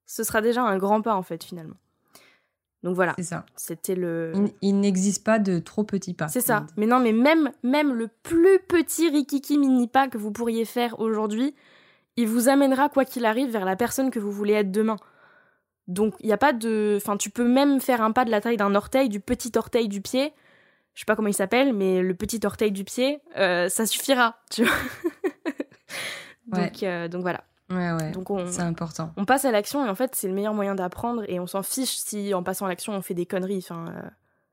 ce 0.07 0.23
sera 0.23 0.41
déjà 0.41 0.63
un 0.63 0.79
grand 0.79 1.03
pas 1.03 1.13
en 1.13 1.21
fait 1.21 1.43
finalement. 1.43 1.75
Donc 2.81 2.95
voilà. 2.95 3.13
C'est 3.17 3.25
ça. 3.25 3.45
C'était 3.55 3.93
le. 3.93 4.33
Il, 4.63 4.79
n'existe 4.79 5.23
pas 5.23 5.37
de 5.37 5.59
trop 5.59 5.83
petits 5.83 6.15
pas. 6.15 6.27
C'est 6.27 6.41
ça. 6.41 6.65
Mais 6.75 6.87
non, 6.87 6.99
mais 6.99 7.11
même, 7.11 7.51
même 7.61 7.93
le 7.93 8.07
plus 8.23 8.57
petit 8.67 9.07
rikiki 9.09 9.59
mini 9.59 9.87
pas 9.87 10.07
que 10.07 10.17
vous 10.17 10.31
pourriez 10.31 10.65
faire 10.65 10.99
aujourd'hui, 10.99 11.53
il 12.17 12.27
vous 12.27 12.49
amènera 12.49 12.89
quoi 12.89 13.05
qu'il 13.05 13.25
arrive 13.25 13.51
vers 13.51 13.65
la 13.65 13.75
personne 13.75 14.09
que 14.09 14.17
vous 14.17 14.31
voulez 14.31 14.53
être 14.53 14.71
demain. 14.71 14.97
Donc 15.87 16.15
il 16.19 16.27
n'y 16.27 16.33
a 16.33 16.37
pas 16.37 16.53
de... 16.53 16.95
Enfin, 16.97 17.17
tu 17.17 17.29
peux 17.29 17.47
même 17.47 17.79
faire 17.79 18.01
un 18.01 18.11
pas 18.11 18.25
de 18.25 18.31
la 18.31 18.41
taille 18.41 18.57
d'un 18.57 18.73
orteil, 18.75 19.09
du 19.09 19.19
petit 19.19 19.51
orteil 19.55 19.87
du 19.87 20.01
pied. 20.01 20.33
Je 20.93 21.01
sais 21.01 21.05
pas 21.05 21.15
comment 21.15 21.27
il 21.27 21.33
s'appelle, 21.33 21.73
mais 21.73 22.01
le 22.01 22.15
petit 22.15 22.39
orteil 22.45 22.71
du 22.71 22.85
pied, 22.85 23.19
euh, 23.37 23.67
ça 23.67 23.85
suffira, 23.85 24.37
tu 24.49 24.63
vois. 24.63 24.73
donc, 26.47 26.83
euh, 26.83 27.07
donc 27.07 27.21
voilà. 27.21 27.43
Ouais, 27.69 27.91
ouais. 27.91 28.11
Donc 28.11 28.27
c'est 28.47 28.61
important. 28.61 29.11
On 29.17 29.25
passe 29.25 29.43
à 29.45 29.51
l'action 29.51 29.85
et 29.85 29.89
en 29.89 29.95
fait 29.95 30.13
c'est 30.13 30.27
le 30.27 30.35
meilleur 30.35 30.53
moyen 30.53 30.75
d'apprendre 30.75 31.23
et 31.27 31.39
on 31.39 31.47
s'en 31.47 31.63
fiche 31.63 31.97
si 31.97 32.33
en 32.33 32.43
passant 32.43 32.65
à 32.65 32.69
l'action 32.69 32.93
on 32.93 33.01
fait 33.01 33.15
des 33.15 33.25
conneries. 33.25 33.57
Enfin, 33.57 33.85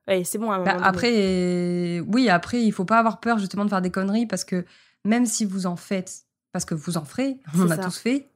euh, 0.08 0.22
c'est 0.24 0.38
bon. 0.38 0.50
À 0.50 0.56
un 0.56 0.64
bah, 0.64 0.78
après, 0.82 2.00
oui, 2.00 2.30
après 2.30 2.62
il 2.62 2.72
faut 2.72 2.86
pas 2.86 2.98
avoir 2.98 3.20
peur 3.20 3.38
justement 3.38 3.64
de 3.64 3.70
faire 3.70 3.82
des 3.82 3.90
conneries 3.90 4.26
parce 4.26 4.44
que 4.44 4.64
même 5.04 5.26
si 5.26 5.44
vous 5.44 5.66
en 5.66 5.76
faites 5.76 6.22
parce 6.52 6.64
que 6.64 6.74
vous 6.74 6.96
en 6.96 7.04
ferez, 7.04 7.38
on 7.54 7.62
en 7.62 7.70
a 7.70 7.76
tous 7.76 7.98
fait. 7.98 8.28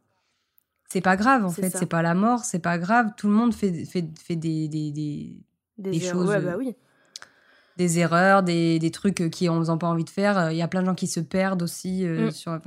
C'est 0.89 1.01
pas 1.01 1.17
grave 1.17 1.45
en 1.45 1.51
fait, 1.51 1.71
c'est 1.71 1.87
pas 1.87 2.03
la 2.03 2.15
mort, 2.15 2.45
c'est 2.45 2.61
pas 2.61 2.79
grave. 2.79 3.11
Tout 3.17 3.29
le 3.29 3.35
monde 3.35 3.55
fait, 3.55 3.85
fait, 3.85 4.07
fait 4.19 4.37
des, 4.37 4.69
des, 4.69 4.93
des, 4.93 5.37
des, 5.79 6.01
choses. 6.01 6.29
bah 6.29 6.57
oui. 6.57 6.75
Des 7.77 7.99
erreurs, 7.99 8.43
des, 8.43 8.79
des 8.79 8.91
trucs 8.91 9.29
qui 9.31 9.49
on 9.49 9.61
n'a 9.61 9.77
pas 9.77 9.89
envie 9.89 10.05
de 10.05 10.11
faire. 10.11 10.51
Il 10.51 10.57
y 10.57 10.63
a 10.63 10.69
plein 10.69 10.81
de 10.81 10.87
gens 10.87 10.95
qui 10.95 11.09
se 11.09 11.21
perdent 11.21 11.63
aussi. 11.63 12.07
Euh, 12.07 12.29
mm. 12.29 12.31
sur, 12.31 12.59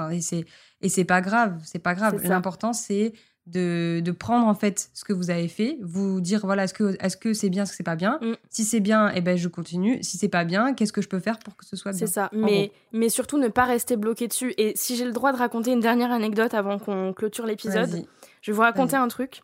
et 0.82 0.90
c'est 0.90 1.06
pas 1.06 1.22
grave, 1.22 1.60
c'est 1.64 1.80
pas 1.80 1.96
grave. 1.96 2.22
L'important 2.24 2.74
c'est 2.74 3.14
de, 3.48 4.02
de, 4.04 4.12
prendre 4.12 4.48
en 4.48 4.54
fait 4.54 4.90
ce 4.94 5.04
que 5.04 5.14
vous 5.14 5.32
avez 5.32 5.48
fait, 5.48 5.78
vous 5.82 6.22
dire 6.22 6.42
voilà 6.46 6.66
est-ce 6.66 6.74
que 6.74 6.96
est-ce 7.00 7.18
que 7.18 7.34
c'est 7.34 7.50
bien, 7.50 7.64
est-ce 7.64 7.72
que 7.72 7.78
c'est 7.78 7.84
pas 7.84 7.96
bien. 7.96 8.20
Mm. 8.22 8.34
Si 8.50 8.64
c'est 8.64 8.80
bien, 8.80 9.12
eh 9.16 9.22
ben 9.22 9.38
je 9.38 9.48
continue. 9.48 10.04
Si 10.04 10.18
c'est 10.18 10.30
pas 10.30 10.44
bien, 10.44 10.74
qu'est-ce 10.74 10.94
que 10.94 11.02
je 11.02 11.10
peux 11.10 11.20
faire 11.20 11.40
pour 11.40 11.56
que 11.56 11.66
ce 11.66 11.76
soit 11.76 11.92
bien. 11.92 12.00
C'est 12.00 12.14
ça. 12.14 12.30
Mais 12.32 12.72
mais 12.92 13.10
surtout 13.10 13.38
ne 13.38 13.48
pas 13.48 13.66
rester 13.66 13.98
bloqué 13.98 14.28
dessus. 14.28 14.54
Et 14.58 14.74
si 14.76 14.96
j'ai 14.96 15.06
le 15.06 15.12
droit 15.12 15.32
de 15.32 15.38
raconter 15.38 15.72
une 15.72 15.80
dernière 15.80 16.12
anecdote 16.12 16.54
avant 16.54 16.78
qu'on 16.78 17.14
clôture 17.14 17.46
l'épisode, 17.46 18.06
je 18.42 18.52
vais 18.52 18.56
vous 18.56 18.62
raconter 18.62 18.96
un 18.96 19.08
truc 19.08 19.42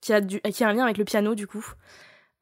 qui 0.00 0.12
a 0.12 0.20
du, 0.20 0.40
qui 0.40 0.64
a 0.64 0.68
un 0.68 0.72
lien 0.72 0.84
avec 0.84 0.98
le 0.98 1.04
piano 1.04 1.34
du 1.34 1.46
coup. 1.46 1.64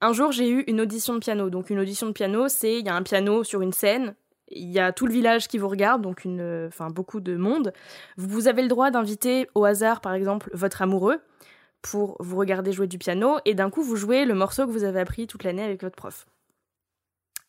Un 0.01 0.13
jour, 0.13 0.33
j'ai 0.33 0.49
eu 0.49 0.65
une 0.67 0.81
audition 0.81 1.15
de 1.15 1.19
piano. 1.19 1.51
Donc 1.51 1.71
une 1.71 1.79
audition 1.79 2.07
de 2.07 2.13
piano, 2.13 2.49
c'est 2.49 2.79
il 2.79 2.87
y 2.87 2.89
a 2.89 2.95
un 2.95 3.03
piano 3.03 3.45
sur 3.45 3.61
une 3.61 3.73
scène 3.73 4.15
il 4.51 4.71
y 4.71 4.79
a 4.79 4.93
tout 4.93 5.07
le 5.07 5.13
village 5.13 5.49
qui 5.49 5.59
vous 5.59 5.69
regarde, 5.69 6.03
donc 6.03 6.25
une, 6.25 6.67
enfin 6.67 6.89
beaucoup 6.91 7.21
de 7.21 7.37
monde. 7.37 7.73
Vous 8.17 8.49
avez 8.49 8.63
le 8.63 8.69
droit 8.69 8.91
d'inviter 8.91 9.49
au 9.55 9.65
hasard, 9.65 10.01
par 10.01 10.15
exemple, 10.15 10.51
votre 10.53 10.83
amoureux 10.83 11.21
pour 11.83 12.17
vous 12.21 12.37
regarder 12.37 12.73
jouer 12.73 12.87
du 12.87 12.99
piano, 12.99 13.39
et 13.45 13.55
d'un 13.55 13.71
coup 13.71 13.83
vous 13.83 13.97
jouez 13.97 14.25
le 14.25 14.35
morceau 14.35 14.67
que 14.67 14.71
vous 14.71 14.85
avez 14.85 15.01
appris 15.01 15.27
toute 15.27 15.45
l'année 15.45 15.65
avec 15.65 15.83
votre 15.83 15.97
prof. 15.97 16.27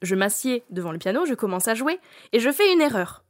Je 0.02 0.16
m'assieds 0.16 0.64
devant 0.70 0.92
le 0.92 0.98
piano, 0.98 1.26
je 1.26 1.34
commence 1.34 1.68
à 1.68 1.76
jouer, 1.76 2.00
et 2.32 2.40
je 2.40 2.52
fais 2.52 2.72
une 2.72 2.82
erreur. 2.82 3.24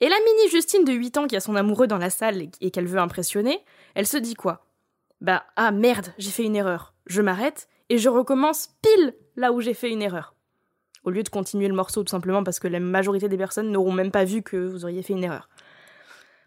Et 0.00 0.08
la 0.08 0.16
mini 0.18 0.50
Justine 0.50 0.84
de 0.84 0.92
8 0.92 1.16
ans 1.16 1.26
qui 1.26 1.36
a 1.36 1.40
son 1.40 1.56
amoureux 1.56 1.86
dans 1.86 1.96
la 1.96 2.10
salle 2.10 2.48
et 2.60 2.70
qu'elle 2.70 2.86
veut 2.86 2.98
impressionner, 2.98 3.64
elle 3.94 4.06
se 4.06 4.18
dit 4.18 4.34
quoi? 4.34 4.66
Bah, 5.22 5.44
ah 5.56 5.70
merde, 5.70 6.12
j'ai 6.18 6.30
fait 6.30 6.44
une 6.44 6.56
erreur. 6.56 6.92
Je 7.06 7.22
m'arrête 7.22 7.68
et 7.88 7.96
je 7.96 8.10
recommence 8.10 8.68
pile 8.82 9.14
là 9.36 9.52
où 9.52 9.62
j'ai 9.62 9.72
fait 9.72 9.90
une 9.90 10.02
erreur. 10.02 10.35
Au 11.06 11.10
lieu 11.10 11.22
de 11.22 11.28
continuer 11.28 11.68
le 11.68 11.74
morceau 11.74 12.02
tout 12.02 12.10
simplement 12.10 12.42
parce 12.42 12.58
que 12.58 12.66
la 12.66 12.80
majorité 12.80 13.28
des 13.28 13.36
personnes 13.36 13.70
n'auront 13.70 13.92
même 13.92 14.10
pas 14.10 14.24
vu 14.24 14.42
que 14.42 14.56
vous 14.56 14.84
auriez 14.84 15.02
fait 15.02 15.12
une 15.12 15.22
erreur. 15.22 15.48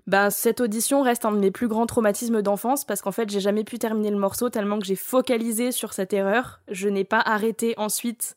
Ben, 0.06 0.30
cette 0.30 0.60
audition 0.60 1.02
reste 1.02 1.24
un 1.24 1.32
de 1.32 1.38
mes 1.38 1.50
plus 1.50 1.70
grands 1.70 1.86
traumatismes 1.86 2.42
d'enfance 2.42 2.84
parce 2.84 3.02
qu'en 3.02 3.14
fait, 3.14 3.30
j'ai 3.30 3.40
jamais 3.40 3.64
pu 3.64 3.80
terminer 3.80 4.12
le 4.12 4.18
morceau 4.18 4.50
tellement 4.50 4.78
que 4.78 4.86
j'ai 4.86 4.98
focalisé 4.98 5.72
sur 5.72 5.94
cette 5.94 6.12
erreur. 6.12 6.60
Je 6.70 6.90
n'ai 6.90 7.06
pas 7.06 7.22
arrêté 7.22 7.74
ensuite 7.78 8.36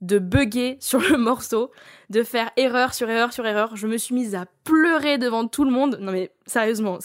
de 0.00 0.20
bugger 0.20 0.76
sur 0.80 1.00
le 1.00 1.16
morceau, 1.16 1.72
de 2.08 2.22
faire 2.22 2.52
erreur 2.56 2.94
sur 2.94 3.10
erreur 3.10 3.32
sur 3.32 3.44
erreur. 3.44 3.74
Je 3.74 3.88
me 3.88 3.96
suis 3.96 4.14
mise 4.14 4.36
à 4.36 4.46
pleurer 4.62 5.18
devant 5.18 5.48
tout 5.48 5.64
le 5.64 5.72
monde. 5.72 5.98
Non 6.00 6.12
mais 6.12 6.30
sérieusement, 6.46 7.00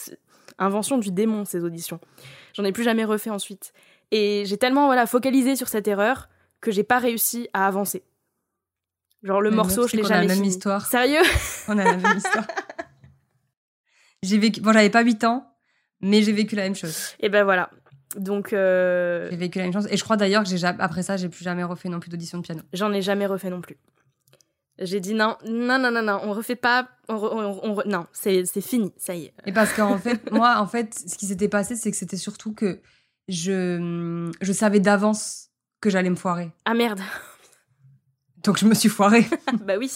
invention 0.60 0.99
du 0.99 1.12
démon 1.12 1.43
ces 1.43 1.63
auditions. 1.63 1.99
J'en 2.53 2.65
ai 2.65 2.71
plus 2.71 2.84
jamais 2.84 3.05
refait 3.05 3.32
ensuite. 3.32 3.73
Et 4.12 4.43
j'ai 4.45 4.58
tellement 4.58 4.86
voilà 4.86 5.08
focalisé 5.08 5.55
sur 5.55 5.69
cette 5.69 5.88
erreur 5.88 6.29
que 6.62 6.69
j'ai 6.69 6.84
pas 6.84 6.99
réussi 6.99 7.47
à 7.53 7.65
avancer. 7.65 8.03
Genre 9.23 9.41
le 9.41 9.51
morceau, 9.51 9.88
je 9.88 9.97
l'ai 9.97 10.03
jamais 10.03 10.27
la 10.27 10.36
même 10.36 10.43
histoire. 10.45 10.86
Sérieux? 10.86 11.21
On 11.67 11.77
a 11.77 11.84
la 11.84 11.97
même 11.97 12.17
histoire. 12.17 12.47
J'ai 14.23 14.38
vécu. 14.38 14.62
Bon, 14.62 14.73
j'avais 14.73 14.89
pas 14.89 15.01
8 15.01 15.23
ans, 15.23 15.49
mais 16.01 16.21
j'ai 16.23 16.34
vécu 16.34 16.55
la 16.55 16.63
même 16.63 16.75
chose. 16.75 17.13
Et 17.21 17.29
ben 17.29 17.43
voilà. 17.45 17.69
Donc. 18.17 18.51
Euh... 18.51 19.29
J'ai 19.32 19.38
vécu 19.38 19.60
la 19.60 19.65
même 19.65 19.73
chose. 19.73 19.88
Et 19.89 19.97
je 19.97 20.03
crois 20.03 20.17
d'ailleurs 20.17 20.43
que 20.43 20.49
j'ai 20.49 20.65
après 20.65 21.03
ça, 21.03 21.15
j'ai 21.15 21.29
plus 21.29 21.43
jamais 21.43 21.63
refait 21.63 21.88
non 21.88 21.99
plus 21.99 22.10
d'audition 22.10 22.38
de 22.38 22.43
piano. 22.43 22.62
J'en 22.73 22.91
ai 22.91 23.01
jamais 23.01 23.25
refait 23.25 23.49
non 23.49 23.62
plus. 23.62 23.77
J'ai 24.82 24.99
dit 25.01 25.13
non, 25.13 25.38
non, 25.45 25.77
non, 25.77 25.91
non, 25.91 26.01
non, 26.01 26.19
on 26.23 26.34
refait 26.34 26.55
pas. 26.55 26.88
On, 27.10 27.15
on, 27.15 27.82
non, 27.86 28.08
c'est 28.13 28.45
fini, 28.62 28.93
ça 28.97 29.13
y 29.13 29.25
est. 29.25 29.34
Et 29.45 29.51
parce 29.51 29.73
qu'en 29.73 29.97
fait, 29.97 30.32
moi, 30.32 30.58
en 30.60 30.67
fait, 30.67 30.93
ce 30.93 31.17
qui 31.17 31.25
s'était 31.25 31.49
passé, 31.49 31.75
c'est 31.75 31.91
que 31.91 31.97
c'était 31.97 32.17
surtout 32.17 32.53
que 32.53 32.79
je, 33.27 34.32
je 34.41 34.53
savais 34.53 34.79
d'avance 34.79 35.49
que 35.82 35.89
j'allais 35.89 36.10
me 36.10 36.15
foirer. 36.15 36.51
Ah 36.65 36.73
merde. 36.73 37.01
Donc 38.43 38.58
je 38.58 38.65
me 38.65 38.73
suis 38.73 38.89
foirée. 38.89 39.25
bah 39.65 39.75
oui. 39.78 39.91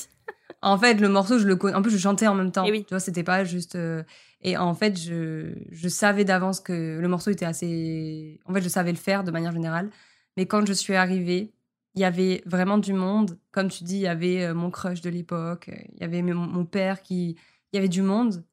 En 0.62 0.78
fait, 0.78 0.96
le 0.96 1.10
morceau, 1.10 1.40
je 1.40 1.46
le 1.46 1.56
connais. 1.56 1.76
En 1.76 1.82
plus, 1.82 1.92
je 1.92 1.98
chantais 1.98 2.28
en 2.28 2.36
même 2.36 2.52
temps. 2.52 2.66
Et 2.66 2.72
oui. 2.72 2.86
Tu 2.86 2.90
vois, 2.94 3.00
c'était 3.00 3.24
pas 3.24 3.44
juste. 3.44 3.76
euh, 3.76 4.04
Et 4.42 4.58
en 4.58 4.74
fait, 4.74 4.98
je, 5.00 5.54
je 5.72 5.90
savais 5.90 6.24
d'avance 6.24 6.60
que 6.60 7.00
le 7.00 7.08
morceau 7.08 7.32
était 7.32 7.46
assez. 7.46 8.40
En 8.46 8.54
fait, 8.54 8.62
je 8.62 8.70
savais 8.70 8.92
le 8.92 8.98
faire 8.98 9.24
de 9.24 9.32
manière 9.32 9.52
générale. 9.52 9.90
Mais 10.38 10.46
quand 10.46 10.66
je 10.66 10.74
suis 10.74 10.96
arrivée, 10.96 11.54
il 11.96 12.02
y 12.02 12.06
avait 12.06 12.42
vraiment 12.46 12.78
du 12.78 12.94
monde. 12.94 13.38
Comme 13.52 13.70
tu 13.70 13.84
dis, 13.84 13.96
il 13.96 14.02
y 14.02 14.08
avait 14.08 14.44
euh, 14.44 14.54
mon 14.54 14.72
crush 14.72 15.02
de 15.02 15.10
l'époque. 15.10 15.70
Il 15.94 16.02
y 16.02 16.04
avait 16.04 16.22
mon, 16.22 16.66
père 16.66 17.02
qui. 17.02 17.38
Il 17.72 17.76
y 17.76 17.78
avait 17.78 17.90
du 17.90 18.02
monde. 18.02 18.44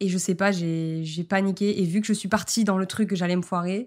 Et 0.00 0.08
je 0.08 0.18
sais 0.18 0.34
pas, 0.34 0.50
j'ai 0.50 1.26
paniqué. 1.28 1.80
Et 1.80 1.84
vu 1.84 2.00
que 2.00 2.06
je 2.06 2.12
suis 2.12 2.28
partie 2.28 2.64
dans 2.64 2.76
le 2.76 2.86
truc 2.86 3.08
que 3.08 3.16
j'allais 3.16 3.36
me 3.36 3.42
foirer, 3.42 3.86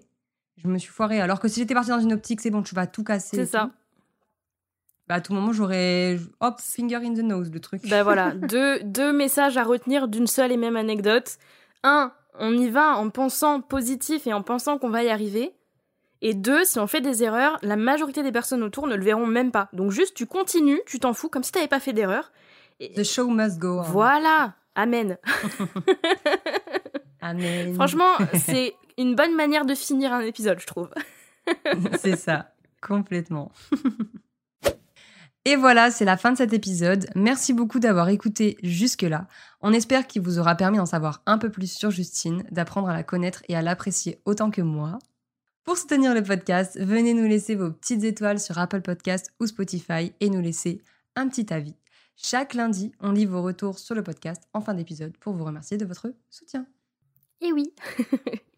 je 0.57 0.67
me 0.67 0.77
suis 0.77 0.91
foirée. 0.91 1.19
Alors 1.19 1.39
que 1.39 1.47
si 1.47 1.59
j'étais 1.59 1.73
partie 1.73 1.89
dans 1.89 1.99
une 1.99 2.13
optique, 2.13 2.41
c'est 2.41 2.49
bon, 2.49 2.63
tu 2.63 2.73
vas 2.73 2.87
tout 2.87 3.03
casser. 3.03 3.35
C'est 3.37 3.45
ça. 3.45 3.65
tout, 3.65 3.86
Bah, 5.07 5.15
à 5.15 5.21
tout 5.21 5.33
moment, 5.33 5.53
j'aurais. 5.53 6.17
Hop, 6.41 6.59
finger 6.61 6.97
in 6.97 7.13
the 7.13 7.19
nose, 7.23 7.49
le 7.51 7.59
truc. 7.59 7.81
Ben 7.89 8.03
voilà, 8.03 8.31
deux, 8.35 8.79
deux 8.83 9.13
messages 9.13 9.57
à 9.57 9.63
retenir 9.63 10.07
d'une 10.07 10.27
seule 10.27 10.51
et 10.51 10.57
même 10.57 10.75
anecdote. 10.75 11.37
Un, 11.83 12.11
on 12.39 12.51
y 12.57 12.69
va 12.69 12.97
en 12.97 13.09
pensant 13.09 13.61
positif 13.61 14.27
et 14.27 14.33
en 14.33 14.41
pensant 14.43 14.77
qu'on 14.77 14.89
va 14.89 15.03
y 15.03 15.09
arriver. 15.09 15.53
Et 16.21 16.33
deux, 16.33 16.65
si 16.65 16.79
on 16.79 16.87
fait 16.87 16.99
des 17.01 17.23
erreurs, 17.23 17.57
la 17.61 17.75
majorité 17.75 18.23
des 18.23 18.31
personnes 18.31 18.63
autour 18.63 18.87
ne 18.87 18.95
le 18.95 19.03
verront 19.03 19.27
même 19.27 19.51
pas. 19.51 19.69
Donc 19.71 19.91
juste, 19.91 20.15
tu 20.15 20.25
continues, 20.25 20.81
tu 20.87 20.99
t'en 20.99 21.13
fous, 21.13 21.29
comme 21.29 21.43
si 21.43 21.51
t'avais 21.51 21.67
pas 21.67 21.79
fait 21.79 21.93
d'erreur. 21.93 22.31
Et- 22.79 22.91
The 22.93 23.03
show 23.03 23.27
must 23.29 23.59
go 23.59 23.79
on. 23.79 23.83
Voilà, 23.83 24.55
amen. 24.75 25.17
Amen. 27.21 27.73
Franchement, 27.75 28.13
c'est 28.35 28.73
une 28.97 29.15
bonne 29.15 29.35
manière 29.35 29.65
de 29.65 29.73
finir 29.75 30.13
un 30.13 30.21
épisode, 30.21 30.59
je 30.59 30.67
trouve. 30.67 30.89
c'est 31.99 32.15
ça, 32.15 32.51
complètement. 32.81 33.51
Et 35.47 35.55
voilà, 35.55 35.91
c'est 35.91 36.03
la 36.03 36.17
fin 36.17 36.33
de 36.33 36.37
cet 36.37 36.51
épisode. 36.51 37.07
Merci 37.15 37.53
beaucoup 37.53 37.79
d'avoir 37.79 38.09
écouté 38.09 38.57
jusque-là. 38.63 39.29
On 39.61 39.71
espère 39.71 40.05
qu'il 40.05 40.21
vous 40.21 40.39
aura 40.39 40.55
permis 40.55 40.75
d'en 40.75 40.85
savoir 40.85 41.23
un 41.25 41.37
peu 41.37 41.49
plus 41.49 41.71
sur 41.71 41.89
Justine, 41.89 42.43
d'apprendre 42.51 42.89
à 42.89 42.93
la 42.93 43.03
connaître 43.03 43.43
et 43.47 43.55
à 43.55 43.61
l'apprécier 43.61 44.19
autant 44.25 44.51
que 44.51 44.61
moi. 44.61 44.99
Pour 45.63 45.77
soutenir 45.77 46.13
le 46.13 46.21
podcast, 46.21 46.77
venez 46.77 47.13
nous 47.13 47.29
laisser 47.29 47.55
vos 47.55 47.71
petites 47.71 48.03
étoiles 48.03 48.41
sur 48.41 48.57
Apple 48.57 48.81
Podcast 48.81 49.31
ou 49.39 49.47
Spotify 49.47 50.11
et 50.19 50.29
nous 50.29 50.41
laisser 50.41 50.81
un 51.15 51.29
petit 51.29 51.53
avis. 51.53 51.75
Chaque 52.17 52.53
lundi, 52.53 52.91
on 52.99 53.13
lit 53.13 53.25
vos 53.25 53.41
retours 53.41 53.79
sur 53.79 53.95
le 53.95 54.03
podcast 54.03 54.43
en 54.53 54.59
fin 54.59 54.73
d'épisode 54.73 55.15
pour 55.15 55.31
vous 55.31 55.45
remercier 55.45 55.77
de 55.77 55.85
votre 55.85 56.13
soutien. 56.29 56.67
Et 57.39 57.53
oui. 57.53 57.73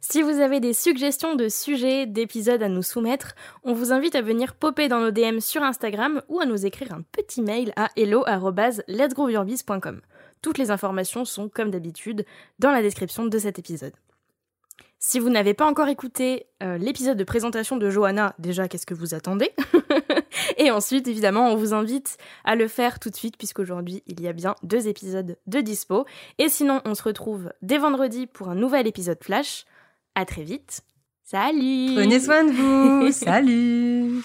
si 0.00 0.22
vous 0.22 0.40
avez 0.40 0.60
des 0.60 0.72
suggestions 0.72 1.34
de 1.34 1.48
sujets, 1.48 2.06
d'épisodes 2.06 2.62
à 2.62 2.68
nous 2.68 2.82
soumettre, 2.82 3.34
on 3.64 3.72
vous 3.72 3.92
invite 3.92 4.14
à 4.14 4.22
venir 4.22 4.54
popper 4.54 4.88
dans 4.88 5.00
nos 5.00 5.10
DM 5.10 5.40
sur 5.40 5.62
Instagram 5.62 6.22
ou 6.28 6.40
à 6.40 6.46
nous 6.46 6.66
écrire 6.66 6.92
un 6.92 7.02
petit 7.12 7.42
mail 7.42 7.72
à 7.76 7.90
hello@letsgrowyourbiz.com. 7.96 10.00
Toutes 10.40 10.58
les 10.58 10.70
informations 10.70 11.24
sont 11.24 11.48
comme 11.48 11.70
d'habitude 11.70 12.24
dans 12.58 12.70
la 12.70 12.82
description 12.82 13.26
de 13.26 13.38
cet 13.38 13.58
épisode. 13.58 13.94
Si 15.00 15.20
vous 15.20 15.30
n'avez 15.30 15.54
pas 15.54 15.66
encore 15.66 15.88
écouté 15.88 16.46
euh, 16.60 16.76
l'épisode 16.76 17.16
de 17.16 17.22
présentation 17.22 17.76
de 17.76 17.88
Johanna, 17.88 18.34
déjà 18.40 18.66
qu'est-ce 18.66 18.86
que 18.86 18.94
vous 18.94 19.14
attendez 19.14 19.52
Et 20.58 20.72
ensuite, 20.72 21.06
évidemment, 21.06 21.52
on 21.52 21.56
vous 21.56 21.72
invite 21.72 22.16
à 22.44 22.56
le 22.56 22.66
faire 22.66 22.98
tout 22.98 23.08
de 23.08 23.14
suite 23.14 23.36
puisqu'aujourd'hui 23.36 24.02
il 24.06 24.20
y 24.20 24.26
a 24.26 24.32
bien 24.32 24.56
deux 24.64 24.88
épisodes 24.88 25.38
de 25.46 25.60
dispo. 25.60 26.04
Et 26.38 26.48
sinon, 26.48 26.80
on 26.84 26.94
se 26.94 27.02
retrouve 27.04 27.52
dès 27.62 27.78
vendredi 27.78 28.26
pour 28.26 28.48
un 28.48 28.56
nouvel 28.56 28.88
épisode 28.88 29.22
Flash. 29.22 29.66
À 30.16 30.24
très 30.24 30.42
vite. 30.42 30.80
Salut 31.22 31.94
Prenez 31.94 32.18
soin 32.18 32.42
de 32.42 32.50
vous. 32.50 33.12
Salut 33.12 34.22